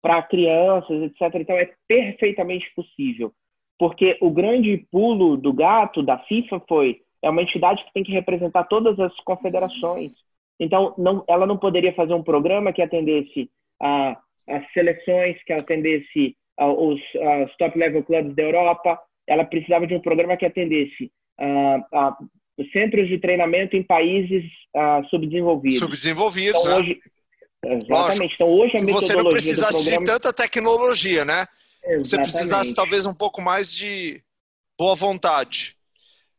para 0.02 0.22
crianças, 0.24 1.04
etc., 1.04 1.36
então 1.36 1.58
é 1.58 1.72
perfeitamente 1.88 2.72
possível, 2.76 3.32
porque 3.78 4.18
o 4.22 4.32
grande 4.32 4.86
pulo 4.92 5.38
do 5.38 5.54
gato 5.54 6.02
da 6.02 6.18
FIFA 6.20 6.62
foi 6.68 7.02
é 7.24 7.30
uma 7.30 7.44
entidade 7.44 7.84
que 7.84 7.94
tem 7.94 8.04
que 8.04 8.12
representar 8.12 8.64
todas 8.64 9.00
as 9.00 9.16
confederações. 9.22 10.12
Então, 10.60 10.94
não, 10.98 11.24
ela 11.28 11.46
não 11.46 11.58
poderia 11.58 11.94
fazer 11.94 12.14
um 12.14 12.24
programa 12.24 12.74
que 12.74 12.82
atendesse 12.82 13.50
a, 13.80 14.18
as 14.48 14.72
seleções, 14.74 15.42
que 15.44 15.54
atendesse 15.54 16.36
os, 16.58 17.00
os 17.00 17.58
top 17.58 17.78
level 17.78 18.04
clubs 18.04 18.36
da 18.36 18.44
Europa, 18.44 19.00
ela 19.28 19.46
precisava 19.46 19.88
de 19.88 19.96
um 19.96 20.02
programa 20.02 20.38
que 20.38 20.46
atendesse 20.46 21.12
uh, 21.40 21.78
uh, 21.80 22.66
centros 22.72 23.08
de 23.08 23.20
treinamento 23.20 23.76
em 23.76 23.84
países 23.84 24.44
uh, 24.76 25.08
subdesenvolvidos. 25.10 25.80
Subdesenvolvidos, 25.80 26.60
então, 26.60 26.72
né? 26.72 26.80
Hoje, 26.80 27.00
exatamente. 27.66 27.90
Lógico. 27.90 28.34
Então, 28.34 28.50
hoje 28.50 28.78
a 28.78 28.82
Você 28.82 29.16
não 29.16 29.30
precisasse 29.30 29.84
programa... 29.84 30.06
de 30.06 30.12
tanta 30.12 30.34
tecnologia, 30.34 31.26
né? 31.26 31.46
Exatamente. 31.84 32.08
Você 32.08 32.18
precisasse 32.18 32.76
talvez 32.76 33.06
um 33.06 33.14
pouco 33.14 33.42
mais 33.42 33.74
de 33.74 34.22
boa 34.78 34.96
vontade. 34.96 35.76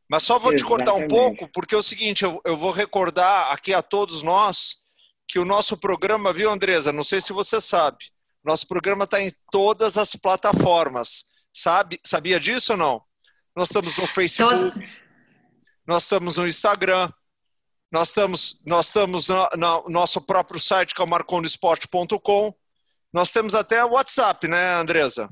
Mas 0.08 0.24
só 0.24 0.38
vou 0.38 0.52
Exatamente. 0.52 0.62
te 0.62 0.68
cortar 0.68 0.94
um 0.94 1.08
pouco, 1.08 1.48
porque 1.52 1.74
é 1.74 1.78
o 1.78 1.82
seguinte, 1.82 2.22
eu, 2.22 2.40
eu 2.44 2.56
vou 2.56 2.70
recordar 2.70 3.50
aqui 3.52 3.72
a 3.72 3.82
todos 3.82 4.22
nós 4.22 4.82
que 5.26 5.38
o 5.38 5.44
nosso 5.44 5.78
programa, 5.78 6.32
viu, 6.32 6.50
Andresa? 6.50 6.92
Não 6.92 7.02
sei 7.02 7.20
se 7.20 7.32
você 7.32 7.60
sabe. 7.60 8.12
Nosso 8.44 8.68
programa 8.68 9.04
está 9.04 9.22
em 9.22 9.32
todas 9.50 9.96
as 9.96 10.14
plataformas. 10.14 11.31
Sabe, 11.52 12.00
sabia 12.04 12.40
disso 12.40 12.72
ou 12.72 12.78
não? 12.78 13.02
Nós 13.54 13.68
estamos 13.68 13.98
no 13.98 14.06
Facebook, 14.06 14.88
nós 15.86 16.04
estamos 16.04 16.36
no 16.36 16.46
Instagram, 16.46 17.12
Nós 17.92 18.08
estamos, 18.08 18.62
nós 18.66 18.86
estamos 18.86 19.28
no 19.28 19.88
nosso 19.90 20.22
próprio 20.22 20.58
site, 20.58 20.94
que 20.94 21.02
é 21.02 21.04
o 21.04 21.08
marconesport.com. 21.08 22.54
Nós 23.12 23.30
temos 23.30 23.54
até 23.54 23.84
o 23.84 23.90
WhatsApp, 23.90 24.48
né, 24.48 24.74
Andresa? 24.76 25.28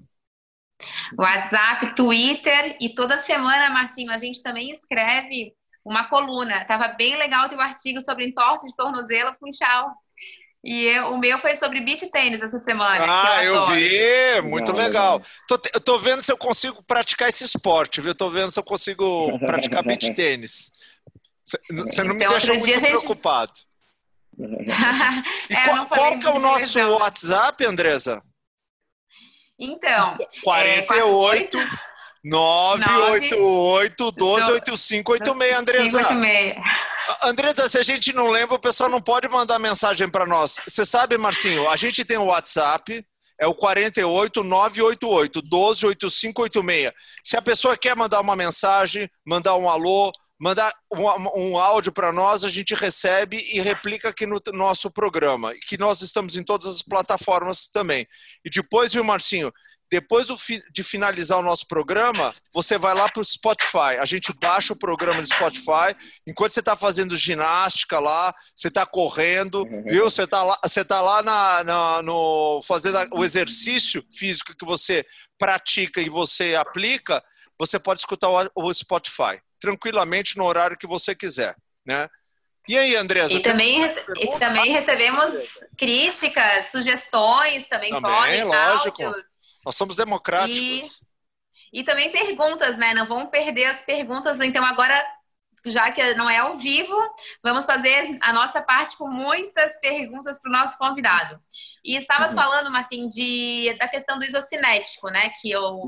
WhatsApp, 1.18 1.94
Twitter 1.94 2.76
e 2.78 2.94
toda 2.94 3.16
semana, 3.16 3.70
Marcinho, 3.70 4.12
a 4.12 4.18
gente 4.18 4.42
também 4.42 4.70
escreve 4.70 5.54
uma 5.82 6.08
coluna. 6.08 6.62
Tava 6.66 6.88
bem 6.88 7.16
legal 7.16 7.46
o 7.46 7.48
teu 7.48 7.60
artigo 7.60 8.02
sobre 8.02 8.26
entorse 8.26 8.66
de 8.66 8.76
tornozelo 8.76 9.34
funchal. 9.40 9.94
E 10.62 10.84
eu, 10.84 11.12
o 11.12 11.18
meu 11.18 11.38
foi 11.38 11.56
sobre 11.56 11.80
beach 11.80 12.06
tênis 12.10 12.42
essa 12.42 12.58
semana. 12.58 13.06
Ah, 13.08 13.42
eu, 13.42 13.54
eu 13.54 13.66
vi, 13.68 14.42
muito 14.42 14.72
legal. 14.72 15.22
Tô, 15.48 15.56
tô 15.58 15.98
vendo 15.98 16.22
se 16.22 16.30
eu 16.30 16.36
consigo 16.36 16.82
praticar 16.82 17.28
esse 17.28 17.44
esporte, 17.44 18.00
viu? 18.00 18.14
Tô 18.14 18.30
vendo 18.30 18.50
se 18.50 18.58
eu 18.58 18.64
consigo 18.64 19.38
praticar 19.40 19.82
beach 19.82 20.12
tênis. 20.14 20.70
Você 21.42 22.04
não 22.04 22.14
me 22.14 22.24
então, 22.24 22.32
deixa 22.32 22.52
muito 22.52 22.66
gente... 22.66 22.80
preocupado. 22.80 23.52
é, 25.48 25.64
qual, 25.64 25.86
qual 25.86 26.18
que 26.18 26.26
é 26.26 26.30
o 26.30 26.38
nosso 26.38 26.78
WhatsApp, 26.78 27.64
Andresa? 27.64 28.22
Então, 29.58 30.16
48 30.42 30.92
é, 30.92 31.00
988 31.00 31.58
12 32.24 32.84
8586, 33.34 35.52
Andresa. 35.54 36.00
Andresa, 37.22 37.68
se 37.68 37.78
a 37.78 37.82
gente 37.82 38.12
não 38.12 38.30
lembra, 38.30 38.56
o 38.56 38.60
pessoal 38.60 38.90
não 38.90 39.00
pode 39.00 39.26
mandar 39.28 39.58
mensagem 39.58 40.08
para 40.08 40.26
nós. 40.26 40.60
Você 40.66 40.84
sabe, 40.84 41.16
Marcinho, 41.16 41.66
a 41.68 41.76
gente 41.76 42.04
tem 42.04 42.18
o 42.18 42.26
WhatsApp, 42.26 43.02
é 43.38 43.46
o 43.46 43.54
48 43.54 44.44
988 44.44 45.40
12 45.42 45.86
8586. 45.86 46.92
Se 47.24 47.38
a 47.38 47.42
pessoa 47.42 47.76
quer 47.76 47.96
mandar 47.96 48.20
uma 48.20 48.36
mensagem, 48.36 49.10
mandar 49.26 49.56
um 49.56 49.68
alô, 49.68 50.12
mandar 50.38 50.72
um, 50.92 51.52
um 51.52 51.58
áudio 51.58 51.92
para 51.92 52.12
nós, 52.12 52.44
a 52.44 52.50
gente 52.50 52.74
recebe 52.74 53.38
e 53.52 53.60
replica 53.60 54.10
aqui 54.10 54.26
no 54.26 54.40
nosso 54.52 54.90
programa. 54.90 55.54
Que 55.66 55.78
nós 55.78 56.02
estamos 56.02 56.36
em 56.36 56.44
todas 56.44 56.66
as 56.66 56.82
plataformas 56.82 57.66
também. 57.68 58.06
E 58.44 58.50
depois, 58.50 58.92
viu, 58.92 59.04
Marcinho? 59.04 59.50
Depois 59.90 60.28
de 60.72 60.82
finalizar 60.84 61.38
o 61.38 61.42
nosso 61.42 61.66
programa, 61.66 62.32
você 62.54 62.78
vai 62.78 62.94
lá 62.94 63.08
para 63.08 63.20
o 63.20 63.24
Spotify. 63.24 63.98
A 63.98 64.04
gente 64.04 64.32
baixa 64.40 64.72
o 64.72 64.78
programa 64.78 65.20
do 65.20 65.26
Spotify. 65.26 65.96
Enquanto 66.26 66.52
você 66.52 66.60
está 66.60 66.76
fazendo 66.76 67.16
ginástica 67.16 67.98
lá, 67.98 68.32
você 68.54 68.68
está 68.68 68.86
correndo, 68.86 69.64
viu? 69.86 70.04
Você 70.04 70.22
está 70.22 70.44
lá, 70.44 70.58
você 70.64 70.84
tá 70.84 71.00
lá 71.00 71.22
na, 71.22 71.64
na, 71.64 72.02
no, 72.02 72.60
fazendo 72.62 72.98
o 73.12 73.24
exercício 73.24 74.04
físico 74.12 74.54
que 74.56 74.64
você 74.64 75.04
pratica 75.36 76.00
e 76.00 76.08
você 76.08 76.54
aplica, 76.54 77.22
você 77.58 77.78
pode 77.78 78.00
escutar 78.00 78.28
o, 78.28 78.50
o 78.54 78.72
Spotify 78.72 79.40
tranquilamente 79.58 80.38
no 80.38 80.44
horário 80.44 80.78
que 80.78 80.86
você 80.86 81.14
quiser, 81.14 81.54
né? 81.84 82.08
E 82.68 82.78
aí, 82.78 82.94
Andresa? 82.94 83.34
E 83.34 83.40
também, 83.40 83.82
e 83.84 84.38
também 84.38 84.72
recebemos 84.72 85.32
críticas, 85.76 86.70
sugestões, 86.70 87.66
também, 87.66 87.90
também 87.90 88.00
podem, 88.00 88.44
lógico. 88.44 89.02
Áudios. 89.02 89.29
Nós 89.64 89.76
somos 89.76 89.96
democráticos. 89.96 91.02
E, 91.72 91.80
e 91.80 91.84
também 91.84 92.10
perguntas, 92.10 92.76
né? 92.76 92.94
Não 92.94 93.06
vamos 93.06 93.30
perder 93.30 93.66
as 93.66 93.82
perguntas. 93.82 94.40
Então, 94.40 94.64
agora, 94.64 95.04
já 95.64 95.90
que 95.92 96.14
não 96.14 96.28
é 96.28 96.38
ao 96.38 96.54
vivo, 96.54 96.96
vamos 97.42 97.66
fazer 97.66 98.18
a 98.20 98.32
nossa 98.32 98.62
parte 98.62 98.96
com 98.96 99.08
muitas 99.08 99.78
perguntas 99.78 100.40
para 100.40 100.48
o 100.48 100.52
nosso 100.52 100.78
convidado. 100.78 101.40
E 101.84 101.96
estavas 101.96 102.30
uhum. 102.30 102.36
falando, 102.36 102.76
assim, 102.76 103.08
de, 103.08 103.74
da 103.78 103.88
questão 103.88 104.18
do 104.18 104.24
isocinético, 104.24 105.08
né? 105.08 105.30
Que 105.40 105.50
eu, 105.50 105.82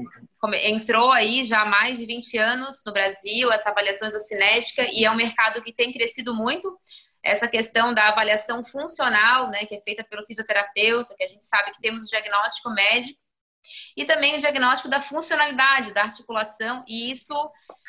entrou 0.63 1.11
aí 1.11 1.45
já 1.45 1.63
há 1.63 1.67
mais 1.67 1.99
de 1.99 2.07
20 2.07 2.39
anos 2.39 2.83
no 2.85 2.93
Brasil, 2.93 3.51
essa 3.51 3.71
avaliação 3.71 4.09
isocinética, 4.09 4.87
e 4.91 5.05
é 5.05 5.11
um 5.11 5.17
mercado 5.17 5.63
que 5.63 5.73
tem 5.73 5.93
crescido 5.93 6.35
muito. 6.35 6.79
Essa 7.23 7.47
questão 7.47 7.95
da 7.95 8.09
avaliação 8.09 8.65
funcional, 8.65 9.49
né? 9.51 9.65
Que 9.65 9.77
é 9.77 9.81
feita 9.81 10.05
pelo 10.05 10.25
fisioterapeuta, 10.25 11.15
que 11.17 11.25
a 11.25 11.29
gente 11.29 11.45
sabe 11.45 11.73
que 11.73 11.81
temos 11.81 12.05
o 12.05 12.09
diagnóstico 12.09 12.71
médico, 12.71 13.22
e 13.97 14.05
também 14.05 14.37
o 14.37 14.39
diagnóstico 14.39 14.89
da 14.89 15.01
funcionalidade 15.01 15.93
da 15.93 16.03
articulação, 16.03 16.85
e 16.87 17.11
isso 17.11 17.35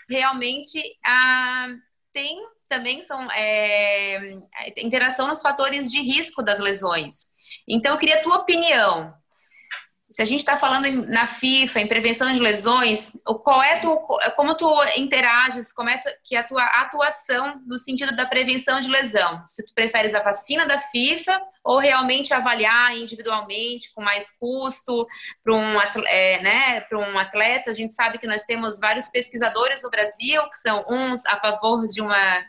realmente 0.09 0.81
ah, 1.05 1.67
tem 2.11 2.41
também 2.69 3.03
são 3.03 3.29
é, 3.31 4.35
interação 4.77 5.27
nos 5.27 5.41
fatores 5.41 5.91
de 5.91 6.01
risco 6.01 6.41
das 6.41 6.59
lesões. 6.59 7.25
Então, 7.67 7.91
eu 7.91 7.99
queria 7.99 8.17
a 8.17 8.23
tua 8.23 8.37
opinião 8.37 9.13
se 10.13 10.21
a 10.21 10.25
gente 10.25 10.41
está 10.41 10.55
falando 10.55 11.07
na 11.07 11.25
FIFA, 11.25 11.79
em 11.79 11.87
prevenção 11.87 12.31
de 12.31 12.37
lesões, 12.37 13.13
qual 13.43 13.63
é 13.63 13.79
tu, 13.79 13.97
como 14.35 14.55
tu 14.55 14.71
interages, 14.95 15.73
como 15.73 15.89
é 15.89 15.99
que 16.23 16.35
é 16.35 16.39
a 16.39 16.43
tua 16.43 16.63
atuação 16.63 17.59
no 17.65 17.79
sentido 17.79 18.15
da 18.15 18.27
prevenção 18.27 18.79
de 18.79 18.89
lesão? 18.89 19.41
Se 19.47 19.65
tu 19.65 19.73
preferes 19.73 20.13
a 20.13 20.21
vacina 20.21 20.67
da 20.67 20.77
FIFA 20.77 21.41
ou 21.63 21.79
realmente 21.79 22.33
avaliar 22.33 22.95
individualmente 22.97 23.93
com 23.93 24.01
mais 24.01 24.29
custo 24.37 25.07
para 25.43 25.53
um, 25.53 25.79
é, 26.07 26.41
né, 26.41 26.85
um 26.91 27.17
atleta? 27.17 27.69
A 27.69 27.73
gente 27.73 27.93
sabe 27.93 28.17
que 28.17 28.27
nós 28.27 28.43
temos 28.43 28.79
vários 28.79 29.07
pesquisadores 29.07 29.81
no 29.81 29.89
Brasil 29.89 30.41
que 30.49 30.57
são 30.57 30.83
uns 30.89 31.25
a 31.25 31.39
favor 31.39 31.87
de 31.87 32.01
uma 32.01 32.43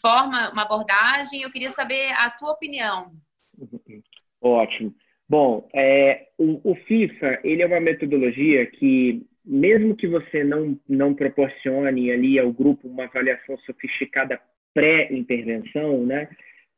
forma, 0.00 0.50
uma 0.50 0.62
abordagem. 0.62 1.42
Eu 1.42 1.50
queria 1.50 1.70
saber 1.70 2.10
a 2.12 2.30
tua 2.30 2.52
opinião. 2.52 3.12
Ótimo. 4.40 4.94
Bom, 5.28 5.68
é, 5.74 6.28
o, 6.38 6.72
o, 6.72 6.74
FIFA 6.74 7.40
ele 7.44 7.62
é 7.62 7.66
uma 7.66 7.80
metodologia 7.80 8.64
que, 8.64 9.26
mesmo 9.44 9.94
que 9.94 10.08
você 10.08 10.42
não, 10.42 10.78
não 10.88 11.14
proporcione 11.14 12.10
ali 12.10 12.38
ao 12.38 12.50
grupo 12.50 12.88
uma 12.88 13.04
avaliação 13.04 13.58
sofisticada 13.58 14.40
pré-intervenção, 14.72 16.06
né, 16.06 16.30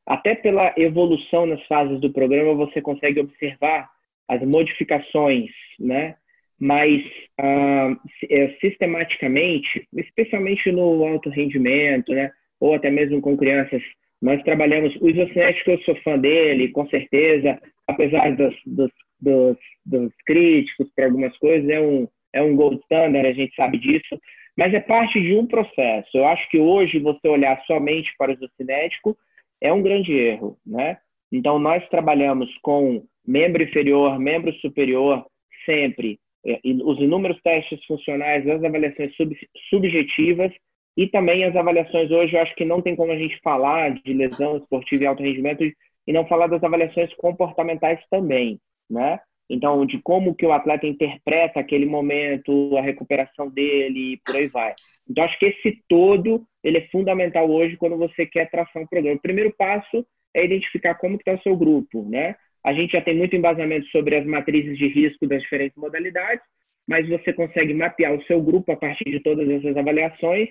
até 0.07 0.35
pela 0.35 0.75
evolução 0.77 1.47
nas 1.47 1.65
fases 1.67 2.01
do 2.01 2.13
programa 2.13 2.55
você 2.55 2.81
consegue 2.81 3.21
observar 3.21 3.89
as 4.29 4.43
modificações, 4.43 5.51
né, 5.79 6.17
mas 6.59 7.03
ah, 7.39 7.97
é, 8.29 8.49
sistematicamente, 8.61 9.89
especialmente 9.97 10.71
no 10.71 11.05
alto 11.05 11.31
rendimento, 11.31 12.13
né, 12.13 12.31
ou 12.61 12.75
até 12.75 12.91
mesmo 12.91 13.21
com 13.21 13.37
crianças 13.37 13.83
nós 14.21 14.43
trabalhamos, 14.43 14.95
o 15.01 15.09
Isocinético 15.09 15.71
eu 15.71 15.81
sou 15.81 15.97
fã 16.03 16.19
dele, 16.19 16.69
com 16.69 16.87
certeza, 16.89 17.59
apesar 17.89 18.37
dos, 18.37 18.55
dos, 18.67 18.91
dos, 19.19 19.57
dos 19.87 20.13
críticos 20.27 20.91
para 20.95 21.07
algumas 21.07 21.37
coisas, 21.39 21.69
é 21.71 21.81
um, 21.81 22.07
é 22.35 22.43
um 22.43 22.55
gold 22.55 22.79
standard, 22.83 23.27
a 23.27 23.33
gente 23.33 23.55
sabe 23.55 23.79
disso, 23.79 24.21
mas 24.57 24.75
é 24.75 24.81
parte 24.81 25.19
de 25.21 25.35
um 25.35 25.47
processo. 25.47 26.11
Eu 26.13 26.27
acho 26.27 26.49
que 26.51 26.59
hoje 26.59 26.99
você 26.99 27.27
olhar 27.29 27.59
somente 27.65 28.13
para 28.19 28.31
o 28.31 28.35
isocinético 28.35 29.17
é 29.61 29.73
um 29.73 29.83
grande 29.83 30.13
erro, 30.13 30.57
né? 30.67 30.99
Então, 31.33 31.59
nós 31.59 31.87
trabalhamos 31.89 32.49
com 32.63 33.05
membro 33.27 33.63
inferior, 33.63 34.19
membro 34.19 34.53
superior, 34.55 35.25
sempre. 35.65 36.19
É, 36.45 36.59
os 36.65 36.99
inúmeros 36.99 37.41
testes 37.43 37.85
funcionais, 37.85 38.49
as 38.49 38.65
avaliações 38.65 39.15
sub, 39.15 39.37
subjetivas 39.69 40.51
e 40.97 41.07
também 41.07 41.45
as 41.45 41.55
avaliações 41.55 42.11
hoje, 42.11 42.35
eu 42.35 42.41
acho 42.41 42.55
que 42.55 42.65
não 42.65 42.81
tem 42.81 42.97
como 42.97 43.13
a 43.13 43.19
gente 43.19 43.39
falar 43.43 43.95
de 44.03 44.13
lesão 44.13 44.57
esportiva 44.57 45.05
e 45.05 45.07
alto 45.07 45.23
rendimento 45.23 45.63
e 45.63 46.13
não 46.13 46.27
falar 46.27 46.47
das 46.47 46.63
avaliações 46.65 47.15
comportamentais 47.17 48.01
também, 48.11 48.59
né? 48.89 49.21
Então, 49.51 49.85
de 49.85 50.01
como 50.01 50.35
que 50.35 50.47
o 50.47 50.53
atleta 50.53 50.87
interpreta 50.87 51.59
aquele 51.59 51.85
momento, 51.85 52.77
a 52.77 52.81
recuperação 52.81 53.51
dele, 53.51 54.21
por 54.25 54.37
aí 54.37 54.47
vai. 54.47 54.75
Então, 55.09 55.25
acho 55.25 55.39
que 55.39 55.47
esse 55.47 55.83
todo, 55.89 56.45
ele 56.63 56.79
é 56.79 56.89
fundamental 56.89 57.51
hoje 57.51 57.77
quando 57.77 57.97
você 57.97 58.25
quer 58.25 58.49
traçar 58.49 58.81
um 58.81 58.87
programa. 58.87 59.17
O 59.17 59.23
primeiro 59.23 59.53
passo 59.59 60.07
é 60.33 60.45
identificar 60.45 60.95
como 60.95 61.17
está 61.17 61.33
o 61.35 61.43
seu 61.43 61.57
grupo, 61.57 62.09
né? 62.09 62.37
A 62.65 62.73
gente 62.73 62.93
já 62.93 63.01
tem 63.03 63.17
muito 63.17 63.35
embasamento 63.35 63.87
sobre 63.89 64.17
as 64.17 64.25
matrizes 64.25 64.79
de 64.79 64.87
risco 64.87 65.27
das 65.27 65.43
diferentes 65.43 65.77
modalidades, 65.77 66.45
mas 66.87 67.09
você 67.09 67.33
consegue 67.33 67.75
mapear 67.75 68.15
o 68.15 68.23
seu 68.25 68.41
grupo 68.41 68.71
a 68.71 68.77
partir 68.77 69.11
de 69.11 69.21
todas 69.21 69.49
essas 69.49 69.77
avaliações 69.77 70.49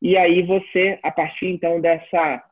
e 0.00 0.16
aí 0.16 0.42
você, 0.42 0.98
a 1.02 1.10
partir 1.10 1.46
então 1.46 1.80
dessa 1.80 2.42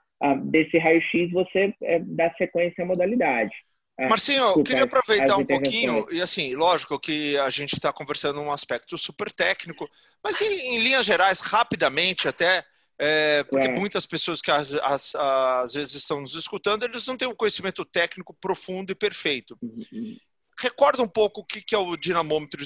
desse 0.46 0.76
raio-x, 0.78 1.30
você 1.30 1.72
é, 1.80 2.00
dá 2.00 2.28
sequência 2.34 2.82
à 2.82 2.86
modalidade. 2.86 3.54
Ah, 3.98 4.08
Marcinho, 4.08 4.44
eu 4.44 4.62
queria 4.62 4.84
aproveitar 4.84 5.36
um 5.36 5.44
pouquinho, 5.44 6.06
e 6.12 6.22
assim, 6.22 6.54
lógico 6.54 6.98
que 7.00 7.36
a 7.38 7.50
gente 7.50 7.74
está 7.74 7.92
conversando 7.92 8.40
um 8.40 8.52
aspecto 8.52 8.96
super 8.96 9.32
técnico, 9.32 9.88
mas 10.22 10.40
em, 10.40 10.76
em 10.76 10.78
linhas 10.78 11.04
gerais, 11.04 11.40
rapidamente 11.40 12.28
até, 12.28 12.64
é, 12.98 13.42
porque 13.44 13.66
é. 13.66 13.74
muitas 13.74 14.06
pessoas 14.06 14.40
que 14.40 14.50
às, 14.50 14.72
às, 14.74 15.14
às, 15.14 15.74
vezes 15.74 15.94
estão 15.94 16.20
nos 16.20 16.34
escutando, 16.34 16.84
eles 16.84 17.06
não 17.06 17.16
têm 17.16 17.26
um 17.26 17.34
conhecimento 17.34 17.84
técnico 17.84 18.32
profundo 18.40 18.92
e 18.92 18.94
perfeito. 18.94 19.58
Uhum. 19.60 20.16
Recorda 20.60 21.02
um 21.02 21.08
pouco 21.08 21.40
o 21.40 21.44
que, 21.44 21.60
que 21.60 21.74
é 21.74 21.78
o 21.78 21.96
dinamômetro 21.96 22.62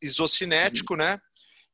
isocinético, 0.00 0.94
uhum. 0.94 0.98
né? 0.98 1.18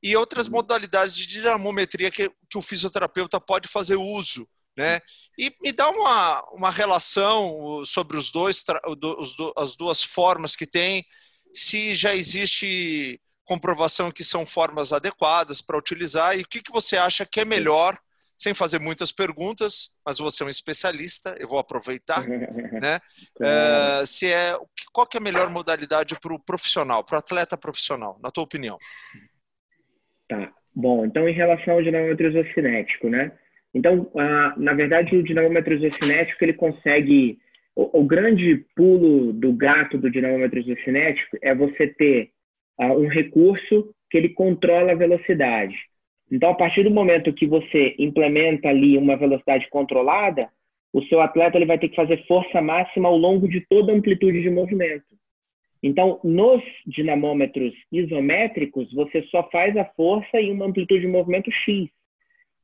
e 0.05 0.15
outras 0.15 0.47
uhum. 0.47 0.53
modalidades 0.53 1.17
de 1.17 1.27
dinamometria 1.27 2.11
que, 2.11 2.31
que 2.51 2.59
o 2.59 2.63
fisioterapeuta 2.63 3.41
pode 3.41 3.67
fazer 3.67 3.97
uso. 3.97 4.47
Né? 4.77 5.01
E 5.39 5.53
me 5.63 5.73
dá 5.73 5.89
uma, 5.89 6.43
uma 6.53 6.71
relação 6.71 7.83
sobre 7.85 8.17
os 8.17 8.31
dois, 8.33 8.65
os, 8.87 9.37
as 9.57 9.77
duas 9.77 10.03
formas 10.03 10.57
que 10.57 10.67
tem, 10.67 11.05
se 11.53 11.95
já 11.95 12.15
existe 12.15 13.21
comprovação 13.45 14.11
que 14.11 14.25
são 14.25 14.45
formas 14.45 14.93
adequadas 14.93 15.61
para 15.61 15.79
utilizar 15.79 16.37
e 16.37 16.43
o 16.43 16.49
que, 16.49 16.63
que 16.63 16.73
você 16.73 16.97
acha 16.97 17.27
que 17.27 17.41
é 17.41 17.45
melhor 17.45 17.97
sem 18.37 18.53
fazer 18.53 18.81
muitas 18.81 19.13
perguntas, 19.13 19.91
mas 20.05 20.19
você 20.19 20.43
é 20.43 20.47
um 20.47 20.51
especialista, 20.51 21.37
eu 21.39 21.47
vou 21.47 21.59
aproveitar, 21.59 22.27
né? 22.27 22.99
É, 23.41 24.05
se 24.05 24.27
é, 24.27 24.57
qual 24.93 25.07
que 25.07 25.17
é 25.17 25.21
a 25.21 25.23
melhor 25.23 25.49
modalidade 25.51 26.19
para 26.19 26.35
o 26.35 26.41
profissional, 26.41 27.05
para 27.05 27.17
o 27.17 27.19
atleta 27.19 27.57
profissional, 27.57 28.19
na 28.23 28.31
tua 28.31 28.45
opinião? 28.45 28.77
Tá. 30.29 30.53
Bom, 30.75 31.05
então 31.07 31.29
em 31.29 31.33
relação 31.33 31.75
ao 31.75 31.83
dinamômetro 31.83 32.29
isocinético, 32.29 33.09
né? 33.09 33.31
Então, 33.75 34.11
ah, 34.17 34.55
na 34.57 34.73
verdade, 34.73 35.17
o 35.17 35.23
dinamômetro 35.23 35.75
isocinético 35.75 36.45
ele 36.45 36.53
consegue 36.53 37.39
o, 37.75 38.01
o, 38.01 38.05
grande 38.05 38.65
pulo 38.77 39.33
do 39.33 39.53
gato 39.53 39.99
do 39.99 40.11
dinamômetro 40.11 40.61
isocinético 40.61 41.37
é 41.43 41.55
você 41.55 41.89
ter 41.89 42.31
uh, 42.79 42.93
um 42.93 43.09
recurso 43.09 43.93
que 44.09 44.17
ele 44.17 44.29
controla 44.29 44.93
a 44.93 44.97
velocidade. 44.97 45.75
Então, 46.31 46.51
a 46.51 46.55
partir 46.55 46.85
do 46.85 46.91
momento 46.91 47.33
que 47.33 47.47
você 47.47 47.95
implementa 47.99 48.69
ali 48.69 48.97
uma 48.97 49.17
velocidade 49.17 49.69
controlada, 49.71 50.49
o 50.93 51.03
seu 51.07 51.21
atleta 51.21 51.59
ele 51.59 51.67
vai 51.67 51.79
ter 51.79 51.89
que 51.89 51.97
fazer 51.97 52.25
força 52.27 52.61
máxima 52.63 53.09
ao 53.09 53.17
longo 53.17 53.49
de 53.49 53.61
toda 53.69 53.93
a 53.93 53.95
amplitude 53.95 54.41
de 54.41 54.51
movimento. 54.51 55.05
Então, 55.83 56.19
nos 56.25 56.63
dinamômetros 56.87 57.75
isométricos, 57.93 58.91
você 58.95 59.23
só 59.25 59.43
faz 59.51 59.77
a 59.77 59.85
força 59.85 60.41
em 60.41 60.53
uma 60.53 60.67
amplitude 60.67 61.03
de 61.03 61.09
movimento 61.09 61.51
X. 61.51 61.91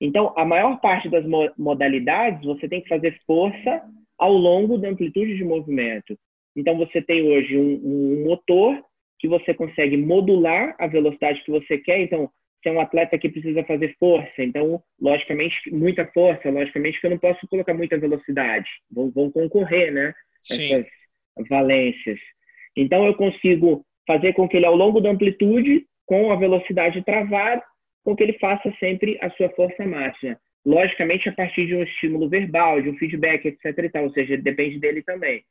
Então, 0.00 0.32
a 0.36 0.44
maior 0.44 0.80
parte 0.80 1.08
das 1.08 1.24
modalidades, 1.58 2.42
você 2.44 2.68
tem 2.68 2.80
que 2.80 2.88
fazer 2.88 3.20
força 3.26 3.82
ao 4.18 4.32
longo 4.32 4.78
da 4.78 4.88
amplitude 4.88 5.36
de 5.36 5.44
movimento. 5.44 6.18
Então, 6.56 6.76
você 6.76 7.02
tem 7.02 7.22
hoje 7.22 7.56
um, 7.56 7.80
um 7.84 8.24
motor 8.24 8.82
que 9.18 9.28
você 9.28 9.52
consegue 9.52 9.96
modular 9.96 10.74
a 10.78 10.86
velocidade 10.86 11.42
que 11.44 11.50
você 11.50 11.76
quer. 11.76 12.00
Então, 12.00 12.30
se 12.62 12.68
é 12.68 12.72
um 12.72 12.80
atleta 12.80 13.18
que 13.18 13.28
precisa 13.28 13.62
fazer 13.64 13.94
força, 13.98 14.42
então, 14.42 14.82
logicamente, 15.00 15.56
muita 15.70 16.06
força, 16.06 16.50
logicamente 16.50 17.00
que 17.00 17.06
eu 17.06 17.10
não 17.10 17.18
posso 17.18 17.46
colocar 17.48 17.74
muita 17.74 17.98
velocidade. 17.98 18.68
Vão, 18.90 19.10
vão 19.10 19.30
concorrer, 19.30 19.92
né? 19.92 20.14
Sim. 20.40 20.74
Essas 20.74 21.48
valências. 21.48 22.18
Então, 22.74 23.06
eu 23.06 23.14
consigo 23.14 23.84
fazer 24.06 24.32
com 24.32 24.48
que 24.48 24.56
ele, 24.56 24.66
ao 24.66 24.76
longo 24.76 25.00
da 25.00 25.10
amplitude, 25.10 25.86
com 26.06 26.32
a 26.32 26.36
velocidade 26.36 27.04
travada, 27.04 27.62
com 28.04 28.16
que 28.16 28.22
ele 28.22 28.38
faça 28.38 28.72
sempre 28.78 29.18
a 29.20 29.30
sua 29.30 29.48
força 29.50 29.84
máxima 29.86 30.38
logicamente 30.64 31.28
a 31.28 31.32
partir 31.32 31.66
de 31.66 31.74
um 31.74 31.82
estímulo 31.82 32.28
verbal, 32.28 32.80
de 32.80 32.90
um 32.90 32.96
feedback, 32.96 33.46
etc. 33.46 33.78
E 33.78 33.88
tal, 33.88 34.04
ou 34.04 34.12
seja, 34.12 34.36
depende 34.36 34.78
dele 34.78 35.02
também. 35.02 35.42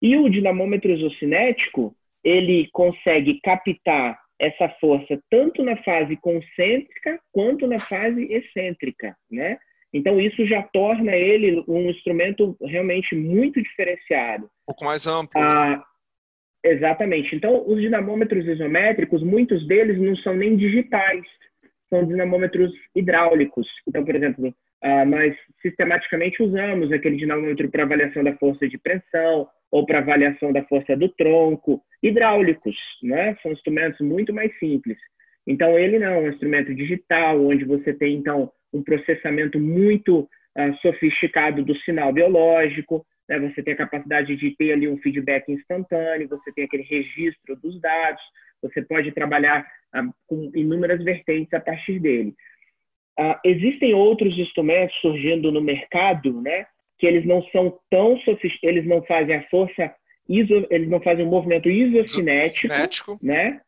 E 0.00 0.16
o 0.16 0.28
dinamômetro 0.28 0.92
isocinético, 0.92 1.94
ele 2.22 2.68
consegue 2.72 3.40
captar 3.40 4.18
essa 4.38 4.68
força 4.80 5.18
tanto 5.30 5.62
na 5.62 5.76
fase 5.82 6.16
concêntrica 6.16 7.18
quanto 7.32 7.66
na 7.66 7.78
fase 7.78 8.26
excêntrica, 8.30 9.16
né? 9.30 9.58
Então 9.92 10.20
isso 10.20 10.44
já 10.44 10.62
torna 10.62 11.16
ele 11.16 11.64
um 11.66 11.88
instrumento 11.88 12.54
realmente 12.60 13.14
muito 13.14 13.62
diferenciado. 13.62 14.44
Um 14.44 14.66
pouco 14.66 14.84
mais 14.84 15.06
amplo. 15.06 15.40
Ah, 15.40 15.82
exatamente. 16.62 17.34
Então 17.34 17.66
os 17.66 17.80
dinamômetros 17.80 18.46
isométricos, 18.46 19.22
muitos 19.22 19.66
deles 19.66 19.98
não 19.98 20.14
são 20.16 20.36
nem 20.36 20.54
digitais 20.54 21.24
são 21.88 22.06
dinamômetros 22.06 22.72
hidráulicos. 22.94 23.66
Então, 23.86 24.04
por 24.04 24.14
exemplo, 24.14 24.48
uh, 24.48 25.04
nós 25.06 25.34
sistematicamente 25.62 26.42
usamos 26.42 26.92
aquele 26.92 27.16
dinamômetro 27.16 27.70
para 27.70 27.84
avaliação 27.84 28.22
da 28.24 28.36
força 28.36 28.68
de 28.68 28.78
pressão 28.78 29.48
ou 29.70 29.84
para 29.84 29.98
avaliação 29.98 30.52
da 30.52 30.62
força 30.64 30.96
do 30.96 31.08
tronco, 31.08 31.82
hidráulicos, 32.02 32.76
né? 33.02 33.36
São 33.42 33.52
instrumentos 33.52 34.00
muito 34.00 34.32
mais 34.32 34.56
simples. 34.58 34.96
Então, 35.46 35.78
ele 35.78 35.98
não 35.98 36.08
é 36.08 36.18
um 36.18 36.28
instrumento 36.28 36.74
digital, 36.74 37.44
onde 37.44 37.64
você 37.64 37.92
tem, 37.92 38.16
então, 38.16 38.50
um 38.72 38.82
processamento 38.82 39.58
muito 39.58 40.20
uh, 40.20 40.74
sofisticado 40.82 41.64
do 41.64 41.76
sinal 41.80 42.12
biológico, 42.12 43.06
né? 43.28 43.38
você 43.38 43.62
tem 43.62 43.74
a 43.74 43.78
capacidade 43.78 44.36
de 44.36 44.56
ter 44.56 44.72
ali 44.72 44.88
um 44.88 44.98
feedback 44.98 45.50
instantâneo, 45.50 46.28
você 46.28 46.52
tem 46.52 46.64
aquele 46.64 46.82
registro 46.82 47.56
dos 47.56 47.80
dados, 47.80 48.22
você 48.68 48.82
pode 48.82 49.12
trabalhar 49.12 49.66
ah, 49.92 50.04
com 50.26 50.50
inúmeras 50.54 51.02
vertentes 51.02 51.52
a 51.54 51.60
partir 51.60 51.98
dele. 51.98 52.34
Ah, 53.18 53.40
existem 53.44 53.94
outros 53.94 54.36
instrumentos 54.38 54.96
surgindo 55.00 55.50
no 55.50 55.60
mercado, 55.60 56.40
né? 56.40 56.66
Que 56.98 57.06
eles 57.06 57.26
não 57.26 57.42
são 57.50 57.78
tão 57.90 58.18
sofisticados, 58.20 58.76
eles 58.76 58.86
não 58.86 59.02
fazem 59.02 59.36
a 59.36 59.48
força 59.48 59.94
iso, 60.28 60.66
eles 60.70 60.88
não 60.88 61.00
fazem 61.00 61.24
o 61.24 61.30
movimento 61.30 61.70
isocinético, 61.70 62.72
Cinético. 62.72 63.18
né? 63.22 63.60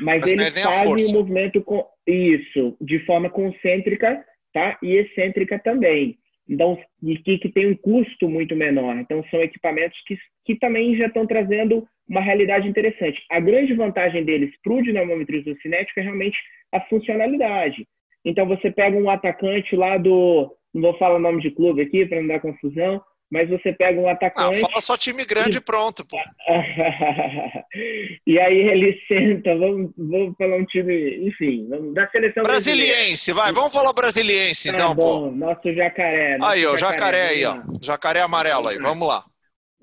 Mas, 0.00 0.20
Mas 0.20 0.30
eles 0.32 0.62
fazem 0.62 1.06
o 1.06 1.12
movimento 1.12 1.62
com 1.62 1.86
isso 2.06 2.76
de 2.80 2.98
forma 3.06 3.30
concêntrica, 3.30 4.24
tá? 4.52 4.78
E 4.82 4.96
excêntrica 4.96 5.58
também. 5.58 6.18
Então, 6.48 6.78
e 7.02 7.16
que, 7.18 7.38
que 7.38 7.48
tem 7.48 7.70
um 7.70 7.76
custo 7.76 8.28
muito 8.28 8.54
menor. 8.54 8.96
Então, 8.96 9.24
são 9.30 9.40
equipamentos 9.42 9.98
que, 10.06 10.18
que 10.44 10.56
também 10.56 10.96
já 10.96 11.06
estão 11.06 11.26
trazendo 11.26 11.86
uma 12.08 12.20
realidade 12.20 12.68
interessante. 12.68 13.22
A 13.30 13.40
grande 13.40 13.72
vantagem 13.74 14.24
deles 14.24 14.52
para 14.62 14.74
o 14.74 14.82
dinamômetro 14.82 15.36
isocinético 15.36 16.00
é 16.00 16.02
realmente 16.02 16.38
a 16.72 16.80
funcionalidade. 16.82 17.86
Então, 18.24 18.46
você 18.46 18.70
pega 18.70 18.96
um 18.96 19.08
atacante 19.08 19.74
lá 19.74 19.96
do. 19.96 20.54
Não 20.72 20.82
vou 20.82 20.98
falar 20.98 21.16
o 21.16 21.20
nome 21.20 21.40
de 21.40 21.50
clube 21.50 21.82
aqui 21.82 22.04
para 22.04 22.20
não 22.20 22.28
dar 22.28 22.40
confusão, 22.40 23.00
mas 23.30 23.48
você 23.48 23.72
pega 23.72 24.00
um 24.00 24.08
atacante. 24.08 24.60
Não, 24.60 24.68
fala 24.68 24.80
só 24.80 24.96
time 24.96 25.24
grande 25.24 25.58
e 25.58 25.60
pronto, 25.60 26.04
pô. 26.06 26.16
e 28.26 28.38
aí 28.38 28.56
ele 28.56 29.00
senta, 29.08 29.56
vamos, 29.56 29.92
vamos 29.96 30.36
falar 30.36 30.56
um 30.56 30.64
time, 30.64 31.28
enfim, 31.28 31.66
vamos, 31.68 31.94
da 31.94 32.08
seleção 32.10 32.42
Brasiliense, 32.42 33.32
vai, 33.32 33.52
vamos 33.52 33.72
falar 33.72 33.92
brasiliense 33.92 34.70
tá 34.70 34.76
então, 34.76 34.94
bom, 34.94 35.30
pô. 35.30 35.36
Nosso 35.36 35.72
jacaré. 35.72 36.38
Nosso 36.38 36.52
aí, 36.52 36.66
ó, 36.66 36.76
jacaré, 36.76 37.18
jacaré 37.18 37.28
aí, 37.28 37.44
ó. 37.44 37.56
Jacaré 37.82 38.20
amarelo 38.20 38.68
aí, 38.68 38.78
vamos 38.78 39.08
lá. 39.08 39.24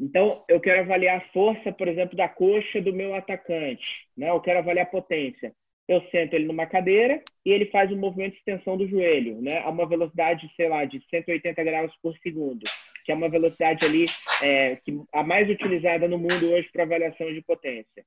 Então, 0.02 0.44
eu 0.50 0.60
quero 0.60 0.82
avaliar 0.82 1.18
a 1.18 1.32
força, 1.32 1.72
por 1.72 1.88
exemplo, 1.88 2.18
da 2.18 2.28
coxa 2.28 2.82
do 2.82 2.92
meu 2.92 3.14
atacante. 3.14 4.08
Né? 4.18 4.32
Eu 4.32 4.42
quero 4.42 4.58
avaliar 4.58 4.88
a 4.88 4.90
potência. 4.90 5.54
Eu 5.88 6.02
sento 6.10 6.34
ele 6.34 6.46
numa 6.46 6.66
cadeira 6.66 7.22
e 7.46 7.52
ele 7.52 7.68
faz 7.68 7.92
um 7.92 7.98
movimento 7.98 8.32
de 8.32 8.40
extensão 8.40 8.76
do 8.76 8.88
joelho, 8.88 9.40
né? 9.42 9.60
a 9.60 9.70
uma 9.70 9.88
velocidade, 9.88 10.50
sei 10.56 10.70
lá, 10.70 10.86
de 10.86 11.00
180 11.08 11.64
graus 11.64 11.92
por 12.02 12.18
segundo, 12.24 12.64
que 13.04 13.12
é 13.12 13.16
uma 13.16 13.30
velocidade 13.30 13.86
ali 13.86 14.06
é, 14.42 14.78
que, 14.78 15.00
a 15.14 15.24
mais 15.24 15.50
utilizada 15.50 16.08
no 16.08 16.18
mundo 16.18 16.52
hoje 16.52 16.70
para 16.72 16.84
avaliação 16.84 17.32
de 17.34 17.42
potência. 17.42 18.04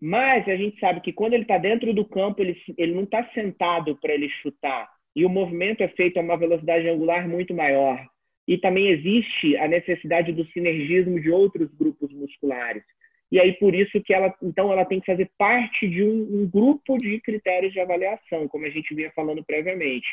Mas 0.00 0.48
a 0.48 0.56
gente 0.56 0.78
sabe 0.78 1.00
que 1.00 1.12
quando 1.12 1.34
ele 1.34 1.42
está 1.42 1.58
dentro 1.58 1.92
do 1.92 2.04
campo, 2.04 2.40
ele, 2.40 2.56
ele 2.76 2.94
não 2.94 3.02
está 3.02 3.28
sentado 3.34 3.96
para 4.00 4.14
ele 4.14 4.28
chutar. 4.42 4.88
E 5.14 5.24
o 5.24 5.28
movimento 5.28 5.82
é 5.82 5.88
feito 5.88 6.18
a 6.18 6.22
uma 6.22 6.36
velocidade 6.36 6.88
angular 6.88 7.28
muito 7.28 7.52
maior 7.52 8.06
e 8.48 8.56
também 8.56 8.88
existe 8.88 9.56
a 9.58 9.68
necessidade 9.68 10.32
do 10.32 10.46
sinergismo 10.46 11.20
de 11.20 11.30
outros 11.30 11.70
grupos 11.74 12.10
musculares. 12.14 12.82
E 13.30 13.38
aí 13.38 13.52
por 13.52 13.74
isso 13.74 14.00
que 14.02 14.14
ela, 14.14 14.34
então, 14.42 14.72
ela 14.72 14.86
tem 14.86 15.00
que 15.00 15.06
fazer 15.06 15.30
parte 15.36 15.86
de 15.86 16.02
um, 16.02 16.40
um 16.40 16.48
grupo 16.48 16.96
de 16.96 17.20
critérios 17.20 17.74
de 17.74 17.80
avaliação, 17.80 18.48
como 18.48 18.64
a 18.64 18.70
gente 18.70 18.94
vinha 18.94 19.12
falando 19.14 19.44
previamente, 19.44 20.08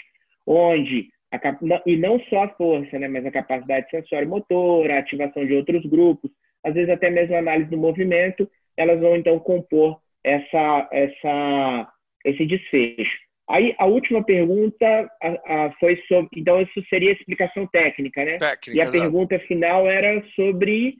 onde 0.45 1.09
a, 1.35 1.81
e 1.85 1.97
não 1.97 2.19
só 2.29 2.43
a 2.43 2.49
força, 2.49 2.97
né, 2.97 3.07
mas 3.07 3.25
a 3.25 3.31
capacidade 3.31 3.89
sensória 3.89 4.27
motora, 4.27 4.95
a 4.95 4.99
ativação 4.99 5.45
de 5.45 5.53
outros 5.53 5.85
grupos, 5.85 6.31
às 6.63 6.73
vezes 6.73 6.89
até 6.89 7.09
mesmo 7.09 7.35
a 7.35 7.39
análise 7.39 7.69
do 7.69 7.77
movimento, 7.77 8.49
elas 8.77 8.99
vão 8.99 9.15
então 9.15 9.39
compor 9.39 9.99
essa, 10.23 10.89
essa, 10.91 11.87
esse 12.25 12.45
desfecho. 12.45 13.25
Aí 13.47 13.75
a 13.77 13.85
última 13.85 14.23
pergunta 14.23 14.85
a, 15.21 15.27
a, 15.27 15.71
foi 15.79 16.01
sobre. 16.07 16.29
Então, 16.35 16.59
isso 16.61 16.83
seria 16.89 17.11
explicação 17.11 17.67
técnica, 17.67 18.25
né? 18.25 18.37
Técnica, 18.37 18.77
e 18.77 18.81
a 18.81 18.89
pergunta 18.89 19.37
final 19.47 19.87
era 19.87 20.23
sobre. 20.35 20.95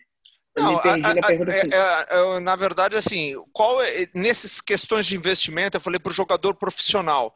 Não, 0.56 0.78
a, 0.78 0.95
é, 1.74 2.38
é, 2.38 2.39
na 2.39 2.56
verdade, 2.56 2.95
assim, 2.95 3.34
qual 3.52 3.82
é, 3.82 4.08
nessas 4.13 4.62
questões 4.62 5.08
de 5.08 5.15
investimento, 5.15 5.76
eu 5.76 5.82
falei 5.82 6.00
para 6.00 6.12
o 6.12 6.13
jogador 6.13 6.54
profissional 6.56 7.34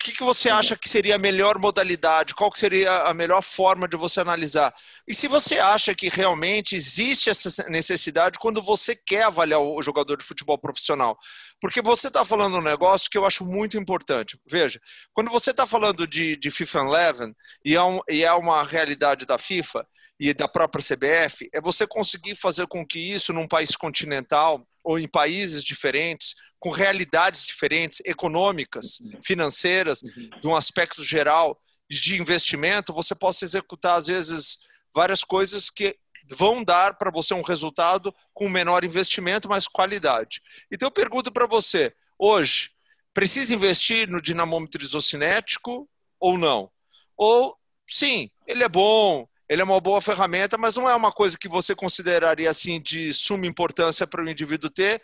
que, 0.00 0.12
que 0.12 0.22
você 0.22 0.48
acha 0.48 0.76
que 0.76 0.88
seria 0.88 1.16
a 1.16 1.18
melhor 1.18 1.58
modalidade? 1.58 2.34
Qual 2.34 2.50
que 2.50 2.58
seria 2.58 3.02
a 3.02 3.12
melhor 3.12 3.42
forma 3.42 3.86
de 3.86 3.98
você 3.98 4.20
analisar? 4.20 4.74
E 5.06 5.14
se 5.14 5.28
você 5.28 5.58
acha 5.58 5.94
que 5.94 6.08
realmente 6.08 6.74
existe 6.74 7.28
essa 7.28 7.68
necessidade 7.68 8.38
quando 8.38 8.62
você 8.62 8.96
quer 8.96 9.24
avaliar 9.24 9.60
o 9.60 9.82
jogador 9.82 10.16
de 10.16 10.24
futebol 10.24 10.56
profissional? 10.56 11.18
Porque 11.60 11.82
você 11.82 12.08
está 12.08 12.24
falando 12.24 12.56
um 12.56 12.62
negócio 12.62 13.10
que 13.10 13.18
eu 13.18 13.26
acho 13.26 13.44
muito 13.44 13.76
importante. 13.76 14.40
Veja, 14.50 14.80
quando 15.12 15.30
você 15.30 15.50
está 15.50 15.66
falando 15.66 16.06
de, 16.06 16.34
de 16.36 16.50
FIFA 16.50 16.80
11 16.84 17.34
e 17.62 17.76
é, 17.76 17.82
um, 17.82 18.00
e 18.08 18.24
é 18.24 18.32
uma 18.32 18.62
realidade 18.62 19.26
da 19.26 19.36
FIFA 19.36 19.86
e 20.18 20.32
da 20.32 20.48
própria 20.48 20.82
CBF, 20.82 21.50
é 21.52 21.60
você 21.60 21.86
conseguir 21.86 22.34
fazer 22.36 22.66
com 22.66 22.86
que 22.86 22.98
isso 22.98 23.34
num 23.34 23.46
país 23.46 23.76
continental 23.76 24.66
ou 24.82 24.98
em 24.98 25.08
países 25.08 25.62
diferentes 25.62 26.34
com 26.60 26.70
realidades 26.70 27.46
diferentes, 27.46 28.02
econômicas, 28.04 29.00
uhum. 29.00 29.18
financeiras, 29.24 30.02
uhum. 30.02 30.30
de 30.42 30.46
um 30.46 30.54
aspecto 30.54 31.02
geral 31.02 31.58
de 31.88 32.20
investimento, 32.20 32.92
você 32.92 33.14
possa 33.14 33.44
executar, 33.44 33.96
às 33.96 34.06
vezes, 34.06 34.58
várias 34.94 35.24
coisas 35.24 35.70
que 35.70 35.96
vão 36.28 36.62
dar 36.62 36.96
para 36.98 37.10
você 37.10 37.34
um 37.34 37.42
resultado 37.42 38.14
com 38.32 38.48
menor 38.48 38.84
investimento, 38.84 39.48
mas 39.48 39.66
qualidade. 39.66 40.42
Então, 40.70 40.86
eu 40.86 40.92
pergunto 40.92 41.32
para 41.32 41.46
você, 41.46 41.92
hoje, 42.18 42.70
precisa 43.12 43.54
investir 43.54 44.06
no 44.08 44.20
dinamômetro 44.20 44.82
isocinético 44.82 45.88
ou 46.20 46.38
não? 46.38 46.70
Ou 47.16 47.56
sim, 47.88 48.30
ele 48.46 48.62
é 48.62 48.68
bom, 48.68 49.26
ele 49.50 49.62
é 49.62 49.64
uma 49.64 49.80
boa 49.80 50.00
ferramenta, 50.00 50.56
mas 50.56 50.76
não 50.76 50.88
é 50.88 50.94
uma 50.94 51.10
coisa 51.10 51.36
que 51.36 51.48
você 51.48 51.74
consideraria 51.74 52.48
assim 52.48 52.80
de 52.80 53.12
suma 53.12 53.48
importância 53.48 54.06
para 54.06 54.22
o 54.22 54.30
indivíduo 54.30 54.70
ter 54.70 55.02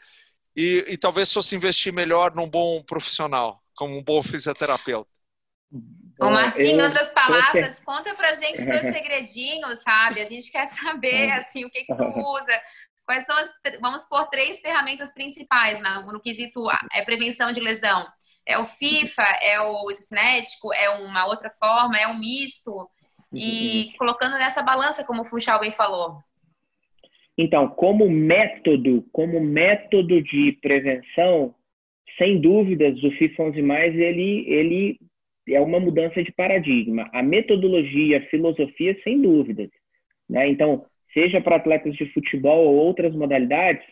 e, 0.54 0.84
e 0.86 0.96
talvez 0.96 1.32
fosse 1.32 1.56
investir 1.56 1.92
melhor 1.92 2.32
num 2.32 2.48
bom 2.48 2.80
profissional, 2.84 3.60
como 3.74 3.98
um 3.98 4.04
bom 4.04 4.22
fisioterapeuta. 4.22 5.10
Ô, 6.20 6.30
Marcinho, 6.30 6.78
em 6.78 6.82
outras 6.82 7.10
palavras, 7.10 7.80
conta 7.84 8.14
pra 8.14 8.34
gente 8.34 8.60
os 8.60 8.66
teus 8.66 8.82
segredinhos, 8.94 9.82
sabe? 9.82 10.20
A 10.20 10.24
gente 10.24 10.48
quer 10.52 10.68
saber, 10.68 11.32
assim, 11.32 11.64
o 11.64 11.70
que, 11.70 11.82
que 11.82 11.96
tu 11.96 12.04
usa, 12.04 12.62
quais 13.04 13.26
são 13.26 13.36
as, 13.36 13.52
vamos 13.80 14.06
por 14.06 14.26
três 14.28 14.60
ferramentas 14.60 15.12
principais 15.12 15.80
no, 15.80 16.12
no 16.12 16.20
quesito 16.20 16.64
é 16.92 17.02
prevenção 17.02 17.50
de 17.50 17.58
lesão. 17.58 18.06
É 18.46 18.56
o 18.56 18.64
FIFA, 18.64 19.24
é 19.42 19.60
o 19.60 19.92
cinético, 19.92 20.72
é 20.72 20.88
uma 20.88 21.26
outra 21.26 21.50
forma, 21.50 21.98
é 21.98 22.06
um 22.06 22.16
misto 22.16 22.88
e 23.32 23.92
colocando 23.98 24.32
nessa 24.38 24.62
balança, 24.62 25.04
como 25.04 25.22
o 25.22 25.24
Funchal 25.24 25.60
bem 25.60 25.70
falou. 25.70 26.18
Então, 27.38 27.68
como 27.68 28.08
método, 28.08 29.04
como 29.12 29.40
método 29.40 30.22
de 30.22 30.58
prevenção, 30.62 31.54
sem 32.16 32.40
dúvidas, 32.40 33.02
o 33.02 33.10
FIFA 33.10 33.42
11+, 33.44 33.94
ele, 33.94 34.44
ele 34.48 34.98
é 35.48 35.60
uma 35.60 35.78
mudança 35.78 36.22
de 36.22 36.32
paradigma. 36.32 37.10
A 37.12 37.22
metodologia, 37.22 38.18
a 38.18 38.26
filosofia, 38.28 38.98
sem 39.04 39.20
dúvidas. 39.20 39.68
Né? 40.28 40.48
Então, 40.48 40.86
seja 41.12 41.40
para 41.40 41.56
atletas 41.56 41.94
de 41.94 42.10
futebol 42.12 42.66
ou 42.66 42.74
outras 42.74 43.14
modalidades, 43.14 43.84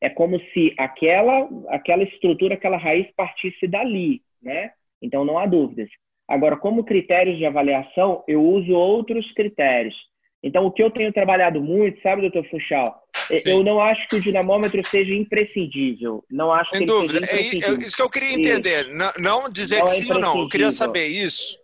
é 0.00 0.08
como 0.08 0.38
se 0.52 0.74
aquela, 0.78 1.48
aquela 1.68 2.02
estrutura, 2.02 2.54
aquela 2.54 2.76
raiz 2.76 3.06
partisse 3.16 3.66
dali, 3.66 4.22
né? 4.42 4.72
Então, 5.00 5.24
não 5.24 5.38
há 5.38 5.46
dúvidas. 5.46 5.88
Agora, 6.28 6.56
como 6.56 6.84
critérios 6.84 7.38
de 7.38 7.46
avaliação, 7.46 8.24
eu 8.26 8.42
uso 8.42 8.72
outros 8.72 9.30
critérios. 9.32 9.94
Então, 10.42 10.66
o 10.66 10.70
que 10.70 10.82
eu 10.82 10.90
tenho 10.90 11.12
trabalhado 11.12 11.60
muito, 11.60 12.00
sabe, 12.02 12.22
doutor 12.22 12.48
Funchal? 12.48 13.02
Eu 13.44 13.64
não 13.64 13.80
acho 13.80 14.06
que 14.08 14.16
o 14.16 14.20
dinamômetro 14.20 14.84
seja 14.86 15.12
imprescindível. 15.12 16.24
Não 16.30 16.52
acho 16.52 16.70
Sem 16.70 16.80
que 16.80 16.86
dúvida. 16.86 17.26
É, 17.26 17.34
é, 17.34 17.74
isso 17.80 17.96
que 17.96 18.02
eu 18.02 18.10
queria 18.10 18.32
entender. 18.32 18.88
Não, 18.94 19.10
não 19.18 19.50
dizer 19.50 19.78
não 19.78 19.84
que 19.86 19.90
é 19.90 19.94
sim 19.94 20.12
ou 20.12 20.20
não. 20.20 20.38
Eu 20.38 20.48
queria 20.48 20.70
saber 20.70 21.06
isso. 21.06 21.58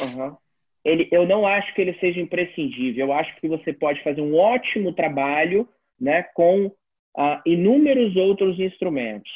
Uhum. 0.00 0.36
Ele, 0.84 1.08
eu 1.10 1.26
não 1.26 1.46
acho 1.46 1.74
que 1.74 1.80
ele 1.80 1.98
seja 1.98 2.20
imprescindível. 2.20 3.06
Eu 3.06 3.12
acho 3.12 3.34
que 3.40 3.48
você 3.48 3.72
pode 3.72 4.02
fazer 4.02 4.20
um 4.20 4.36
ótimo 4.36 4.92
trabalho 4.92 5.68
né, 6.00 6.22
com 6.34 6.66
uh, 6.66 7.40
inúmeros 7.44 8.16
outros 8.16 8.58
instrumentos. 8.58 9.30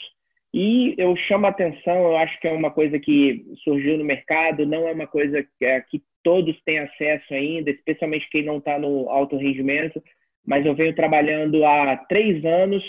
E 0.53 0.95
eu 0.99 1.15
chamo 1.17 1.47
a 1.47 1.51
atenção, 1.51 1.95
eu 1.95 2.17
acho 2.17 2.39
que 2.41 2.49
é 2.49 2.53
uma 2.53 2.71
coisa 2.71 2.99
que 2.99 3.45
surgiu 3.63 3.97
no 3.97 4.05
mercado, 4.05 4.67
não 4.67 4.89
é 4.89 4.93
uma 4.93 5.07
coisa 5.07 5.43
que, 5.43 5.65
é, 5.65 5.81
que 5.81 6.03
todos 6.25 6.61
têm 6.65 6.81
acesso 6.81 7.33
ainda, 7.33 7.71
especialmente 7.71 8.29
quem 8.31 8.45
não 8.45 8.59
está 8.59 8.79
no 8.79 9.09
alto 9.09 9.37
rendimento, 9.37 10.03
mas 10.45 10.67
eu 10.67 10.75
venho 10.75 10.95
trabalhando 10.95 11.65
há 11.65 11.97
três 12.09 12.45
anos, 12.45 12.83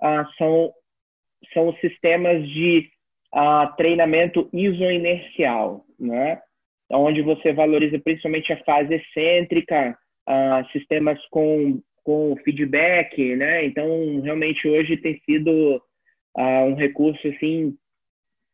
ah, 0.00 0.24
são, 0.38 0.72
são 1.52 1.74
sistemas 1.80 2.48
de 2.48 2.88
ah, 3.32 3.74
treinamento 3.76 4.48
isoinercial, 4.52 5.84
né? 5.98 6.40
onde 6.92 7.22
você 7.22 7.52
valoriza 7.52 7.98
principalmente 7.98 8.52
a 8.52 8.62
fase 8.64 8.94
excêntrica, 8.94 9.96
ah, 10.26 10.64
sistemas 10.72 11.18
com, 11.30 11.80
com 12.04 12.36
feedback, 12.44 13.34
né? 13.34 13.64
Então, 13.64 14.20
realmente 14.20 14.68
hoje 14.68 14.96
tem 14.98 15.18
sido 15.24 15.82
a 16.36 16.64
um 16.64 16.74
recurso 16.74 17.26
assim 17.28 17.76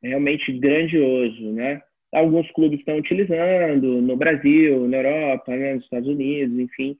realmente 0.02 0.52
grandioso, 0.58 1.52
né? 1.52 1.82
Alguns 2.12 2.50
clubes 2.52 2.78
estão 2.78 2.96
utilizando 2.96 4.00
no 4.00 4.16
Brasil, 4.16 4.88
na 4.88 4.96
Europa, 4.96 5.54
né, 5.54 5.74
nos 5.74 5.84
Estados 5.84 6.08
Unidos, 6.08 6.58
enfim, 6.58 6.96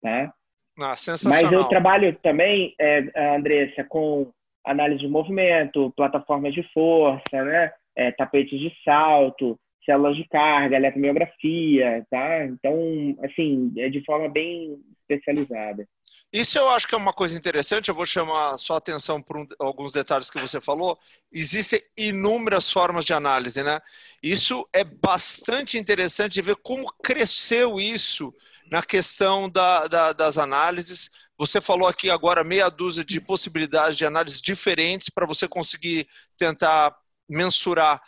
tá? 0.00 0.32
Ah, 0.80 0.96
sensacional. 0.96 1.42
Mas 1.42 1.52
eu 1.52 1.64
trabalho 1.64 2.16
também, 2.22 2.74
é, 2.78 3.34
Andressa, 3.34 3.84
com 3.84 4.32
análise 4.64 5.00
de 5.00 5.08
movimento, 5.08 5.92
plataformas 5.96 6.54
de 6.54 6.62
força, 6.72 7.44
né? 7.44 7.72
É, 7.96 8.12
tapetes 8.12 8.58
de 8.60 8.72
salto, 8.84 9.58
células 9.84 10.16
de 10.16 10.26
carga, 10.28 10.76
eletromiografia, 10.76 12.06
tá? 12.10 12.44
Então, 12.44 13.16
assim, 13.24 13.72
é 13.76 13.88
de 13.88 14.04
forma 14.04 14.28
bem 14.28 14.78
especializada. 15.00 15.86
Isso 16.30 16.58
eu 16.58 16.68
acho 16.68 16.86
que 16.86 16.94
é 16.94 16.98
uma 16.98 17.12
coisa 17.12 17.38
interessante, 17.38 17.88
eu 17.88 17.94
vou 17.94 18.04
chamar 18.04 18.54
sua 18.58 18.76
atenção 18.76 19.20
por 19.22 19.38
um, 19.38 19.46
alguns 19.58 19.92
detalhes 19.92 20.28
que 20.28 20.38
você 20.38 20.60
falou. 20.60 20.98
Existem 21.32 21.82
inúmeras 21.96 22.70
formas 22.70 23.06
de 23.06 23.14
análise, 23.14 23.62
né? 23.62 23.80
Isso 24.22 24.68
é 24.74 24.84
bastante 24.84 25.78
interessante 25.78 26.34
de 26.34 26.42
ver 26.42 26.56
como 26.56 26.92
cresceu 27.02 27.80
isso 27.80 28.34
na 28.70 28.82
questão 28.82 29.48
da, 29.48 29.86
da, 29.86 30.12
das 30.12 30.36
análises. 30.36 31.10
Você 31.38 31.62
falou 31.62 31.88
aqui 31.88 32.10
agora 32.10 32.44
meia 32.44 32.68
dúzia 32.68 33.04
de 33.04 33.20
possibilidades 33.22 33.96
de 33.96 34.04
análises 34.04 34.42
diferentes 34.42 35.08
para 35.08 35.26
você 35.26 35.48
conseguir 35.48 36.06
tentar 36.36 36.94
mensurar, 37.26 38.02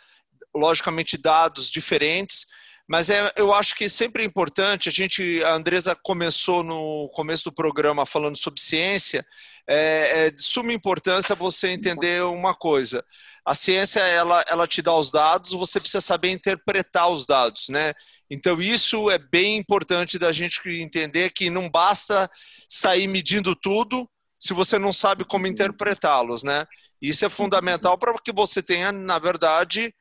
logicamente, 0.55 1.17
dados 1.17 1.71
diferentes. 1.71 2.45
Mas 2.91 3.09
é, 3.09 3.31
eu 3.37 3.53
acho 3.53 3.73
que 3.73 3.87
sempre 3.87 4.21
é 4.21 4.25
importante, 4.25 4.89
a 4.89 4.91
gente, 4.91 5.41
a 5.45 5.53
Andresa 5.53 5.95
começou 6.03 6.61
no 6.61 7.09
começo 7.13 7.45
do 7.45 7.53
programa 7.53 8.05
falando 8.05 8.35
sobre 8.35 8.59
ciência, 8.59 9.25
é, 9.65 10.25
é 10.25 10.29
de 10.29 10.43
suma 10.43 10.73
importância 10.73 11.33
você 11.33 11.69
entender 11.69 12.21
uma 12.25 12.53
coisa. 12.53 13.01
A 13.45 13.55
ciência, 13.55 14.01
ela, 14.01 14.43
ela 14.45 14.67
te 14.67 14.81
dá 14.81 14.93
os 14.93 15.09
dados, 15.09 15.53
você 15.53 15.79
precisa 15.79 16.01
saber 16.01 16.31
interpretar 16.31 17.09
os 17.09 17.25
dados, 17.25 17.69
né? 17.69 17.93
Então, 18.29 18.61
isso 18.61 19.09
é 19.09 19.17
bem 19.17 19.55
importante 19.55 20.19
da 20.19 20.33
gente 20.33 20.59
entender 20.69 21.29
que 21.29 21.49
não 21.49 21.69
basta 21.69 22.29
sair 22.69 23.07
medindo 23.07 23.55
tudo 23.55 24.05
se 24.37 24.53
você 24.53 24.77
não 24.77 24.91
sabe 24.91 25.23
como 25.23 25.47
interpretá-los, 25.47 26.43
né? 26.43 26.65
Isso 27.01 27.23
é 27.23 27.29
fundamental 27.29 27.97
para 27.97 28.13
que 28.21 28.33
você 28.33 28.61
tenha, 28.61 28.91
na 28.91 29.17
verdade, 29.17 29.93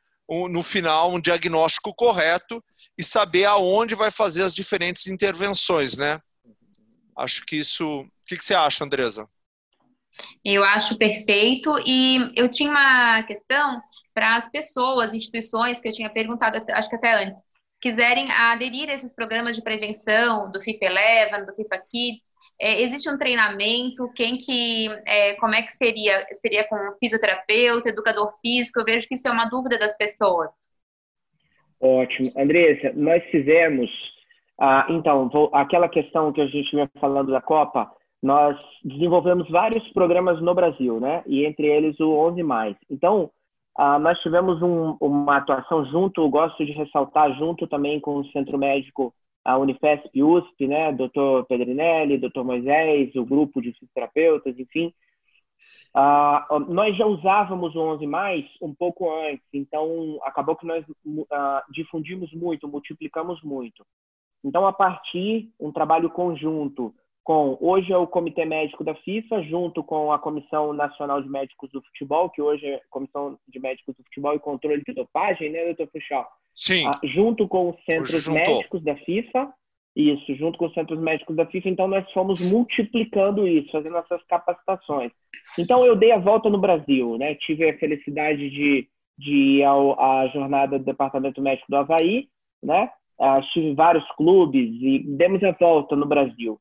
no 0.48 0.62
final 0.62 1.12
um 1.12 1.20
diagnóstico 1.20 1.94
correto 1.94 2.62
e 2.96 3.02
saber 3.02 3.44
aonde 3.46 3.94
vai 3.94 4.10
fazer 4.10 4.44
as 4.44 4.54
diferentes 4.54 5.08
intervenções, 5.08 5.96
né? 5.96 6.20
Acho 7.16 7.44
que 7.44 7.56
isso. 7.56 8.00
O 8.00 8.08
que, 8.28 8.36
que 8.36 8.44
você 8.44 8.54
acha, 8.54 8.84
Andresa? 8.84 9.28
Eu 10.44 10.62
acho 10.62 10.96
perfeito 10.96 11.74
e 11.84 12.32
eu 12.36 12.48
tinha 12.48 12.70
uma 12.70 13.22
questão 13.24 13.80
para 14.14 14.36
as 14.36 14.48
pessoas, 14.50 15.14
instituições 15.14 15.80
que 15.80 15.88
eu 15.88 15.92
tinha 15.92 16.10
perguntado, 16.10 16.62
acho 16.72 16.88
que 16.88 16.96
até 16.96 17.24
antes, 17.24 17.38
quiserem 17.80 18.30
aderir 18.30 18.88
a 18.88 18.92
esses 18.92 19.14
programas 19.14 19.56
de 19.56 19.62
prevenção 19.62 20.50
do 20.52 20.60
FIFA 20.60 20.84
Eleven, 20.84 21.46
do 21.46 21.54
FIFA 21.54 21.78
Kids, 21.78 22.32
é, 22.60 22.82
existe 22.82 23.08
um 23.08 23.16
treinamento? 23.16 24.12
Quem 24.14 24.36
que, 24.36 24.88
é, 25.06 25.34
como 25.36 25.54
é 25.54 25.62
que 25.62 25.72
seria? 25.72 26.26
Seria 26.32 26.68
com 26.68 26.76
fisioterapeuta, 26.98 27.88
educador 27.88 28.30
físico? 28.40 28.80
Eu 28.80 28.84
vejo 28.84 29.08
que 29.08 29.14
isso 29.14 29.26
é 29.26 29.30
uma 29.30 29.46
dúvida 29.46 29.78
das 29.78 29.96
pessoas. 29.96 30.52
Ótimo. 31.80 32.30
Andressa, 32.36 32.92
nós 32.94 33.24
fizemos, 33.30 33.90
ah, 34.60 34.86
então, 34.90 35.30
vou, 35.30 35.50
aquela 35.54 35.88
questão 35.88 36.30
que 36.32 36.42
a 36.42 36.46
gente 36.46 36.70
vinha 36.70 36.90
falando 37.00 37.32
da 37.32 37.40
Copa, 37.40 37.90
nós 38.22 38.58
desenvolvemos 38.84 39.48
vários 39.48 39.88
programas 39.94 40.42
no 40.42 40.54
Brasil, 40.54 41.00
né? 41.00 41.22
E 41.26 41.46
entre 41.46 41.66
eles 41.66 41.98
o 41.98 42.10
11 42.10 42.42
Mais. 42.42 42.76
Então, 42.90 43.30
ah, 43.78 43.98
nós 43.98 44.18
tivemos 44.20 44.60
um, 44.60 44.98
uma 45.00 45.38
atuação 45.38 45.86
junto, 45.86 46.28
gosto 46.28 46.62
de 46.66 46.72
ressaltar, 46.72 47.34
junto 47.38 47.66
também 47.66 47.98
com 47.98 48.16
o 48.16 48.26
Centro 48.32 48.58
Médico 48.58 49.14
a 49.44 49.56
Unifesp 49.58 50.22
USP, 50.22 50.66
né, 50.66 50.92
doutor 50.92 51.46
Pedrinelli, 51.46 52.18
doutor 52.18 52.44
Moisés, 52.44 53.14
o 53.14 53.24
grupo 53.24 53.60
de 53.60 53.72
fisioterapeutas, 53.72 54.58
enfim. 54.58 54.92
Uh, 55.94 56.60
nós 56.68 56.96
já 56.96 57.04
usávamos 57.04 57.74
o 57.74 57.80
11 57.80 58.06
mais 58.06 58.44
um 58.62 58.72
pouco 58.72 59.10
antes, 59.12 59.44
então 59.52 60.20
acabou 60.22 60.54
que 60.54 60.66
nós 60.66 60.84
uh, 60.88 61.26
difundimos 61.70 62.32
muito, 62.32 62.68
multiplicamos 62.68 63.42
muito. 63.42 63.84
Então, 64.44 64.66
a 64.66 64.72
partir 64.72 65.50
um 65.58 65.72
trabalho 65.72 66.08
conjunto 66.08 66.94
com 67.22 67.56
hoje 67.60 67.92
é 67.92 67.96
o 67.96 68.06
Comitê 68.06 68.44
Médico 68.44 68.82
da 68.82 68.94
FIFA, 68.94 69.42
junto 69.42 69.84
com 69.84 70.12
a 70.12 70.18
Comissão 70.18 70.72
Nacional 70.72 71.22
de 71.22 71.28
Médicos 71.28 71.70
do 71.70 71.82
Futebol, 71.82 72.30
que 72.30 72.40
hoje 72.40 72.66
é 72.66 72.80
Comissão 72.90 73.38
de 73.48 73.60
Médicos 73.60 73.94
do 73.94 74.04
Futebol 74.04 74.34
e 74.34 74.40
Controle 74.40 74.82
de 74.86 74.94
Dopagem, 74.94 75.50
né, 75.50 75.64
doutor 75.66 75.88
Fuxal? 75.92 76.28
Sim. 76.54 76.86
Ah, 76.86 76.98
junto 77.04 77.46
com 77.46 77.70
os 77.70 77.76
centros 77.84 78.26
médicos 78.28 78.82
da 78.82 78.96
FIFA, 78.96 79.52
isso, 79.94 80.34
junto 80.36 80.58
com 80.58 80.66
os 80.66 80.74
centros 80.74 81.00
médicos 81.00 81.36
da 81.36 81.46
FIFA, 81.46 81.68
então 81.68 81.88
nós 81.88 82.10
fomos 82.12 82.40
multiplicando 82.50 83.46
isso, 83.46 83.70
fazendo 83.72 83.98
essas 83.98 84.22
capacitações. 84.24 85.12
Então 85.58 85.84
eu 85.84 85.96
dei 85.96 86.12
a 86.12 86.18
volta 86.18 86.48
no 86.48 86.58
Brasil, 86.58 87.18
né? 87.18 87.34
Tive 87.34 87.68
a 87.68 87.78
felicidade 87.78 88.50
de, 88.50 88.88
de 89.18 89.32
ir 89.32 89.64
ao, 89.64 90.00
à 90.00 90.28
jornada 90.28 90.78
do 90.78 90.84
Departamento 90.84 91.42
Médico 91.42 91.66
do 91.68 91.76
Havaí, 91.76 92.28
né? 92.62 92.88
Ah, 93.20 93.40
estive 93.40 93.66
em 93.66 93.74
vários 93.74 94.06
clubes 94.12 94.70
e 94.80 95.00
demos 95.00 95.42
a 95.42 95.52
volta 95.52 95.94
no 95.94 96.06
Brasil. 96.06 96.58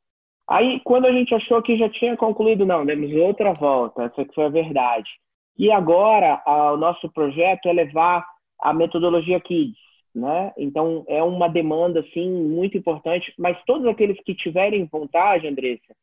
Aí, 0.49 0.79
quando 0.83 1.05
a 1.05 1.11
gente 1.11 1.33
achou 1.35 1.61
que 1.61 1.77
já 1.77 1.87
tinha 1.89 2.17
concluído, 2.17 2.65
não, 2.65 2.83
demos 2.83 3.13
outra 3.13 3.53
volta, 3.53 4.03
essa 4.03 4.25
que 4.25 4.33
foi 4.33 4.45
a 4.45 4.49
verdade. 4.49 5.09
E 5.55 5.71
agora, 5.71 6.41
a, 6.43 6.73
o 6.73 6.77
nosso 6.77 7.07
projeto 7.11 7.67
é 7.67 7.73
levar 7.73 8.25
a 8.59 8.73
metodologia 8.73 9.39
Kids, 9.39 9.77
né? 10.13 10.51
Então 10.57 11.05
é 11.07 11.21
uma 11.21 11.47
demanda 11.47 11.99
assim 11.99 12.27
muito 12.31 12.75
importante, 12.75 13.31
mas 13.37 13.61
todos 13.65 13.85
aqueles 13.85 14.19
que 14.23 14.33
tiverem 14.33 14.89
vontade, 14.91 15.47
Andressa, 15.47 15.95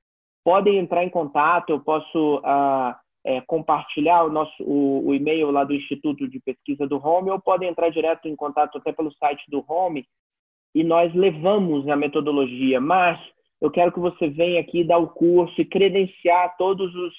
podem 0.45 0.79
entrar 0.79 1.03
em 1.03 1.11
contato, 1.11 1.71
eu 1.71 1.81
posso 1.81 2.41
ah, 2.45 2.97
é, 3.25 3.41
compartilhar 3.41 4.23
o 4.23 4.31
nosso 4.31 4.63
o, 4.63 5.09
o, 5.09 5.15
e-mail 5.15 5.51
lá 5.51 5.65
do 5.65 5.75
Instituto 5.75 6.29
de 6.29 6.39
Pesquisa 6.39 6.87
do 6.87 7.05
Home 7.05 7.31
ou 7.31 7.41
podem 7.41 7.69
entrar 7.69 7.91
direto 7.91 8.29
em 8.29 8.37
contato 8.37 8.79
até 8.79 8.93
pelo 8.93 9.13
site 9.15 9.43
do 9.49 9.65
Home 9.67 10.07
e 10.73 10.85
nós 10.85 11.13
levamos 11.13 11.89
a 11.89 11.97
metodologia, 11.97 12.81
mas 12.81 13.19
eu 13.61 13.71
quero 13.71 13.93
que 13.93 14.01
você 14.01 14.29
venha 14.29 14.61
aqui 14.61 14.85
dar 14.85 14.99
o 14.99 15.09
curso 15.09 15.61
e 15.61 15.65
credenciar 15.65 16.57
todos 16.57 16.95
os, 16.95 17.15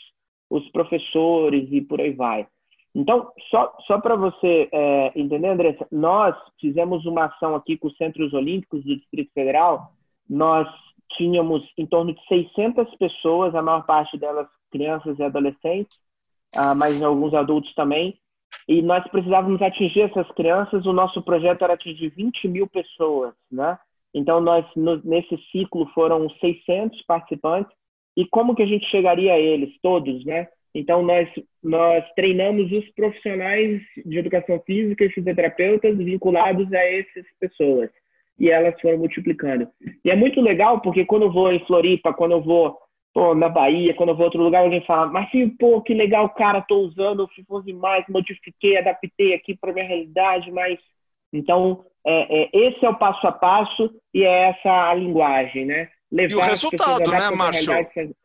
os 0.50 0.70
professores 0.72 1.68
e 1.72 1.82
por 1.82 2.00
aí 2.00 2.12
vai. 2.12 2.48
Então, 2.94 3.32
só, 3.50 3.76
só 3.86 4.00
para 4.00 4.16
você 4.16 4.70
é, 4.72 5.12
entender, 5.16 5.48
Andressa, 5.48 5.88
nós 5.92 6.36
fizemos 6.60 7.06
uma 7.06 7.26
ação 7.26 7.56
aqui 7.56 7.78
com 7.78 7.88
os 7.88 7.98
Centros 7.98 8.34
Olímpicos 8.34 8.84
do 8.84 8.96
Distrito 8.96 9.32
Federal. 9.34 9.92
Nós 10.28 10.68
tínhamos 11.16 11.64
em 11.78 11.86
torno 11.86 12.14
de 12.14 12.28
600 12.28 12.96
pessoas, 12.96 13.54
a 13.54 13.62
maior 13.62 13.86
parte 13.86 14.18
delas 14.18 14.48
crianças 14.72 15.18
e 15.20 15.24
adolescentes, 15.24 16.00
ah, 16.56 16.76
mas 16.76 17.02
alguns 17.02 17.34
adultos 17.34 17.74
também. 17.76 18.18
E 18.68 18.82
nós 18.82 19.08
precisávamos 19.10 19.62
atingir 19.62 20.02
essas 20.02 20.28
crianças. 20.32 20.86
O 20.86 20.94
nosso 20.94 21.22
projeto 21.22 21.64
era 21.64 21.74
atingir 21.74 22.10
20 22.10 22.48
mil 22.48 22.68
pessoas, 22.68 23.34
né? 23.52 23.78
Então, 24.18 24.42
nós, 24.42 24.66
no, 24.76 25.02
nesse 25.04 25.38
ciclo, 25.52 25.86
foram 25.94 26.30
600 26.30 27.02
participantes. 27.04 27.72
E 28.16 28.26
como 28.26 28.56
que 28.56 28.64
a 28.64 28.66
gente 28.66 28.90
chegaria 28.90 29.34
a 29.34 29.40
eles, 29.40 29.70
todos, 29.82 30.26
né? 30.26 30.48
Então, 30.74 31.04
nós, 31.04 31.30
nós 31.64 32.04
treinamos 32.16 32.72
os 32.72 32.90
profissionais 32.94 33.82
de 34.06 34.18
educação 34.18 34.60
física 34.66 35.06
e 35.06 35.10
fisioterapeutas 35.10 35.96
vinculados 35.98 36.72
a 36.74 36.80
essas 36.80 37.26
pessoas. 37.40 37.90
E 38.40 38.50
elas 38.50 38.80
foram 38.82 38.98
multiplicando. 38.98 39.68
E 40.04 40.10
é 40.10 40.16
muito 40.16 40.42
legal, 40.42 40.82
porque 40.82 41.06
quando 41.06 41.24
eu 41.24 41.32
vou 41.32 41.52
em 41.52 41.66
Floripa, 41.66 42.14
quando 42.14 42.32
eu 42.32 42.42
vou 42.42 42.78
pô, 43.14 43.34
na 43.34 43.50
Bahia, 43.50 43.94
quando 43.96 44.10
eu 44.10 44.16
vou 44.16 44.24
a 44.24 44.28
outro 44.28 44.44
lugar, 44.44 44.64
alguém 44.64 44.86
fala, 44.86 45.08
mas 45.08 45.30
pô, 45.60 45.82
que 45.82 45.94
legal, 45.94 46.30
cara, 46.30 46.62
tô 46.62 46.78
usando, 46.82 47.28
fiz 47.30 47.46
demais, 47.66 48.06
modifiquei, 48.10 48.78
adaptei 48.78 49.34
aqui 49.34 49.56
para 49.56 49.74
minha 49.74 49.86
realidade, 49.86 50.52
mas... 50.52 50.80
Então, 51.34 51.84
é, 52.08 52.44
é, 52.44 52.50
esse 52.54 52.86
é 52.86 52.90
o 52.90 52.98
passo 52.98 53.28
a 53.28 53.32
passo 53.32 53.92
e 54.14 54.24
é 54.24 54.50
essa 54.50 54.90
a 54.90 54.94
linguagem, 54.94 55.66
né? 55.66 55.90
Levar 56.12 56.32
e 56.32 56.36
o 56.36 56.40
resultado, 56.40 57.12
né, 57.12 57.30
Márcio? 57.32 57.74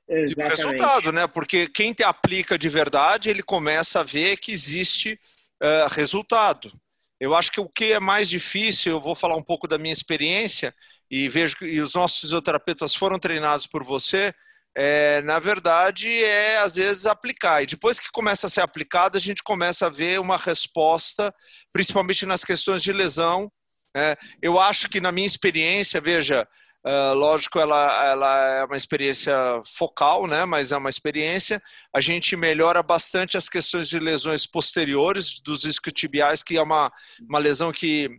E 0.09 0.35
o 0.41 0.49
resultado, 0.49 1.11
né? 1.11 1.27
Porque 1.27 1.69
quem 1.69 1.93
te 1.93 2.05
aplica 2.05 2.57
de 2.57 2.69
verdade, 2.69 3.29
ele 3.29 3.43
começa 3.43 4.01
a 4.01 4.05
ver 4.05 4.37
que 4.37 4.53
existe 4.53 5.19
uh, 5.63 5.93
resultado. 5.93 6.71
Eu 7.19 7.35
acho 7.35 7.51
que 7.51 7.61
o 7.61 7.69
que 7.69 7.93
é 7.93 8.01
mais 8.01 8.29
difícil, 8.29 8.93
eu 8.93 9.01
vou 9.01 9.17
falar 9.17 9.37
um 9.37 9.43
pouco 9.43 9.67
da 9.67 9.79
minha 9.79 9.93
experiência, 9.93 10.73
e 11.11 11.29
vejo 11.29 11.57
que 11.57 11.81
os 11.81 11.95
nossos 11.95 12.21
fisioterapeutas 12.21 12.95
foram 12.95 13.19
treinados 13.19 13.67
por 13.67 13.85
você, 13.85 14.33
é, 14.75 15.21
na 15.23 15.39
verdade, 15.39 16.09
é 16.11 16.59
às 16.59 16.77
vezes 16.77 17.05
aplicar. 17.07 17.63
E 17.63 17.67
depois 17.67 18.01
que 18.01 18.11
começa 18.11 18.47
a 18.47 18.51
ser 18.51 18.63
aplicado, 18.63 19.19
a 19.19 19.21
gente 19.21 19.43
começa 19.43 19.87
a 19.87 19.91
ver 19.91 20.19
uma 20.19 20.37
resposta, 20.37 21.35
principalmente 21.71 22.25
nas 22.25 22.45
questões 22.45 22.83
de 22.83 22.93
lesão. 22.93 23.53
É, 23.97 24.17
eu 24.41 24.59
acho 24.59 24.89
que, 24.89 25.01
na 25.01 25.13
minha 25.13 25.27
experiência, 25.27 26.01
veja, 26.01 26.47
Uh, 26.85 27.15
lógico, 27.15 27.61
ela, 27.61 28.07
ela 28.07 28.49
é 28.57 28.65
uma 28.65 28.77
experiência 28.77 29.33
focal, 29.65 30.27
né? 30.27 30.45
mas 30.45 30.73
é 30.73 30.77
uma 30.77 30.91
experiência. 30.91 31.63
A 31.95 32.01
gente 32.01 32.35
melhora 32.35 32.83
bastante 32.83 33.37
as 33.37 33.49
questões 33.49 33.89
de 33.89 34.01
lesões 34.01 34.47
posteriores 34.47 35.41
dos 35.41 35.63
isquiotibiais, 35.63 36.43
que 36.43 36.57
é 36.57 36.63
uma, 36.63 36.91
uma 37.29 37.39
lesão 37.39 37.71
que 37.71 38.11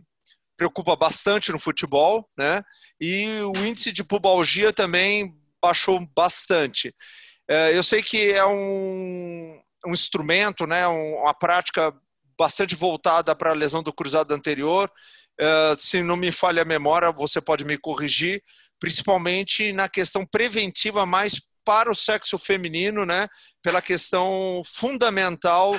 preocupa 0.56 0.96
bastante 0.96 1.52
no 1.52 1.58
futebol, 1.58 2.26
né? 2.38 2.62
E 2.98 3.26
o 3.54 3.56
índice 3.66 3.92
de 3.92 4.04
pubalgia 4.04 4.72
também 4.72 5.34
baixou 5.60 6.00
bastante. 6.16 6.88
Uh, 7.50 7.70
eu 7.74 7.82
sei 7.82 8.02
que 8.02 8.32
é 8.32 8.46
um, 8.46 9.60
um 9.86 9.92
instrumento, 9.92 10.66
né? 10.66 10.88
Um, 10.88 11.16
uma 11.16 11.34
prática 11.34 11.94
bastante 12.38 12.74
voltada 12.74 13.34
para 13.34 13.50
a 13.50 13.54
lesão 13.54 13.82
do 13.82 13.92
cruzado 13.92 14.32
anterior, 14.32 14.90
Uh, 15.40 15.76
se 15.78 16.02
não 16.02 16.16
me 16.16 16.30
falha 16.30 16.62
a 16.62 16.64
memória, 16.64 17.10
você 17.10 17.40
pode 17.40 17.64
me 17.64 17.76
corrigir, 17.76 18.42
principalmente 18.78 19.72
na 19.72 19.88
questão 19.88 20.24
preventiva 20.24 21.04
mais 21.04 21.40
para 21.64 21.90
o 21.90 21.94
sexo 21.94 22.38
feminino, 22.38 23.06
né, 23.06 23.26
pela 23.62 23.80
questão 23.80 24.62
fundamental 24.66 25.72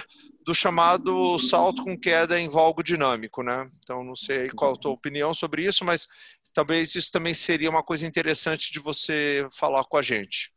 do 0.46 0.54
chamado 0.54 1.38
salto 1.40 1.84
com 1.84 1.98
queda 1.98 2.40
em 2.40 2.50
valgo 2.50 2.84
dinâmico, 2.84 3.42
né? 3.42 3.64
Então 3.84 4.04
não 4.04 4.16
sei 4.16 4.50
qual 4.50 4.74
a 4.74 4.76
tua 4.76 4.92
opinião 4.92 5.34
sobre 5.34 5.66
isso, 5.66 5.84
mas 5.84 6.08
talvez 6.54 6.94
isso 6.94 7.12
também 7.12 7.34
seria 7.34 7.70
uma 7.70 7.84
coisa 7.84 8.06
interessante 8.06 8.72
de 8.72 8.80
você 8.80 9.48
falar 9.58 9.84
com 9.86 9.98
a 9.98 10.02
gente. 10.02 10.52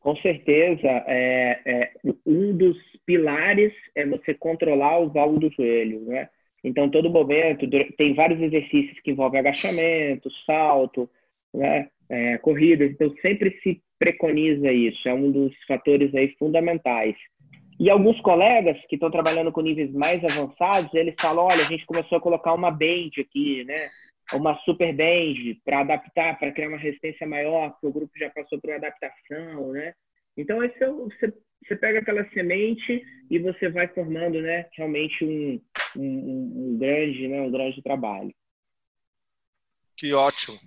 Com 0.00 0.16
certeza, 0.18 0.88
é, 1.06 1.60
é 1.66 1.92
um 2.24 2.56
dos 2.56 2.76
pilares 3.04 3.72
é 3.94 4.06
você 4.06 4.32
controlar 4.32 5.00
o 5.00 5.10
valgo 5.10 5.38
do 5.38 5.50
joelho, 5.50 6.00
né? 6.06 6.28
Então, 6.66 6.90
todo 6.90 7.08
momento, 7.08 7.64
tem 7.96 8.12
vários 8.12 8.42
exercícios 8.42 8.98
que 8.98 9.12
envolvem 9.12 9.38
agachamento, 9.38 10.28
salto, 10.44 11.08
né, 11.54 11.88
é, 12.10 12.38
corridas. 12.38 12.90
Então, 12.90 13.14
sempre 13.22 13.56
se 13.62 13.80
preconiza 13.96 14.72
isso. 14.72 15.08
É 15.08 15.14
um 15.14 15.30
dos 15.30 15.54
fatores 15.68 16.12
aí 16.12 16.34
fundamentais. 16.36 17.14
E 17.78 17.88
alguns 17.88 18.20
colegas 18.20 18.76
que 18.88 18.96
estão 18.96 19.12
trabalhando 19.12 19.52
com 19.52 19.60
níveis 19.60 19.92
mais 19.92 20.24
avançados, 20.24 20.92
eles 20.92 21.14
falam, 21.20 21.44
olha, 21.44 21.62
a 21.62 21.68
gente 21.68 21.86
começou 21.86 22.18
a 22.18 22.20
colocar 22.20 22.52
uma 22.52 22.72
band 22.72 23.10
aqui, 23.20 23.62
né? 23.62 23.88
Uma 24.34 24.56
super 24.64 24.92
band 24.92 25.54
para 25.64 25.80
adaptar, 25.82 26.36
para 26.36 26.50
criar 26.50 26.68
uma 26.68 26.78
resistência 26.78 27.28
maior, 27.28 27.70
porque 27.70 27.86
o 27.86 27.92
grupo 27.92 28.12
já 28.18 28.28
passou 28.30 28.60
por 28.60 28.70
uma 28.70 28.76
adaptação, 28.76 29.70
né? 29.70 29.92
Então, 30.36 30.64
esse 30.64 30.82
é 30.82 30.90
o, 30.90 31.04
você, 31.04 31.32
você 31.64 31.76
pega 31.76 32.00
aquela 32.00 32.28
semente 32.30 33.04
e 33.30 33.38
você 33.38 33.68
vai 33.68 33.86
formando, 33.86 34.40
né? 34.40 34.66
Realmente 34.76 35.24
um, 35.24 35.60
um, 35.98 36.72
um 36.74 36.78
grande, 36.78 37.28
né, 37.28 37.40
um 37.40 37.50
grande 37.50 37.82
trabalho. 37.82 38.32
Que 39.96 40.12
ótimo. 40.12 40.58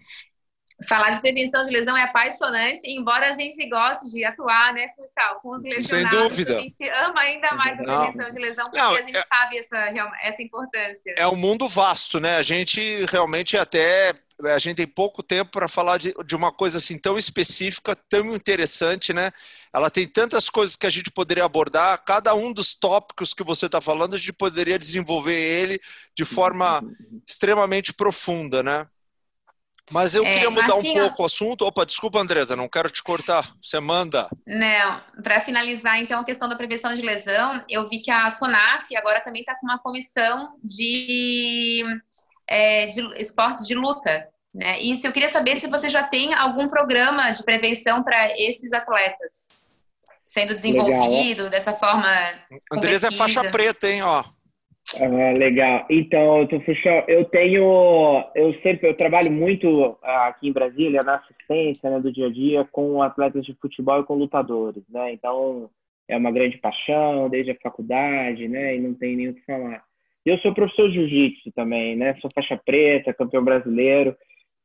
Falar 0.88 1.10
de 1.10 1.20
prevenção 1.20 1.62
de 1.64 1.72
lesão 1.72 1.96
é 1.98 2.04
apaixonante, 2.04 2.80
embora 2.86 3.30
a 3.30 3.32
gente 3.34 3.68
goste 3.68 4.10
de 4.10 4.24
atuar, 4.24 4.74
né, 4.74 4.88
Funchal, 4.96 5.40
com 5.42 5.56
os 5.56 5.64
lesionados. 5.64 6.18
Sem 6.18 6.30
dúvida. 6.30 6.58
A 6.58 6.62
gente 6.62 6.90
ama 6.90 7.20
ainda 7.20 7.52
mais 7.56 7.80
a 7.80 7.84
prevenção 7.84 8.24
Não. 8.24 8.30
de 8.30 8.40
lesão, 8.40 8.66
porque 8.66 8.82
Não, 8.82 8.96
a 8.96 9.02
gente 9.02 9.18
é... 9.18 9.24
sabe 9.24 9.58
essa, 9.58 9.78
essa 10.24 10.42
importância. 10.42 11.14
É 11.18 11.28
um 11.28 11.36
mundo 11.36 11.68
vasto, 11.68 12.20
né? 12.20 12.38
A 12.38 12.42
gente 12.42 13.06
realmente 13.12 13.58
até 13.58 14.14
a 14.46 14.60
gente 14.60 14.78
tem 14.78 14.88
pouco 14.88 15.22
tempo 15.22 15.52
para 15.52 15.68
falar 15.68 15.98
de, 15.98 16.14
de 16.26 16.36
uma 16.36 16.52
coisa 16.52 16.78
assim 16.78 16.98
tão 16.98 17.18
específica, 17.18 17.96
tão 18.08 18.34
interessante, 18.34 19.12
né? 19.12 19.32
Ela 19.74 19.90
tem 19.90 20.08
tantas 20.08 20.50
coisas 20.50 20.76
que 20.76 20.88
a 20.88 20.90
gente 20.90 21.12
poderia 21.12 21.44
abordar. 21.44 22.02
Cada 22.06 22.34
um 22.34 22.54
dos 22.54 22.74
tópicos 22.74 23.34
que 23.34 23.44
você 23.44 23.66
está 23.66 23.82
falando, 23.82 24.14
a 24.14 24.18
gente 24.18 24.32
poderia 24.32 24.80
desenvolver 24.80 25.36
ele 25.36 25.80
de 26.16 26.24
forma 26.24 26.82
extremamente 27.28 27.94
profunda, 27.94 28.64
né? 28.64 28.88
Mas 29.92 30.16
eu 30.16 30.26
é, 30.26 30.32
queria 30.32 30.50
mudar 30.50 30.76
assim, 30.76 30.92
um 30.92 30.94
pouco 30.94 31.24
o 31.24 31.26
assunto. 31.26 31.66
Opa, 31.66 31.86
desculpa, 31.86 32.20
Andresa, 32.20 32.56
não 32.56 32.68
quero 32.68 32.90
te 32.90 33.02
cortar. 33.02 33.52
Você 33.62 33.80
manda. 33.80 34.30
Não, 34.46 35.02
para 35.24 35.42
finalizar, 35.42 36.00
então, 36.00 36.20
a 36.20 36.26
questão 36.26 36.48
da 36.48 36.56
prevenção 36.56 36.94
de 36.94 37.02
lesão, 37.02 37.64
eu 37.70 37.88
vi 37.88 38.00
que 38.00 38.12
a 38.12 38.30
SONAF 38.30 38.96
agora 38.96 39.22
também 39.22 39.42
está 39.42 39.56
com 39.56 39.66
uma 39.66 39.80
comissão 39.80 40.54
de, 40.64 41.84
é, 42.48 42.88
de 42.88 43.02
esportes 43.22 43.66
de 43.66 43.76
luta. 43.76 44.28
Né? 44.54 44.80
E 44.82 44.96
se 44.96 45.08
eu 45.08 45.12
queria 45.12 45.30
saber 45.30 45.58
se 45.58 45.68
você 45.68 45.90
já 45.90 46.04
tem 46.04 46.34
algum 46.34 46.68
programa 46.68 47.32
de 47.32 47.44
prevenção 47.44 48.04
para 48.04 48.32
esses 48.40 48.74
atletas 48.74 49.60
sendo 50.30 50.54
desenvolvido 50.54 51.44
Legal. 51.44 51.50
dessa 51.50 51.74
forma. 51.74 52.08
Andresa 52.72 53.08
é 53.08 53.12
faixa 53.12 53.50
preta, 53.50 53.90
hein? 53.90 54.04
Ó. 54.04 54.24
Ah, 54.98 55.32
legal. 55.34 55.86
Então, 55.90 56.48
eu 57.08 57.26
tenho, 57.26 58.26
eu 58.34 58.54
sempre, 58.62 58.90
eu 58.90 58.96
trabalho 58.96 59.32
muito 59.32 59.98
aqui 60.02 60.48
em 60.48 60.52
Brasília 60.52 61.02
na 61.04 61.16
assistência 61.16 61.90
né, 61.90 62.00
do 62.00 62.12
dia 62.12 62.26
a 62.26 62.32
dia 62.32 62.66
com 62.72 63.02
atletas 63.02 63.46
de 63.46 63.54
futebol 63.62 64.02
e 64.02 64.04
com 64.04 64.16
lutadores, 64.16 64.84
né? 64.90 65.14
Então, 65.14 65.70
é 66.08 66.18
uma 66.18 66.32
grande 66.32 66.58
paixão 66.58 67.30
desde 67.30 67.52
a 67.52 67.58
faculdade, 67.62 68.48
né? 68.48 68.76
E 68.76 68.80
não 68.80 68.96
tem 68.96 69.16
nem 69.16 69.30
o 69.30 69.36
que 69.36 69.46
falar. 69.46 69.84
Eu 70.26 70.38
sou 70.40 70.56
professor 70.56 70.90
de 70.90 70.96
jiu-jitsu 70.96 71.52
também, 71.52 71.96
né? 71.96 72.16
Sou 72.20 72.30
faixa 72.34 72.58
preta, 72.58 73.14
campeão 73.14 73.44
brasileiro 73.44 74.16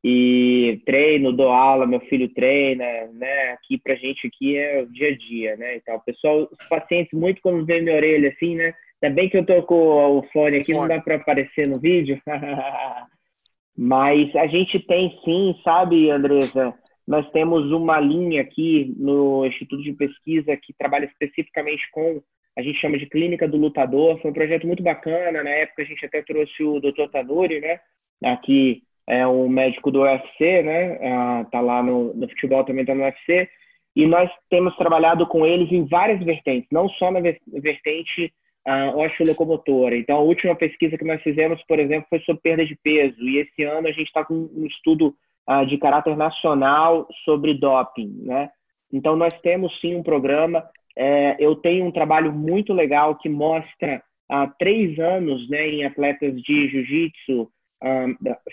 e 0.03 0.83
treino, 0.85 1.33
dou 1.33 1.51
aula, 1.51 1.87
meu 1.87 2.01
filho 2.01 2.29
treina, 2.31 2.85
né? 3.13 3.53
Aqui 3.53 3.79
pra 3.79 3.95
gente 3.95 4.27
aqui 4.27 4.57
é 4.57 4.83
o 4.83 4.87
dia 4.87 5.09
a 5.09 5.17
dia, 5.17 5.57
né? 5.57 5.77
Então, 5.77 5.97
o 5.97 6.01
pessoal, 6.01 6.49
os 6.51 6.69
pacientes 6.69 7.13
muito 7.13 7.43
quando 7.43 7.65
vê 7.65 7.81
minha 7.81 7.97
orelha 7.97 8.31
assim, 8.31 8.55
né? 8.57 8.75
Ainda 9.05 9.15
bem 9.15 9.29
que 9.29 9.37
eu 9.37 9.45
tô 9.45 9.63
com 9.65 10.19
o 10.19 10.23
fone 10.33 10.57
aqui, 10.57 10.73
não 10.73 10.89
dá 10.89 10.99
para 10.99 11.17
aparecer 11.17 11.69
no 11.69 11.79
vídeo. 11.79 12.19
Mas 13.77 14.35
a 14.35 14.47
gente 14.47 14.79
tem 14.81 15.19
sim, 15.23 15.55
sabe, 15.63 16.11
Andresa? 16.11 16.73
nós 17.07 17.31
temos 17.33 17.71
uma 17.71 18.01
linha 18.01 18.41
aqui 18.41 18.95
no 18.97 19.45
Instituto 19.45 19.83
de 19.83 19.93
Pesquisa 19.93 20.57
que 20.57 20.73
trabalha 20.73 21.05
especificamente 21.05 21.87
com, 21.93 22.23
a 22.57 22.63
gente 22.63 22.81
chama 22.81 22.97
de 22.97 23.05
Clínica 23.05 23.47
do 23.47 23.59
Lutador. 23.59 24.19
Foi 24.21 24.31
um 24.31 24.35
projeto 24.35 24.67
muito 24.67 24.83
bacana. 24.83 25.43
Na 25.43 25.51
época, 25.51 25.83
a 25.83 25.85
gente 25.85 26.07
até 26.07 26.23
trouxe 26.23 26.63
o 26.63 26.81
Dr. 26.81 27.11
Tanuri, 27.13 27.61
né? 27.61 27.81
Aqui 28.25 28.83
é 29.07 29.27
um 29.27 29.51
médico 29.51 29.91
do 29.91 30.01
UFC, 30.01 30.63
né? 30.63 30.99
Ah, 31.03 31.47
tá 31.53 31.61
lá 31.61 31.83
no, 31.83 32.15
no 32.15 32.27
futebol, 32.31 32.65
também 32.65 32.87
tá 32.87 32.95
no 32.95 33.03
UFC. 33.03 33.51
E 33.95 34.07
nós 34.07 34.31
temos 34.49 34.75
trabalhado 34.77 35.27
com 35.27 35.45
eles 35.45 35.71
em 35.71 35.87
várias 35.87 36.25
vertentes, 36.25 36.69
não 36.73 36.89
só 36.89 37.11
na 37.11 37.21
vertente 37.21 38.33
uh, 38.67 38.99
osteolocomotora. 38.99 39.97
Então, 39.97 40.17
a 40.17 40.23
última 40.23 40.55
pesquisa 40.55 40.97
que 40.97 41.05
nós 41.05 41.23
fizemos, 41.23 41.63
por 41.67 41.79
exemplo, 41.79 42.07
foi 42.09 42.21
sobre 42.21 42.43
perda 42.43 42.65
de 42.65 42.77
peso. 42.77 43.21
E 43.21 43.39
esse 43.39 43.63
ano 43.63 43.89
a 43.89 43.93
gente 43.93 44.07
está 44.07 44.25
com 44.25 44.35
um 44.35 44.67
estudo 44.67 45.15
uh, 45.49 45.67
de 45.67 45.79
caráter 45.79 46.17
nacional 46.17 47.09
sobre 47.25 47.55
doping, 47.55 48.23
né? 48.23 48.51
Então, 48.93 49.17
nós 49.17 49.33
temos 49.41 49.79
sim 49.81 49.97
um 49.97 50.03
programa. 50.03 50.65
É, 50.97 51.37
eu 51.41 51.57
tenho 51.57 51.85
um 51.85 51.91
trabalho 51.91 52.33
muito 52.33 52.73
legal 52.73 53.17
que 53.17 53.29
mostra 53.29 54.01
há 54.31 54.47
três 54.47 54.97
anos 55.01 55.49
né, 55.51 55.69
em 55.69 55.85
atletas 55.85 56.41
de 56.41 56.69
jiu-jitsu, 56.69 57.51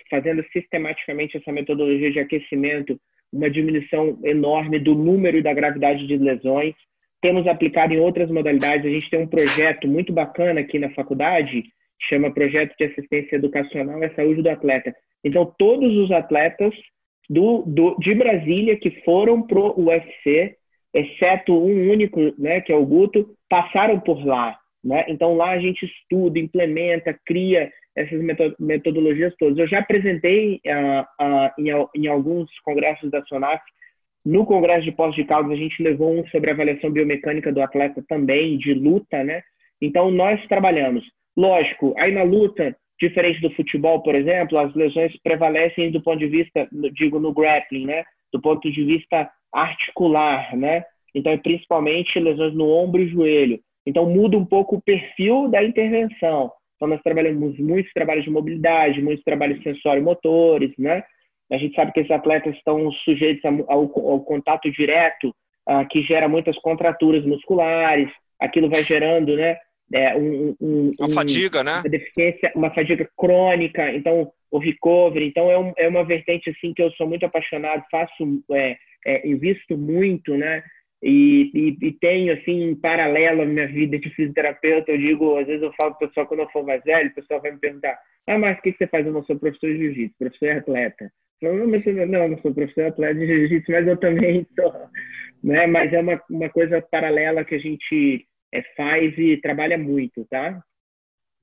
fazendo 0.10 0.44
sistematicamente 0.52 1.38
essa 1.38 1.52
metodologia 1.52 2.12
de 2.12 2.20
aquecimento, 2.20 3.00
uma 3.32 3.50
diminuição 3.50 4.20
enorme 4.24 4.80
do 4.80 4.94
número 4.96 5.38
e 5.38 5.44
da 5.44 5.54
gravidade 5.54 6.06
de 6.08 6.18
lesões. 6.18 6.74
Temos 7.22 7.46
aplicado 7.48 7.94
em 7.94 8.00
outras 8.00 8.30
modalidades. 8.30 8.86
A 8.86 8.90
gente 8.90 9.10
tem 9.10 9.20
um 9.20 9.28
projeto 9.28 9.88
muito 9.88 10.12
bacana 10.12 10.62
aqui 10.62 10.80
na 10.80 10.90
faculdade, 10.92 11.64
chama 12.10 12.34
Projeto 12.34 12.76
de 12.78 12.86
Assistência 12.86 13.36
Educacional 13.36 14.04
e 14.04 14.16
Saúde 14.16 14.42
do 14.42 14.50
Atleta. 14.50 14.94
Então, 15.24 15.54
todos 15.58 15.96
os 15.98 16.12
atletas 16.12 16.74
do, 17.30 17.64
do, 17.66 17.96
de 18.00 18.16
Brasília 18.16 18.76
que 18.78 19.02
foram 19.06 19.42
para 19.42 19.60
o 19.60 19.86
UFC, 19.86 20.56
exceto 20.94 21.54
um 21.54 21.92
único, 21.92 22.20
né, 22.38 22.60
que 22.62 22.72
é 22.72 22.76
o 22.76 22.86
Guto, 22.86 23.36
passaram 23.48 24.00
por 24.00 24.26
lá. 24.26 24.58
Né? 24.84 25.06
Então, 25.08 25.36
lá 25.36 25.52
a 25.52 25.60
gente 25.60 25.86
estuda, 25.86 26.40
implementa, 26.40 27.18
cria 27.26 27.72
essas 27.96 28.22
metodologias 28.60 29.34
todas. 29.38 29.58
Eu 29.58 29.68
já 29.68 29.80
apresentei 29.80 30.62
uh, 30.66 31.02
uh, 31.24 31.52
em, 31.58 31.70
em, 31.96 32.08
alguns 32.08 32.50
congressos 32.62 33.12
da 33.12 33.24
SONAF. 33.26 33.62
No 34.26 34.46
congresso 34.46 34.84
de 34.84 34.92
pós 34.92 35.16
de 35.16 35.24
Caldas, 35.24 35.52
a 35.52 35.56
gente 35.56 35.82
levou 35.82 36.14
um 36.14 36.26
sobre 36.28 36.52
avaliação 36.52 36.92
biomecânica 36.92 37.52
do 37.52 37.62
atleta 37.62 38.04
também, 38.08 38.58
de 38.58 38.74
luta, 38.74 39.24
né? 39.24 39.42
Então, 39.82 40.12
nós 40.12 40.46
trabalhamos. 40.48 41.04
Lógico, 41.36 41.96
aí 41.98 42.12
na 42.12 42.24
luta, 42.24 42.76
diferente 43.00 43.42
do 43.42 43.50
futebol, 43.52 44.04
por 44.04 44.14
exemplo, 44.14 44.58
as 44.58 44.74
lesões 44.76 45.12
prevalecem 45.24 45.92
do 45.92 46.02
ponto 46.04 46.20
de 46.20 46.28
vista, 46.28 46.68
digo, 46.94 47.20
no 47.20 47.34
grappling, 47.34 47.86
né? 47.86 48.04
Do 48.32 48.40
ponto 48.40 48.72
de 48.72 48.84
vista 48.84 49.30
articular, 49.52 50.56
né? 50.56 50.84
Então, 51.16 51.36
principalmente 51.40 52.20
lesões 52.20 52.54
no 52.54 52.70
ombro 52.70 53.02
e 53.02 53.08
joelho. 53.08 53.60
Então, 53.86 54.08
muda 54.08 54.38
um 54.38 54.46
pouco 54.46 54.76
o 54.76 54.82
perfil 54.82 55.50
da 55.50 55.64
intervenção. 55.64 56.52
Então, 56.76 56.88
nós 56.88 57.02
trabalhamos 57.02 57.58
muitos 57.60 57.92
trabalhos 57.94 58.24
de 58.24 58.30
mobilidade, 58.30 59.02
muitos 59.02 59.24
trabalhos 59.24 59.62
sensório-motores, 59.64 60.72
né? 60.78 61.04
A 61.52 61.58
gente 61.58 61.76
sabe 61.76 61.92
que 61.92 62.00
esses 62.00 62.12
atletas 62.12 62.56
estão 62.56 62.92
sujeitos 63.04 63.44
ao, 63.68 63.82
ao 64.08 64.22
contato 64.22 64.72
direto, 64.72 65.36
uh, 65.70 65.88
que 65.90 66.02
gera 66.04 66.28
muitas 66.28 66.58
contraturas 66.60 67.26
musculares, 67.26 68.10
aquilo 68.40 68.70
vai 68.70 68.84
gerando, 68.84 69.36
né? 69.36 69.58
É, 69.94 70.16
um, 70.16 70.56
um, 70.62 70.92
uma 70.98 71.10
um, 71.10 71.12
fadiga, 71.12 71.64
né? 71.64 71.80
Uma 71.80 71.90
deficiência, 71.90 72.52
uma 72.56 72.74
fadiga 72.74 73.10
crônica, 73.18 73.92
então 73.92 74.32
o 74.50 74.58
recovery, 74.58 75.28
então 75.28 75.52
é, 75.52 75.86
é 75.86 75.88
uma 75.88 76.04
vertente 76.04 76.50
assim 76.50 76.74
que 76.74 76.82
eu 76.82 76.92
sou 76.92 77.08
muito 77.08 77.26
apaixonado, 77.26 77.84
faço, 77.92 78.44
é, 78.52 78.78
é, 79.06 79.28
invisto 79.28 79.78
muito, 79.78 80.36
né? 80.36 80.64
E, 81.04 81.50
e, 81.54 81.88
e, 81.88 81.92
tenho, 81.94 82.32
assim, 82.32 82.70
em 82.70 82.76
paralelo 82.76 83.42
a 83.42 83.46
minha 83.46 83.68
vida 83.68 83.98
de 83.98 84.10
fisioterapeuta, 84.12 84.92
eu 84.92 84.98
digo, 85.00 85.36
às 85.38 85.48
vezes 85.48 85.64
eu 85.64 85.74
falo 85.74 85.96
para 85.96 86.06
o 86.06 86.08
pessoal, 86.08 86.28
quando 86.28 86.42
eu 86.42 86.50
for 86.50 86.64
mais 86.64 86.84
velho, 86.84 87.10
o 87.10 87.16
pessoal 87.16 87.42
vai 87.42 87.52
me 87.52 87.58
perguntar, 87.58 87.98
ah, 88.28 88.38
mas 88.38 88.60
o 88.60 88.62
que, 88.62 88.72
você 88.74 88.86
faz? 88.86 89.06
Eu 89.06 89.12
não 89.12 89.24
sou 89.24 89.38
professor 89.38 89.72
de 89.72 89.80
jiu-jitsu, 89.80 90.16
professor 90.20 90.46
e 90.46 90.52
atleta. 90.52 91.12
Eu, 91.42 91.58
não, 91.58 91.68
mas, 91.68 91.86
não, 91.86 92.28
não 92.30 92.42
sou 92.42 92.54
professor 92.54 92.86
atleta 92.86 93.20
de 93.20 93.26
jiu-jitsu, 93.26 93.72
mas 93.72 93.88
eu 93.88 93.98
também 93.98 94.48
sou, 94.56 94.74
né? 95.44 95.66
Mas 95.68 95.92
é 95.92 96.00
uma, 96.00 96.22
uma 96.30 96.50
coisa 96.50 96.82
paralela 96.82 97.44
que 97.44 97.56
a 97.56 97.60
gente 97.60 98.28
é, 98.54 98.62
faz 98.76 99.18
e 99.18 99.38
trabalha 99.38 99.78
muito, 99.78 100.26
tá? 100.30 100.62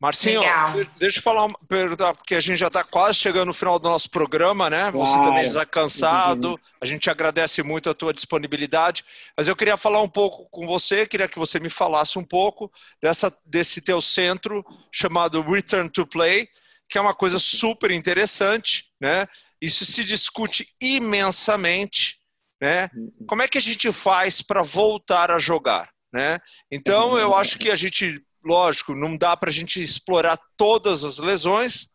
Marcinho, 0.00 0.40
Legal. 0.40 0.74
deixa 1.00 1.18
eu 1.18 1.22
falar, 1.22 1.48
perguntar, 1.68 2.14
porque 2.14 2.36
a 2.36 2.40
gente 2.40 2.58
já 2.58 2.68
está 2.68 2.84
quase 2.84 3.18
chegando 3.18 3.48
no 3.48 3.54
final 3.54 3.80
do 3.80 3.88
nosso 3.88 4.08
programa, 4.08 4.70
né? 4.70 4.92
Você 4.92 5.14
claro. 5.14 5.28
também 5.28 5.42
está 5.42 5.66
cansado. 5.66 6.50
Uhum. 6.50 6.58
A 6.80 6.86
gente 6.86 7.10
agradece 7.10 7.64
muito 7.64 7.90
a 7.90 7.94
tua 7.94 8.14
disponibilidade. 8.14 9.04
Mas 9.36 9.48
eu 9.48 9.56
queria 9.56 9.76
falar 9.76 10.00
um 10.00 10.08
pouco 10.08 10.48
com 10.50 10.68
você, 10.68 11.04
queria 11.04 11.26
que 11.26 11.38
você 11.38 11.58
me 11.58 11.68
falasse 11.68 12.16
um 12.16 12.22
pouco 12.22 12.70
dessa, 13.02 13.36
desse 13.44 13.82
teu 13.82 14.00
centro 14.00 14.64
chamado 14.92 15.42
Return 15.42 15.90
to 15.90 16.06
Play, 16.06 16.48
que 16.88 16.96
é 16.96 17.00
uma 17.00 17.14
coisa 17.14 17.40
super 17.40 17.90
interessante, 17.90 18.84
né? 19.00 19.26
Isso 19.60 19.84
se 19.84 20.04
discute 20.04 20.68
imensamente, 20.80 22.18
né? 22.60 22.88
Como 23.26 23.42
é 23.42 23.48
que 23.48 23.58
a 23.58 23.60
gente 23.60 23.90
faz 23.92 24.40
para 24.42 24.62
voltar 24.62 25.30
a 25.30 25.38
jogar? 25.38 25.90
Né? 26.12 26.38
Então, 26.72 27.18
eu 27.18 27.34
acho 27.34 27.58
que 27.58 27.70
a 27.70 27.74
gente 27.74 28.22
lógico, 28.44 28.94
não 28.94 29.16
dá 29.16 29.36
para 29.36 29.50
a 29.50 29.52
gente 29.52 29.82
explorar 29.82 30.38
todas 30.56 31.04
as 31.04 31.18
lesões, 31.18 31.88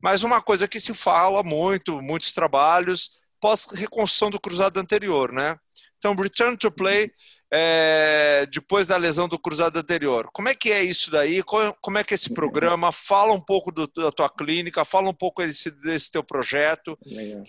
mas 0.00 0.22
uma 0.22 0.40
coisa 0.40 0.68
que 0.68 0.80
se 0.80 0.94
fala 0.94 1.42
muito, 1.42 2.00
muitos 2.00 2.32
trabalhos, 2.32 3.10
pós-reconstrução 3.40 4.30
do 4.30 4.40
cruzado 4.40 4.78
anterior, 4.78 5.32
né? 5.32 5.56
Então, 5.98 6.14
return 6.14 6.56
to 6.56 6.70
play 6.70 7.10
é, 7.52 8.46
depois 8.52 8.86
da 8.86 8.96
lesão 8.96 9.28
do 9.28 9.38
cruzado 9.38 9.78
anterior. 9.78 10.28
Como 10.32 10.48
é 10.48 10.54
que 10.54 10.70
é 10.70 10.82
isso 10.82 11.10
daí? 11.10 11.42
Como 11.42 11.98
é 11.98 12.04
que 12.04 12.14
é 12.14 12.16
esse 12.16 12.32
programa? 12.32 12.92
Fala 12.92 13.32
um 13.32 13.40
pouco 13.40 13.72
do, 13.72 13.86
da 13.88 14.12
tua 14.12 14.28
clínica, 14.28 14.84
fala 14.84 15.08
um 15.08 15.14
pouco 15.14 15.42
desse, 15.42 15.70
desse 15.82 16.10
teu 16.12 16.22
projeto. 16.22 16.96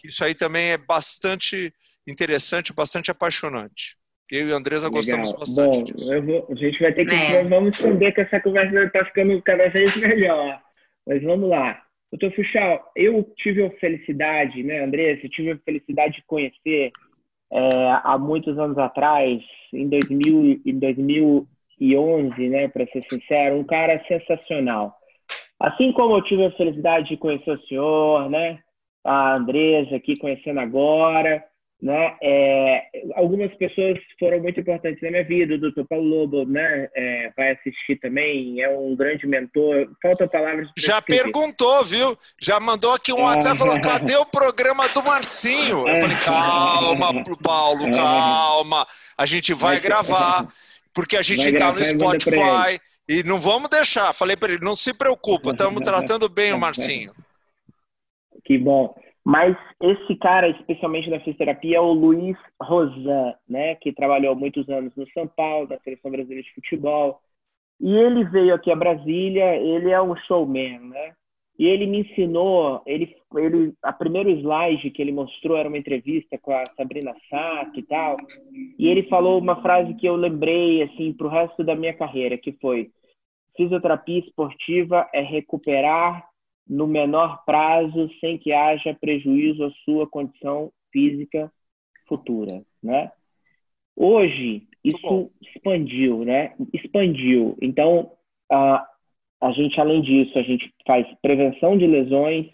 Isso 0.03 0.23
aí 0.23 0.33
também 0.33 0.71
é 0.71 0.77
bastante 0.77 1.73
interessante, 2.07 2.73
bastante 2.73 3.11
apaixonante. 3.11 3.95
Eu 4.31 4.47
e 4.47 4.53
a 4.53 4.55
Andresa 4.55 4.87
Legal. 4.87 5.01
gostamos 5.01 5.33
bastante 5.33 5.77
Bom, 5.79 5.83
disso. 5.83 6.21
Vou, 6.23 6.47
a 6.49 6.55
gente 6.55 6.79
vai 6.79 6.93
ter 6.93 7.05
que. 7.05 7.13
É. 7.13 7.43
Vamos 7.43 7.77
esconder 7.77 8.13
que 8.13 8.21
essa 8.21 8.39
conversa 8.39 8.83
está 8.83 9.05
ficando 9.05 9.41
cada 9.41 9.67
vez 9.67 9.95
melhor. 9.97 10.61
Mas 11.05 11.21
vamos 11.21 11.49
lá. 11.49 11.81
Doutor 12.11 12.33
Fuxal, 12.35 12.91
eu 12.95 13.23
tive 13.37 13.65
a 13.65 13.71
felicidade, 13.71 14.63
né, 14.63 14.83
Andressa? 14.83 15.25
Eu 15.25 15.29
tive 15.29 15.51
a 15.51 15.57
felicidade 15.59 16.15
de 16.15 16.23
conhecer 16.25 16.91
é, 17.51 17.91
há 18.03 18.17
muitos 18.17 18.57
anos 18.57 18.77
atrás, 18.77 19.41
em, 19.73 19.89
2000, 19.89 20.61
em 20.65 20.79
2011, 20.79 22.49
né, 22.49 22.67
para 22.69 22.85
ser 22.87 23.03
sincero, 23.09 23.57
um 23.57 23.63
cara 23.63 24.01
sensacional. 24.07 24.95
Assim 25.59 25.91
como 25.91 26.15
eu 26.15 26.23
tive 26.23 26.45
a 26.45 26.51
felicidade 26.51 27.09
de 27.09 27.17
conhecer 27.17 27.51
o 27.51 27.61
senhor, 27.67 28.29
né, 28.29 28.59
a 29.03 29.35
Andresa 29.35 29.95
aqui 29.95 30.17
conhecendo 30.19 30.59
agora, 30.59 31.43
né? 31.82 32.15
É, 32.21 32.84
algumas 33.15 33.51
pessoas 33.55 33.97
foram 34.19 34.39
muito 34.39 34.59
importantes 34.59 35.01
na 35.01 35.09
minha 35.09 35.23
vida. 35.23 35.55
O 35.55 35.57
Dr. 35.57 35.84
Paulo 35.89 36.05
Lobo 36.05 36.45
né, 36.45 36.88
é, 36.95 37.32
vai 37.36 37.51
assistir 37.53 37.95
também, 37.99 38.61
é 38.61 38.69
um 38.69 38.95
grande 38.95 39.25
mentor. 39.25 39.89
Falta 40.01 40.27
palavras. 40.27 40.69
Já 40.77 41.01
perguntou, 41.01 41.84
viu? 41.84 42.15
Já 42.39 42.59
mandou 42.59 42.93
aqui 42.93 43.11
um 43.11 43.23
WhatsApp 43.23 43.57
falou: 43.57 43.82
cadê 43.82 44.15
o 44.15 44.25
programa 44.25 44.88
do 44.89 45.01
Marcinho? 45.01 45.88
Eu 45.88 45.95
falei: 45.95 46.17
calma, 46.23 47.23
Paulo, 47.41 47.88
é. 47.88 47.91
calma. 47.91 48.86
A 49.17 49.25
gente 49.25 49.53
vai 49.53 49.79
gravar. 49.79 50.47
Porque 50.93 51.15
a 51.15 51.21
gente 51.21 51.47
está 51.47 51.71
no 51.71 51.82
Spotify 51.82 52.77
e 53.07 53.23
não 53.23 53.38
vamos 53.38 53.69
deixar. 53.69 54.13
Falei 54.13 54.36
para 54.36 54.51
ele: 54.51 54.63
não 54.63 54.75
se 54.75 54.93
preocupa, 54.93 55.51
estamos 55.51 55.82
tratando 55.88 56.29
bem 56.29 56.53
o 56.53 56.59
Marcinho. 56.59 57.09
Que 58.43 58.57
bom. 58.57 58.93
Mas 59.24 59.55
esse 59.82 60.15
cara, 60.15 60.49
especialmente 60.49 61.09
na 61.09 61.19
fisioterapia, 61.19 61.78
é 61.78 61.80
o 61.82 61.93
Luiz 61.93 62.38
Rosan, 62.61 63.36
né, 63.47 63.76
que 63.76 63.93
trabalhou 63.93 64.36
muitos 64.36 64.67
anos 64.67 64.95
no 64.95 65.07
São 65.11 65.28
Paulo, 65.28 65.67
na 65.69 65.80
Seleção 65.80 66.09
Brasileira 66.09 66.43
de 66.43 66.53
Futebol. 66.53 67.19
E 67.80 67.93
ele 67.95 68.24
veio 68.26 68.53
aqui 68.53 68.72
a 68.72 68.76
Brasília, 68.76 69.55
ele 69.55 69.91
é 69.91 70.01
um 70.01 70.15
showman, 70.15 70.80
né? 70.80 71.13
E 71.59 71.65
ele 71.65 71.86
me 71.86 71.99
ensinou, 71.99 72.82
ele, 72.88 73.15
ele, 73.36 73.74
a 73.84 73.93
primeira 73.93 74.32
slide 74.32 74.89
que 74.89 74.99
ele 74.99 75.11
mostrou 75.11 75.55
era 75.57 75.67
uma 75.67 75.78
entrevista 75.78 76.36
com 76.39 76.53
a 76.53 76.63
Sabrina 76.76 77.13
Sato 77.30 77.80
e 77.80 77.84
tal. 77.84 78.17
E 78.80 78.88
ele 78.88 79.03
falou 79.03 79.38
uma 79.39 79.61
frase 79.61 79.93
que 79.93 80.07
eu 80.07 80.15
lembrei 80.15 80.82
assim 80.82 81.13
para 81.13 81.28
o 81.28 81.30
resto 81.30 81.63
da 81.63 81.76
minha 81.76 81.93
carreira, 81.93 82.36
que 82.36 82.53
foi: 82.53 82.89
fisioterapia 83.55 84.19
esportiva 84.19 85.07
é 85.13 85.22
recuperar 85.22 86.30
no 86.68 86.88
menor 86.88 87.43
prazo, 87.45 88.09
sem 88.20 88.38
que 88.38 88.53
haja 88.53 88.93
prejuízo 88.93 89.64
à 89.66 89.72
sua 89.86 90.07
condição 90.07 90.72
física 90.91 91.51
futura, 92.07 92.62
né? 92.82 93.12
Hoje 93.95 94.68
isso 94.84 95.32
expandiu, 95.41 96.24
né? 96.26 96.53
Expandiu. 96.74 97.57
Então 97.62 98.12
a, 98.51 98.86
a 99.41 99.51
gente 99.51 99.80
além 99.80 100.01
disso 100.01 100.38
a 100.38 100.43
gente 100.43 100.74
faz 100.86 101.07
prevenção 101.22 101.78
de 101.78 101.88
lesões 101.88 102.47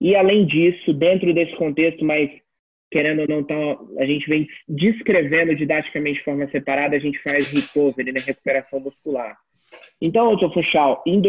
e 0.00 0.14
além 0.14 0.46
disso 0.46 0.92
dentro 0.92 1.32
desse 1.32 1.54
contexto 1.56 2.04
mais 2.04 2.30
querendo 2.90 3.20
ou 3.20 3.28
não, 3.28 3.44
tá, 3.44 3.54
a 3.98 4.04
gente 4.04 4.28
vem 4.28 4.48
descrevendo 4.68 5.54
didaticamente 5.54 6.18
de 6.18 6.24
forma 6.24 6.50
separada, 6.50 6.96
a 6.96 6.98
gente 6.98 7.22
faz 7.22 7.48
recovery, 7.48 8.10
né, 8.12 8.20
recuperação 8.20 8.80
muscular. 8.80 9.36
Então, 10.00 10.30
doutor 10.30 10.52
Funchal, 10.52 11.02
em 11.06 11.20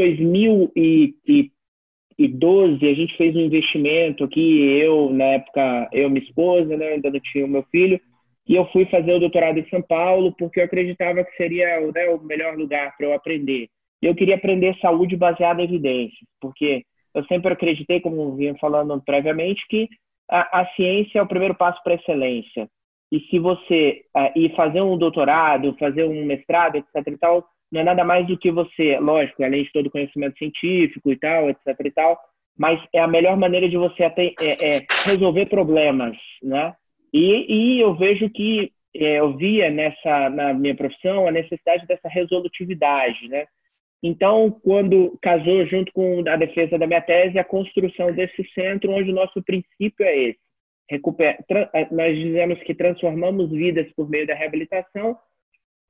2012, 2.27 2.87
a 2.87 2.93
gente 2.93 3.17
fez 3.17 3.35
um 3.35 3.41
investimento 3.41 4.23
aqui, 4.23 4.79
eu, 4.79 5.09
na 5.11 5.25
época, 5.25 5.89
eu 5.91 6.09
minha 6.09 6.23
esposa, 6.23 6.75
né, 6.77 6.93
ainda 6.93 7.11
não 7.11 7.19
tinha 7.19 7.45
o 7.45 7.49
meu 7.49 7.63
filho, 7.71 7.99
e 8.47 8.55
eu 8.55 8.65
fui 8.71 8.85
fazer 8.85 9.13
o 9.13 9.19
doutorado 9.19 9.59
em 9.59 9.69
São 9.69 9.81
Paulo 9.81 10.33
porque 10.37 10.59
eu 10.59 10.65
acreditava 10.65 11.23
que 11.23 11.35
seria 11.35 11.79
né, 11.91 12.09
o 12.09 12.21
melhor 12.23 12.57
lugar 12.57 12.95
para 12.97 13.07
eu 13.07 13.13
aprender. 13.13 13.69
Eu 14.01 14.15
queria 14.15 14.35
aprender 14.35 14.77
saúde 14.79 15.15
baseada 15.15 15.61
em 15.61 15.65
evidências, 15.65 16.27
porque 16.39 16.83
eu 17.13 17.23
sempre 17.25 17.53
acreditei, 17.53 17.99
como 17.99 18.35
vinha 18.35 18.55
falando 18.55 18.99
previamente, 19.03 19.61
que 19.69 19.87
a, 20.29 20.61
a 20.61 20.65
ciência 20.75 21.19
é 21.19 21.21
o 21.21 21.27
primeiro 21.27 21.55
passo 21.55 21.81
para 21.83 21.93
a 21.93 21.95
excelência. 21.95 22.67
E 23.11 23.19
se 23.29 23.37
você 23.39 24.03
uh, 24.15 24.39
ir 24.39 24.55
fazer 24.55 24.81
um 24.81 24.97
doutorado, 24.97 25.75
fazer 25.77 26.05
um 26.05 26.25
mestrado, 26.25 26.77
etc. 26.77 27.07
e 27.07 27.17
tal, 27.17 27.45
não 27.71 27.81
é 27.81 27.83
nada 27.83 28.03
mais 28.03 28.27
do 28.27 28.37
que 28.37 28.51
você, 28.51 28.99
lógico, 28.99 29.43
além 29.43 29.63
de 29.63 29.71
todo 29.71 29.87
o 29.87 29.91
conhecimento 29.91 30.37
científico 30.37 31.11
e 31.11 31.15
tal, 31.17 31.49
etc. 31.49 31.67
e 31.85 31.91
tal, 31.91 32.19
mas 32.57 32.79
é 32.93 32.99
a 32.99 33.07
melhor 33.07 33.37
maneira 33.37 33.69
de 33.69 33.77
você 33.77 34.03
até, 34.03 34.33
é, 34.39 34.77
é 34.77 34.85
resolver 35.05 35.45
problemas, 35.45 36.17
né? 36.43 36.75
E, 37.13 37.77
e 37.77 37.79
eu 37.79 37.95
vejo 37.95 38.29
que 38.29 38.71
é, 38.95 39.19
eu 39.19 39.35
via 39.37 39.69
nessa 39.69 40.29
na 40.29 40.53
minha 40.53 40.75
profissão 40.75 41.27
a 41.27 41.31
necessidade 41.31 41.87
dessa 41.87 42.09
resolutividade, 42.09 43.27
né? 43.29 43.45
Então, 44.03 44.49
quando 44.63 45.17
casou 45.21 45.65
junto 45.67 45.91
com 45.93 46.23
a 46.27 46.35
defesa 46.35 46.77
da 46.77 46.87
minha 46.87 47.01
tese, 47.01 47.37
a 47.37 47.43
construção 47.43 48.11
desse 48.11 48.43
centro, 48.53 48.91
onde 48.91 49.11
o 49.11 49.15
nosso 49.15 49.41
princípio 49.43 50.03
é 50.05 50.17
esse. 50.17 50.39
Recuper... 50.89 51.37
Eh, 51.49 51.87
nós 51.91 52.17
dizemos 52.17 52.59
que 52.63 52.73
transformamos 52.73 53.51
vidas 53.51 53.87
por 53.95 54.09
meio 54.09 54.25
da 54.25 54.33
reabilitação 54.33 55.15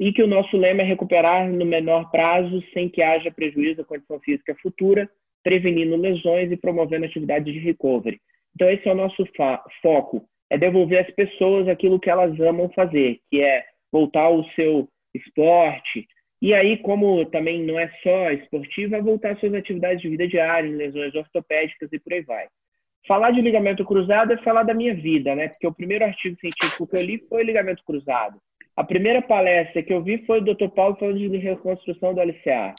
e 0.01 0.11
que 0.11 0.23
o 0.23 0.27
nosso 0.27 0.57
lema 0.57 0.81
é 0.81 0.85
recuperar 0.85 1.47
no 1.47 1.63
menor 1.63 2.09
prazo, 2.09 2.63
sem 2.73 2.89
que 2.89 3.03
haja 3.03 3.29
prejuízo 3.29 3.81
à 3.81 3.85
condição 3.85 4.19
física 4.19 4.57
futura, 4.59 5.07
prevenindo 5.43 5.95
lesões 5.95 6.51
e 6.51 6.57
promovendo 6.57 7.05
atividade 7.05 7.53
de 7.53 7.59
recovery. 7.59 8.19
Então, 8.55 8.67
esse 8.67 8.89
é 8.89 8.91
o 8.91 8.95
nosso 8.95 9.23
foco, 9.79 10.25
é 10.49 10.57
devolver 10.57 11.05
às 11.05 11.11
pessoas 11.13 11.67
aquilo 11.67 11.99
que 11.99 12.09
elas 12.09 12.37
amam 12.39 12.67
fazer, 12.71 13.19
que 13.29 13.43
é 13.43 13.63
voltar 13.91 14.23
ao 14.23 14.43
seu 14.55 14.89
esporte, 15.13 16.07
e 16.41 16.55
aí, 16.55 16.77
como 16.77 17.23
também 17.27 17.63
não 17.63 17.79
é 17.79 17.87
só 18.01 18.31
esportiva, 18.31 18.97
é 18.97 19.01
voltar 19.01 19.33
às 19.33 19.39
suas 19.39 19.53
atividades 19.53 20.01
de 20.01 20.09
vida 20.09 20.27
diária, 20.27 20.75
lesões 20.75 21.13
ortopédicas 21.13 21.89
e 21.93 21.99
por 21.99 22.13
aí 22.13 22.21
vai. 22.21 22.47
Falar 23.07 23.29
de 23.29 23.41
ligamento 23.41 23.85
cruzado 23.85 24.33
é 24.33 24.37
falar 24.37 24.63
da 24.63 24.73
minha 24.73 24.95
vida, 24.95 25.35
né? 25.35 25.49
Porque 25.49 25.67
o 25.67 25.73
primeiro 25.73 26.03
artigo 26.03 26.35
científico 26.39 26.87
que 26.87 26.95
eu 26.95 27.01
li 27.01 27.19
foi 27.29 27.43
ligamento 27.43 27.83
cruzado. 27.85 28.39
A 28.81 28.83
primeira 28.83 29.21
palestra 29.21 29.83
que 29.83 29.93
eu 29.93 30.01
vi 30.01 30.25
foi 30.25 30.41
do 30.41 30.55
Dr. 30.55 30.69
Paulo 30.69 30.97
falando 30.99 31.19
de 31.19 31.37
reconstrução 31.37 32.15
do 32.15 32.19
LCA. 32.19 32.73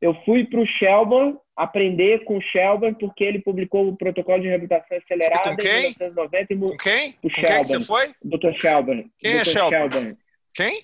Eu 0.00 0.12
fui 0.24 0.44
para 0.44 0.58
o 0.58 0.66
Shelburne 0.66 1.36
aprender 1.54 2.24
com 2.24 2.38
o 2.38 2.42
Shelburne 2.42 2.96
porque 2.98 3.22
ele 3.22 3.38
publicou 3.38 3.86
o 3.86 3.96
protocolo 3.96 4.42
de 4.42 4.48
reabilitação 4.48 4.98
acelerada 4.98 5.50
com 5.50 5.56
quem? 5.56 5.70
em 5.70 5.94
1990. 5.96 6.56
com 6.56 6.76
quem? 6.76 7.12
Com 7.12 7.28
quem 7.28 7.44
você 7.64 7.80
foi? 7.80 8.08
Dr. 8.24 8.52
Shelburne. 8.60 9.06
Quem 9.20 9.34
Dr. 9.34 9.38
é 9.38 9.44
Shelburne? 9.44 9.78
Shelburne? 9.78 10.16
Quem? 10.56 10.82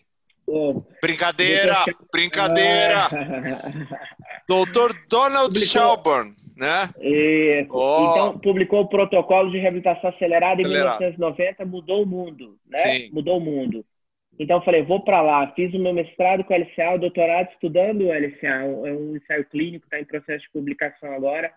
Brincadeira, 1.02 1.84
brincadeira. 2.12 3.08
Doutor 4.48 4.94
Donald 5.10 5.48
publicou... 5.48 5.66
Shelburne, 5.66 6.34
né? 6.56 6.90
Oh. 7.70 8.08
Então, 8.08 8.38
publicou 8.38 8.82
o 8.82 8.88
protocolo 8.88 9.50
de 9.50 9.58
reabilitação 9.58 10.10
acelerada 10.10 10.62
em 10.62 10.64
Acelerado. 10.64 11.00
1990, 11.00 11.64
mudou 11.64 12.04
o 12.04 12.06
mundo, 12.06 12.56
né? 12.68 12.78
Sim. 12.78 13.10
Mudou 13.12 13.38
o 13.38 13.40
mundo. 13.40 13.84
Então, 14.38 14.62
falei, 14.62 14.82
vou 14.82 15.00
para 15.00 15.22
lá. 15.22 15.52
Fiz 15.54 15.72
o 15.74 15.78
meu 15.78 15.92
mestrado 15.92 16.44
com 16.44 16.52
o 16.52 16.56
LCA, 16.56 16.94
o 16.94 16.98
doutorado 16.98 17.50
estudando 17.52 18.02
o 18.02 18.12
LCA. 18.12 18.64
É 18.86 18.92
um 18.92 19.16
ensaio 19.16 19.44
clínico, 19.46 19.84
está 19.84 20.00
em 20.00 20.04
processo 20.04 20.44
de 20.44 20.52
publicação 20.52 21.12
agora. 21.12 21.52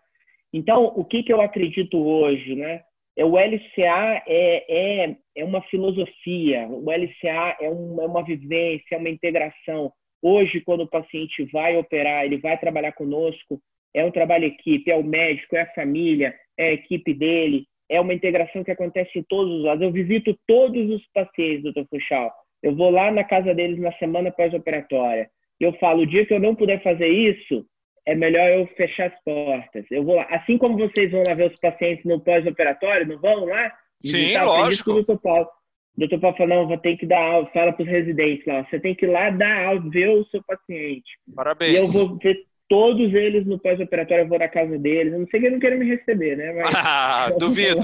Então, 0.54 0.86
o 0.96 1.04
que, 1.04 1.24
que 1.24 1.34
eu 1.34 1.42
acredito 1.42 1.98
hoje, 1.98 2.56
né? 2.56 2.82
É, 3.18 3.26
o 3.26 3.36
LCA 3.36 4.24
é, 4.28 5.06
é, 5.08 5.16
é 5.36 5.44
uma 5.44 5.62
filosofia, 5.64 6.68
o 6.68 6.92
LCA 6.92 7.58
é 7.60 7.68
uma, 7.68 8.04
é 8.04 8.06
uma 8.06 8.24
vivência, 8.24 8.96
é 8.96 8.98
uma 8.98 9.10
integração. 9.10 9.92
Hoje, 10.22 10.62
quando 10.62 10.82
o 10.82 10.90
paciente 10.90 11.44
vai 11.52 11.76
operar, 11.78 12.26
ele 12.26 12.38
vai 12.38 12.58
trabalhar 12.60 12.92
conosco, 12.92 13.60
é 13.94 14.06
um 14.06 14.12
trabalho 14.12 14.46
equipe, 14.46 14.92
é 14.92 14.96
o 14.96 15.04
médico, 15.04 15.56
é 15.56 15.62
a 15.62 15.74
família, 15.74 16.36
é 16.58 16.70
a 16.70 16.74
equipe 16.74 17.12
dele, 17.14 17.66
é 17.90 18.00
uma 18.00 18.14
integração 18.14 18.64
que 18.64 18.72
acontece 18.72 19.18
em 19.18 19.24
todos 19.24 19.52
os 19.52 19.64
lados. 19.64 19.82
Eu 19.82 19.92
visito 19.92 20.38
todos 20.48 20.90
os 20.90 21.04
pacientes, 21.12 21.64
doutor 21.64 21.88
Fuchal. 21.90 22.32
Eu 22.62 22.76
vou 22.76 22.90
lá 22.90 23.12
na 23.12 23.24
casa 23.24 23.54
deles 23.54 23.80
na 23.80 23.92
semana 23.94 24.32
pós-operatória. 24.32 25.30
Eu 25.60 25.74
falo, 25.74 26.02
o 26.02 26.08
dia 26.08 26.26
que 26.26 26.34
eu 26.34 26.40
não 26.40 26.56
puder 26.56 26.82
fazer 26.84 27.08
isso, 27.08 27.66
é 28.06 28.16
melhor 28.16 28.50
eu 28.50 28.68
fechar 28.76 29.08
as 29.08 29.24
portas. 29.24 29.86
Eu 29.92 30.04
vou 30.04 30.16
lá. 30.16 30.28
Assim 30.32 30.58
como 30.58 30.78
vocês 30.78 31.12
vão 31.12 31.24
lá 31.28 31.34
ver 31.34 31.52
os 31.52 31.60
pacientes 31.60 32.06
no 32.06 32.20
pós-operatório, 32.20 33.08
não 33.08 33.20
vão 33.20 33.46
lá? 33.46 33.72
Sim, 34.02 34.38
lógico. 34.38 34.92
O 34.92 34.94
doutor 34.96 35.20
Paulo. 35.20 35.48
O 35.96 36.00
doutor 36.00 36.20
Paulo 36.20 36.38
fala, 36.38 36.56
não, 36.56 36.68
vou 36.68 36.78
ter 36.78 36.96
que 36.96 37.08
dar 37.08 37.20
aula, 37.20 37.50
fala 37.52 37.74
para 37.74 37.84
os 37.84 37.90
residentes 37.90 38.46
lá, 38.46 38.64
você 38.64 38.80
tem 38.80 38.94
que 38.94 39.06
ir 39.06 39.10
lá 39.10 39.32
dar 39.32 39.66
aula, 39.66 39.90
ver 39.90 40.10
o 40.10 40.24
seu 40.26 40.44
paciente. 40.44 41.10
Parabéns. 41.36 41.72
E 41.72 41.76
eu 41.76 41.86
vou 41.86 42.18
ver 42.18 42.38
todos 42.70 43.14
eles 43.14 43.46
no 43.46 43.60
pós-operatório, 43.60 44.24
eu 44.24 44.28
vou 44.28 44.40
na 44.40 44.48
casa 44.48 44.78
deles. 44.78 45.14
Eu 45.14 45.20
não 45.20 45.28
sei 45.28 45.40
que 45.40 45.46
eles 45.46 45.54
não 45.54 45.60
querem 45.60 45.80
me 45.80 45.86
receber, 45.86 46.36
né? 46.36 46.54
Mas... 46.54 46.74
Ah, 46.76 47.30
duvido. 47.40 47.80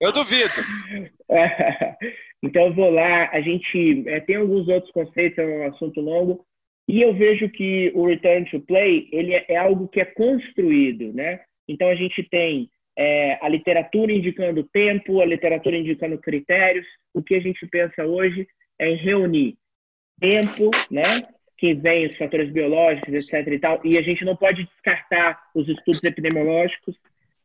Eu 0.00 0.12
duvido. 0.12 0.54
então 2.42 2.66
eu 2.66 2.74
vou 2.74 2.90
lá, 2.90 3.30
a 3.30 3.40
gente 3.40 4.04
é, 4.08 4.20
tem 4.20 4.36
alguns 4.36 4.68
outros 4.68 4.92
conceitos, 4.92 5.38
é 5.38 5.46
um 5.46 5.66
assunto 5.66 6.00
longo, 6.00 6.44
e 6.88 7.00
eu 7.00 7.14
vejo 7.14 7.48
que 7.48 7.92
o 7.94 8.06
return 8.06 8.48
to 8.50 8.60
play 8.60 9.08
ele 9.12 9.34
é, 9.34 9.44
é 9.48 9.56
algo 9.56 9.88
que 9.88 10.00
é 10.00 10.04
construído, 10.04 11.12
né? 11.12 11.40
Então 11.68 11.88
a 11.88 11.94
gente 11.94 12.22
tem 12.24 12.68
é, 12.98 13.38
a 13.40 13.48
literatura 13.48 14.12
indicando 14.12 14.64
tempo, 14.64 15.20
a 15.20 15.24
literatura 15.24 15.76
indicando 15.76 16.18
critérios. 16.18 16.86
O 17.14 17.22
que 17.22 17.34
a 17.34 17.40
gente 17.40 17.66
pensa 17.68 18.04
hoje 18.04 18.46
é 18.78 18.90
em 18.90 18.96
reunir 18.96 19.56
tempo, 20.20 20.70
né? 20.90 21.02
Que 21.62 21.74
vem 21.74 22.06
os 22.06 22.16
fatores 22.16 22.50
biológicos, 22.50 23.14
etc. 23.14 23.46
e 23.46 23.58
tal. 23.60 23.80
E 23.84 23.96
a 23.96 24.02
gente 24.02 24.24
não 24.24 24.34
pode 24.34 24.64
descartar 24.64 25.40
os 25.54 25.68
estudos 25.68 26.02
epidemiológicos. 26.02 26.96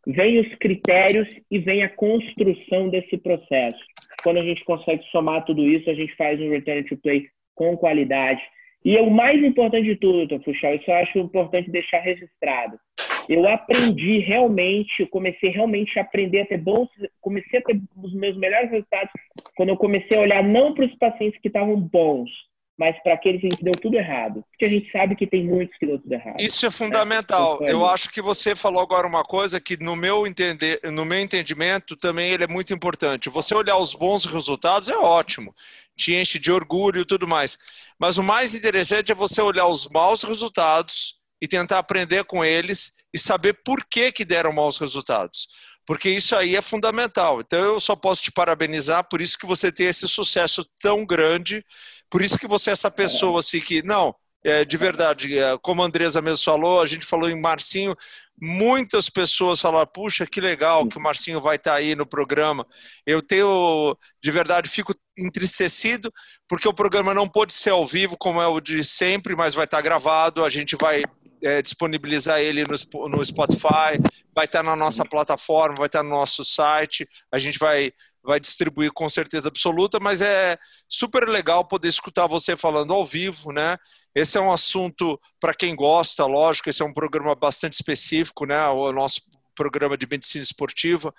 Vem 0.07 0.39
os 0.39 0.55
critérios 0.55 1.27
e 1.51 1.59
vem 1.59 1.83
a 1.83 1.89
construção 1.89 2.89
desse 2.89 3.15
processo. 3.17 3.83
Quando 4.23 4.39
a 4.39 4.43
gente 4.43 4.63
consegue 4.65 5.03
somar 5.11 5.45
tudo 5.45 5.61
isso, 5.63 5.87
a 5.89 5.93
gente 5.93 6.15
faz 6.15 6.41
um 6.41 6.49
return 6.49 6.83
to 6.85 6.97
play 6.97 7.27
com 7.53 7.77
qualidade 7.77 8.41
e 8.87 8.95
é 8.95 9.01
o 9.01 9.11
mais 9.11 9.43
importante 9.43 9.85
de 9.85 9.97
tudo. 9.97 10.41
Fuxal, 10.43 10.75
isso 10.75 10.89
eu 10.89 10.95
acho 10.95 11.19
importante 11.19 11.69
deixar 11.69 11.99
registrado. 11.99 12.79
Eu 13.27 13.45
aprendi 13.47 14.19
realmente, 14.19 15.05
comecei 15.07 15.49
realmente 15.49 15.99
a 15.99 16.03
aprender 16.03 16.41
a 16.41 16.45
ter 16.45 16.57
bons, 16.57 16.87
comecei 17.19 17.59
a 17.59 17.61
ter 17.61 17.77
os 18.01 18.13
meus 18.13 18.37
melhores 18.37 18.71
resultados 18.71 19.11
quando 19.57 19.69
eu 19.69 19.77
comecei 19.77 20.17
a 20.17 20.21
olhar 20.21 20.41
não 20.41 20.73
para 20.73 20.85
os 20.85 20.95
pacientes 20.95 21.37
que 21.41 21.49
estavam 21.49 21.75
bons, 21.75 22.29
mas 22.77 22.95
para 23.01 23.15
aqueles 23.15 23.41
que 23.41 23.63
deu 23.63 23.73
tudo 23.73 23.95
errado. 23.95 24.43
Porque 24.51 24.65
a 24.65 24.69
gente 24.69 24.91
sabe 24.91 25.15
que 25.15 25.25
tem 25.25 25.43
muitos 25.43 25.75
que 25.77 25.85
deu 25.85 25.99
tudo 25.99 26.13
errado. 26.13 26.39
Isso 26.39 26.65
é 26.65 26.69
fundamental. 26.69 27.59
Né? 27.59 27.71
Eu 27.71 27.85
acho 27.85 28.11
que 28.11 28.21
você 28.21 28.55
falou 28.55 28.81
agora 28.81 29.07
uma 29.07 29.23
coisa 29.23 29.59
que, 29.59 29.81
no 29.81 29.95
meu, 29.95 30.27
entender, 30.27 30.79
no 30.83 31.03
meu 31.03 31.19
entendimento, 31.19 31.95
também 31.95 32.29
ele 32.29 32.43
é 32.43 32.47
muito 32.47 32.73
importante. 32.73 33.29
Você 33.29 33.55
olhar 33.55 33.77
os 33.77 33.95
bons 33.95 34.25
resultados 34.25 34.89
é 34.89 34.97
ótimo, 34.97 35.55
te 35.95 36.13
enche 36.13 36.37
de 36.37 36.51
orgulho 36.51 37.01
e 37.01 37.05
tudo 37.05 37.27
mais. 37.27 37.57
Mas 37.99 38.19
o 38.19 38.23
mais 38.23 38.53
interessante 38.53 39.11
é 39.11 39.15
você 39.15 39.41
olhar 39.41 39.67
os 39.67 39.89
maus 39.89 40.21
resultados 40.21 41.15
e 41.41 41.47
tentar 41.47 41.79
aprender 41.79 42.25
com 42.25 42.45
eles 42.45 42.95
e 43.11 43.17
saber 43.17 43.59
por 43.65 43.83
que, 43.85 44.11
que 44.11 44.23
deram 44.23 44.53
maus 44.53 44.77
resultados 44.77 45.47
porque 45.87 46.09
isso 46.09 46.35
aí 46.35 46.55
é 46.55 46.61
fundamental. 46.61 47.41
Então 47.41 47.59
eu 47.59 47.79
só 47.79 47.95
posso 47.95 48.21
te 48.21 48.31
parabenizar 48.31 49.07
por 49.09 49.21
isso 49.21 49.39
que 49.39 49.47
você 49.47 49.71
tem 49.71 49.87
esse 49.87 50.07
sucesso 50.07 50.63
tão 50.79 51.03
grande 51.03 51.65
por 52.09 52.21
isso 52.21 52.39
que 52.39 52.47
você 52.47 52.69
é 52.69 52.73
essa 52.73 52.89
pessoa 52.89 53.39
assim 53.39 53.59
que, 53.59 53.83
não, 53.83 54.15
é, 54.43 54.63
de 54.63 54.77
verdade, 54.77 55.37
é, 55.37 55.57
como 55.61 55.81
a 55.81 55.85
Andresa 55.85 56.21
mesmo 56.21 56.43
falou, 56.43 56.81
a 56.81 56.85
gente 56.85 57.05
falou 57.05 57.29
em 57.29 57.39
Marcinho, 57.39 57.95
muitas 58.39 59.09
pessoas 59.09 59.59
falaram, 59.59 59.89
puxa, 59.93 60.25
que 60.25 60.39
legal 60.39 60.87
que 60.87 60.97
o 60.97 61.01
Marcinho 61.01 61.41
vai 61.41 61.57
estar 61.57 61.71
tá 61.71 61.77
aí 61.77 61.95
no 61.95 62.05
programa. 62.05 62.65
Eu 63.05 63.21
tenho, 63.21 63.97
de 64.23 64.31
verdade, 64.31 64.69
fico 64.69 64.93
entristecido, 65.17 66.13
porque 66.47 66.67
o 66.67 66.73
programa 66.73 67.13
não 67.13 67.27
pôde 67.27 67.53
ser 67.53 67.71
ao 67.71 67.85
vivo, 67.85 68.15
como 68.17 68.41
é 68.41 68.47
o 68.47 68.61
de 68.61 68.83
sempre, 68.83 69.35
mas 69.35 69.53
vai 69.53 69.65
estar 69.65 69.77
tá 69.77 69.83
gravado, 69.83 70.45
a 70.45 70.49
gente 70.49 70.75
vai 70.77 71.03
é, 71.41 71.61
disponibilizar 71.61 72.39
ele 72.39 72.63
no, 72.63 73.07
no 73.09 73.25
Spotify, 73.25 73.99
vai 74.33 74.45
estar 74.45 74.63
na 74.63 74.75
nossa 74.75 75.05
plataforma, 75.05 75.75
vai 75.77 75.87
estar 75.87 76.03
no 76.03 76.09
nosso 76.09 76.43
site, 76.43 77.07
a 77.31 77.39
gente 77.39 77.57
vai, 77.59 77.91
vai 78.23 78.39
distribuir 78.39 78.91
com 78.91 79.07
certeza 79.09 79.47
absoluta, 79.47 79.99
mas 79.99 80.21
é 80.21 80.57
super 80.87 81.27
legal 81.27 81.67
poder 81.67 81.87
escutar 81.87 82.27
você 82.27 82.55
falando 82.55 82.93
ao 82.93 83.05
vivo, 83.05 83.51
né? 83.51 83.77
Esse 84.13 84.37
é 84.37 84.41
um 84.41 84.51
assunto 84.51 85.19
para 85.39 85.53
quem 85.53 85.75
gosta, 85.75 86.25
lógico, 86.25 86.69
esse 86.69 86.81
é 86.81 86.85
um 86.85 86.93
programa 86.93 87.35
bastante 87.35 87.73
específico, 87.73 88.45
né? 88.45 88.67
O 88.69 88.91
nosso 88.91 89.21
programa 89.55 89.97
de 89.97 90.07
medicina 90.07 90.43
esportiva. 90.43 91.13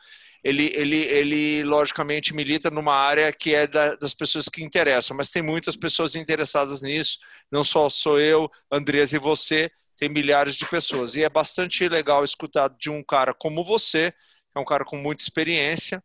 ele, 0.44 0.72
ele, 0.74 0.96
ele 0.96 1.64
logicamente 1.64 2.32
milita 2.32 2.70
numa 2.70 2.94
área 2.94 3.32
que 3.32 3.54
é 3.54 3.66
da, 3.66 3.96
das 3.96 4.14
pessoas 4.14 4.48
que 4.48 4.62
interessam, 4.62 5.16
mas 5.16 5.30
tem 5.30 5.42
muitas 5.42 5.76
pessoas 5.76 6.14
interessadas 6.14 6.80
nisso, 6.80 7.18
não 7.50 7.64
só 7.64 7.88
sou 7.90 8.20
eu, 8.20 8.48
Andrés 8.70 9.12
e 9.12 9.18
você, 9.18 9.70
tem 9.98 10.08
milhares 10.08 10.54
de 10.54 10.66
pessoas. 10.66 11.16
E 11.16 11.22
é 11.22 11.28
bastante 11.28 11.88
legal 11.88 12.22
escutar 12.22 12.68
de 12.78 12.88
um 12.88 13.02
cara 13.02 13.34
como 13.34 13.64
você, 13.64 14.12
que 14.12 14.56
é 14.56 14.60
um 14.60 14.64
cara 14.64 14.84
com 14.84 14.96
muita 14.96 15.22
experiência, 15.22 16.02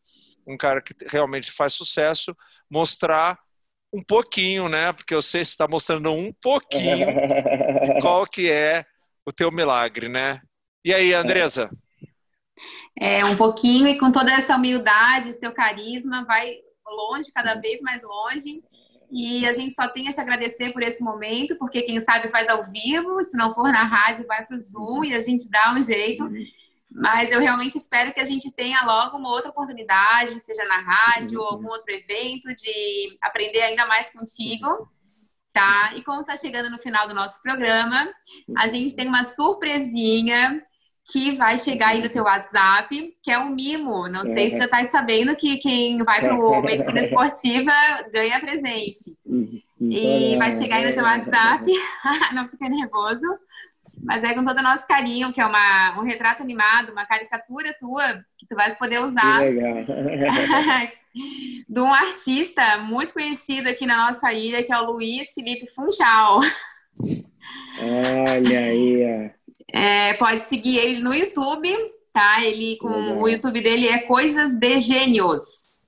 um 0.48 0.58
cara 0.58 0.82
que 0.82 0.94
realmente 1.10 1.52
faz 1.52 1.74
sucesso, 1.74 2.36
mostrar 2.70 3.40
um 3.94 4.02
pouquinho, 4.02 4.68
né? 4.68 4.92
Porque 4.92 5.14
eu 5.14 5.22
sei 5.22 5.42
que 5.42 5.48
está 5.48 5.68
mostrando 5.68 6.12
um 6.12 6.34
pouquinho 6.42 7.06
de 7.06 8.02
qual 8.02 8.26
que 8.26 8.50
é 8.50 8.84
o 9.26 9.32
teu 9.32 9.52
milagre, 9.52 10.10
né? 10.10 10.42
E 10.84 10.94
aí, 10.94 11.14
Andresa? 11.14 11.70
É, 13.00 13.24
um 13.26 13.38
pouquinho 13.38 13.88
e 13.88 13.98
com 13.98 14.12
toda 14.12 14.34
essa 14.34 14.56
humildade, 14.56 15.30
esse 15.30 15.40
teu 15.40 15.54
carisma, 15.54 16.26
vai 16.26 16.56
longe, 16.88 17.32
cada 17.32 17.56
vez 17.56 17.82
mais 17.82 18.02
longe. 18.02 18.62
E 19.16 19.46
a 19.46 19.54
gente 19.54 19.76
só 19.76 19.88
tem 19.88 20.08
a 20.08 20.12
te 20.12 20.20
agradecer 20.20 20.74
por 20.74 20.82
esse 20.82 21.04
momento, 21.04 21.56
porque 21.58 21.84
quem 21.84 22.02
sabe 22.02 22.30
faz 22.30 22.50
ao 22.50 22.66
vivo, 22.66 23.24
se 23.24 23.38
não 23.38 23.54
for 23.54 23.72
na 23.72 23.84
rádio, 23.84 24.26
vai 24.26 24.44
para 24.44 24.56
o 24.56 24.60
Zoom 24.60 25.04
e 25.04 25.14
a 25.14 25.22
gente 25.22 25.48
dá 25.52 25.72
um 25.72 25.80
jeito. 25.80 26.28
Mas 26.90 27.32
eu 27.32 27.40
realmente 27.40 27.78
espero 27.78 28.12
que 28.12 28.20
a 28.20 28.24
gente 28.24 28.52
tenha 28.52 28.84
logo 28.84 29.18
uma 29.18 29.30
outra 29.30 29.52
oportunidade, 29.52 30.40
seja 30.40 30.66
na 30.66 30.80
rádio 30.80 31.40
ou 31.40 31.46
algum 31.46 31.68
outro 31.68 31.94
evento, 31.94 32.56
de 32.56 33.16
aprender 33.22 33.62
ainda 33.62 33.86
mais 33.86 34.10
contigo. 34.10 34.90
Tá? 35.54 35.94
E 35.96 36.02
como 36.02 36.22
está 36.22 36.36
chegando 36.36 36.72
no 36.72 36.80
final 36.80 37.08
do 37.08 37.14
nosso 37.14 37.40
programa, 37.44 38.12
a 38.58 38.68
gente 38.68 38.96
tem 38.96 39.08
uma 39.08 39.24
surpresinha 39.24 40.60
que 41.12 41.36
vai 41.36 41.58
chegar 41.58 41.90
aí 41.90 42.02
no 42.02 42.10
teu 42.10 42.24
WhatsApp, 42.24 43.14
que 43.22 43.32
é 43.32 43.38
um 43.38 43.50
mimo. 43.50 44.08
Não 44.08 44.24
sei 44.24 44.50
se 44.50 44.58
já 44.58 44.66
está 44.66 44.84
sabendo 44.86 45.36
que 45.36 45.58
quem 45.58 46.02
vai 46.04 46.22
para 46.22 46.36
o 46.36 46.62
Medicina 46.64 47.02
Esportiva 47.02 47.74
ganha 48.12 48.40
presente. 48.40 49.18
E 49.80 50.36
vai 50.38 50.52
chegar 50.52 50.78
aí 50.78 50.86
no 50.86 50.94
teu 50.94 51.04
WhatsApp, 51.04 51.66
não 52.34 52.48
fica 52.48 52.70
nervoso, 52.70 53.26
mas 54.02 54.24
é 54.24 54.34
com 54.34 54.46
todo 54.46 54.60
o 54.60 54.64
nosso 54.64 54.88
carinho, 54.88 55.34
que 55.34 55.42
é 55.42 55.46
uma, 55.46 56.00
um 56.00 56.04
retrato 56.04 56.42
animado, 56.42 56.92
uma 56.92 57.06
caricatura 57.06 57.76
tua, 57.78 58.24
que 58.38 58.48
tu 58.48 58.56
vais 58.56 58.74
poder 58.76 59.02
usar. 59.02 59.40
Que 59.40 59.50
legal. 59.50 60.88
de 61.70 61.80
um 61.80 61.94
artista 61.94 62.78
muito 62.78 63.14
conhecido 63.14 63.70
aqui 63.70 63.86
na 63.86 64.08
nossa 64.08 64.34
ilha, 64.34 64.64
que 64.64 64.74
é 64.74 64.80
o 64.80 64.92
Luiz 64.92 65.34
Felipe 65.34 65.68
Funchal. 65.68 66.40
Olha 67.80 68.60
aí, 68.60 69.30
ó. 69.30 69.43
É, 69.72 70.14
pode 70.14 70.44
seguir 70.44 70.78
ele 70.78 71.02
no 71.02 71.14
YouTube, 71.14 71.70
tá? 72.12 72.44
Ele 72.44 72.78
com 72.78 72.90
legal. 72.90 73.22
o 73.22 73.28
YouTube 73.28 73.62
dele 73.62 73.88
é 73.88 74.00
Coisas 74.00 74.58
de 74.58 74.80
Gênios, 74.80 75.42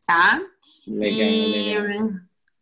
tá? 0.05 0.41
Legal, 0.87 1.11
e 1.11 1.77
legal. 1.79 2.09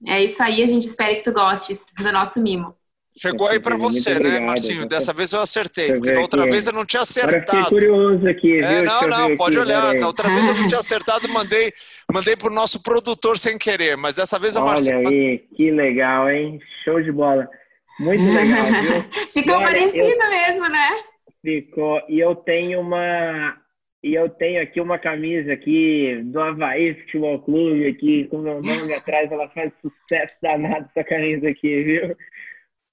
é 0.08 0.24
isso 0.24 0.42
aí, 0.42 0.64
a 0.64 0.68
gente 0.68 0.86
espera 0.86 1.16
que 1.16 1.24
tu 1.24 1.32
gostes 1.32 1.86
do 1.98 2.12
nosso 2.12 2.42
mimo. 2.42 2.76
Chegou 3.16 3.48
aí 3.48 3.60
para 3.60 3.78
você, 3.78 4.18
né, 4.18 4.40
Marcinho? 4.40 4.88
Dessa 4.88 5.14
vez 5.14 5.34
eu 5.34 5.42
acertei, 5.42 5.94
porque 5.94 6.12
da 6.12 6.20
outra 6.20 6.46
vez 6.46 6.66
eu 6.66 6.74
não 6.74 6.84
tinha 6.84 7.04
acertado. 7.04 7.60
Agora 7.60 7.70
curioso 7.70 8.28
aqui, 8.28 8.60
é, 8.60 8.82
não, 8.82 9.08
não, 9.08 9.36
pode 9.36 9.60
aqui, 9.60 9.68
olhar. 9.68 9.94
Da 9.94 10.08
outra 10.08 10.28
vez 10.30 10.48
eu 10.48 10.56
não 10.56 10.68
tinha 10.68 10.80
acertado, 10.80 11.30
mandei, 11.30 11.72
mandei 12.12 12.36
pro 12.36 12.52
nosso 12.52 12.82
produtor 12.82 13.38
sem 13.38 13.56
querer, 13.56 13.96
mas 13.96 14.16
dessa 14.16 14.40
vez 14.40 14.58
Marcinho... 14.58 14.98
Olha 14.98 15.10
aí, 15.10 15.46
que 15.56 15.70
legal, 15.70 16.28
hein? 16.28 16.60
Show 16.84 17.00
de 17.04 17.12
bola. 17.12 17.48
Muito 18.00 18.24
legal? 18.24 18.66
Ficou 19.32 19.56
olha, 19.56 19.66
parecido 19.68 20.22
eu... 20.22 20.30
mesmo, 20.30 20.70
né? 20.70 20.90
Ficou. 21.42 22.02
E 22.10 22.20
eu 22.20 22.36
tenho 22.36 22.82
uma 22.82 23.58
e 24.04 24.16
eu 24.16 24.28
tenho 24.28 24.62
aqui 24.62 24.82
uma 24.82 25.00
camisa 25.00 25.54
aqui 25.54 26.22
do 26.26 26.38
Havaí 26.42 26.94
Futebol 26.94 27.40
Clube 27.40 27.88
aqui 27.88 28.26
com 28.26 28.40
meu 28.40 28.62
nome 28.62 28.94
atrás. 28.94 29.32
Ela 29.32 29.48
faz 29.50 29.72
sucesso 29.82 30.38
danado 30.42 30.90
essa 30.90 31.08
camisa 31.08 31.50
aqui, 31.50 31.84
viu? 31.84 32.18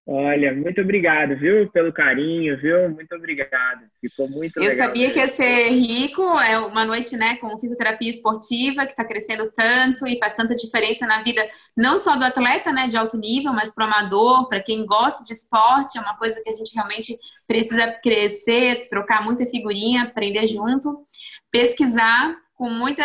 Olha, 0.06 0.52
muito 0.52 0.80
obrigado, 0.80 1.36
viu, 1.36 1.70
pelo 1.70 1.92
carinho, 1.92 2.58
viu? 2.58 2.90
Muito 2.90 3.14
obrigado. 3.14 3.82
Ficou 4.00 4.28
muito 4.28 4.56
Eu 4.56 4.62
legal. 4.62 4.76
Eu 4.76 4.86
sabia 4.86 5.10
que 5.10 5.18
ia 5.18 5.28
ser 5.28 5.68
rico, 5.68 6.22
é 6.40 6.58
uma 6.58 6.84
noite, 6.84 7.16
né, 7.16 7.36
com 7.36 7.56
fisioterapia 7.58 8.10
esportiva 8.10 8.86
que 8.86 8.92
está 8.92 9.04
crescendo 9.04 9.52
tanto 9.54 10.06
e 10.08 10.18
faz 10.18 10.32
tanta 10.32 10.54
diferença 10.54 11.06
na 11.06 11.22
vida, 11.22 11.46
não 11.76 11.96
só 11.96 12.16
do 12.16 12.24
atleta, 12.24 12.72
né, 12.72 12.88
de 12.88 12.96
alto 12.96 13.16
nível, 13.18 13.52
mas 13.52 13.72
para 13.72 13.84
o 13.84 13.88
amador, 13.88 14.48
para 14.48 14.60
quem 14.60 14.84
gosta 14.84 15.22
de 15.22 15.32
esporte, 15.32 15.96
é 15.96 16.00
uma 16.00 16.16
coisa 16.16 16.40
que 16.42 16.48
a 16.48 16.54
gente 16.54 16.74
realmente 16.74 17.16
precisa 17.46 17.92
crescer, 18.02 18.88
trocar 18.88 19.22
muita 19.22 19.46
figurinha, 19.46 20.04
aprender 20.04 20.46
junto, 20.46 21.06
pesquisar 21.52 22.36
com 22.54 22.68
muita 22.68 23.04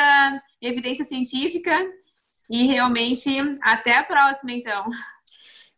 evidência 0.62 1.06
científica 1.06 1.86
e 2.50 2.66
realmente 2.66 3.30
até 3.62 3.98
a 3.98 4.04
próxima, 4.04 4.54
então. 4.54 4.86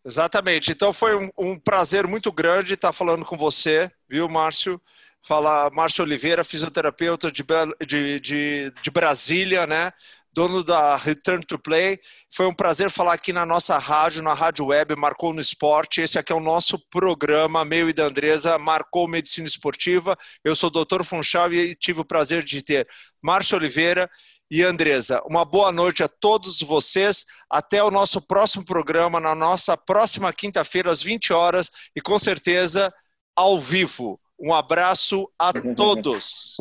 Exatamente. 0.07 0.71
Então 0.71 0.93
foi 0.93 1.17
um, 1.17 1.29
um, 1.37 1.59
prazer 1.59 2.07
muito 2.07 2.31
grande 2.31 2.75
estar 2.75 2.93
falando 2.93 3.25
com 3.25 3.35
você, 3.35 3.91
viu, 4.09 4.29
Márcio? 4.29 4.81
Fala, 5.21 5.69
Márcio 5.73 6.01
Oliveira, 6.05 6.45
fisioterapeuta 6.45 7.29
de, 7.29 7.43
de, 7.85 8.17
de, 8.21 8.71
de 8.81 8.89
Brasília, 8.89 9.67
né? 9.67 9.91
Dono 10.31 10.63
da 10.63 10.95
Return 10.95 11.43
to 11.45 11.59
Play. 11.59 11.99
Foi 12.33 12.45
um 12.45 12.53
prazer 12.53 12.89
falar 12.89 13.13
aqui 13.13 13.33
na 13.33 13.45
nossa 13.45 13.77
rádio, 13.77 14.23
na 14.23 14.33
Rádio 14.33 14.67
Web, 14.67 14.95
Marcou 14.95 15.33
no 15.33 15.41
Esporte. 15.41 15.99
Esse 15.99 16.17
aqui 16.17 16.31
é 16.31 16.35
o 16.35 16.39
nosso 16.39 16.79
programa, 16.89 17.65
meu 17.65 17.89
e 17.89 17.93
da 17.93 18.05
Andresa, 18.05 18.57
Marcou 18.57 19.09
Medicina 19.09 19.45
Esportiva. 19.47 20.17
Eu 20.41 20.55
sou 20.55 20.71
o 20.73 20.85
Dr. 20.85 21.03
Funchal 21.03 21.51
e 21.51 21.75
tive 21.75 21.99
o 21.99 22.05
prazer 22.05 22.45
de 22.45 22.63
ter 22.63 22.87
Márcio 23.21 23.57
Oliveira 23.57 24.09
e 24.49 24.63
Andresa. 24.63 25.21
Uma 25.25 25.45
boa 25.45 25.71
noite 25.71 26.03
a 26.03 26.07
todos 26.07 26.59
vocês. 26.61 27.25
Até 27.49 27.83
o 27.83 27.91
nosso 27.91 28.21
próximo 28.21 28.65
programa, 28.65 29.19
na 29.19 29.35
nossa 29.35 29.77
próxima 29.77 30.33
quinta-feira, 30.33 30.91
às 30.91 31.01
20 31.01 31.33
horas, 31.33 31.69
e 31.95 32.01
com 32.01 32.17
certeza 32.17 32.93
ao 33.35 33.59
vivo. 33.59 34.19
Um 34.39 34.53
abraço 34.53 35.29
a 35.39 35.51
todos. 35.75 36.57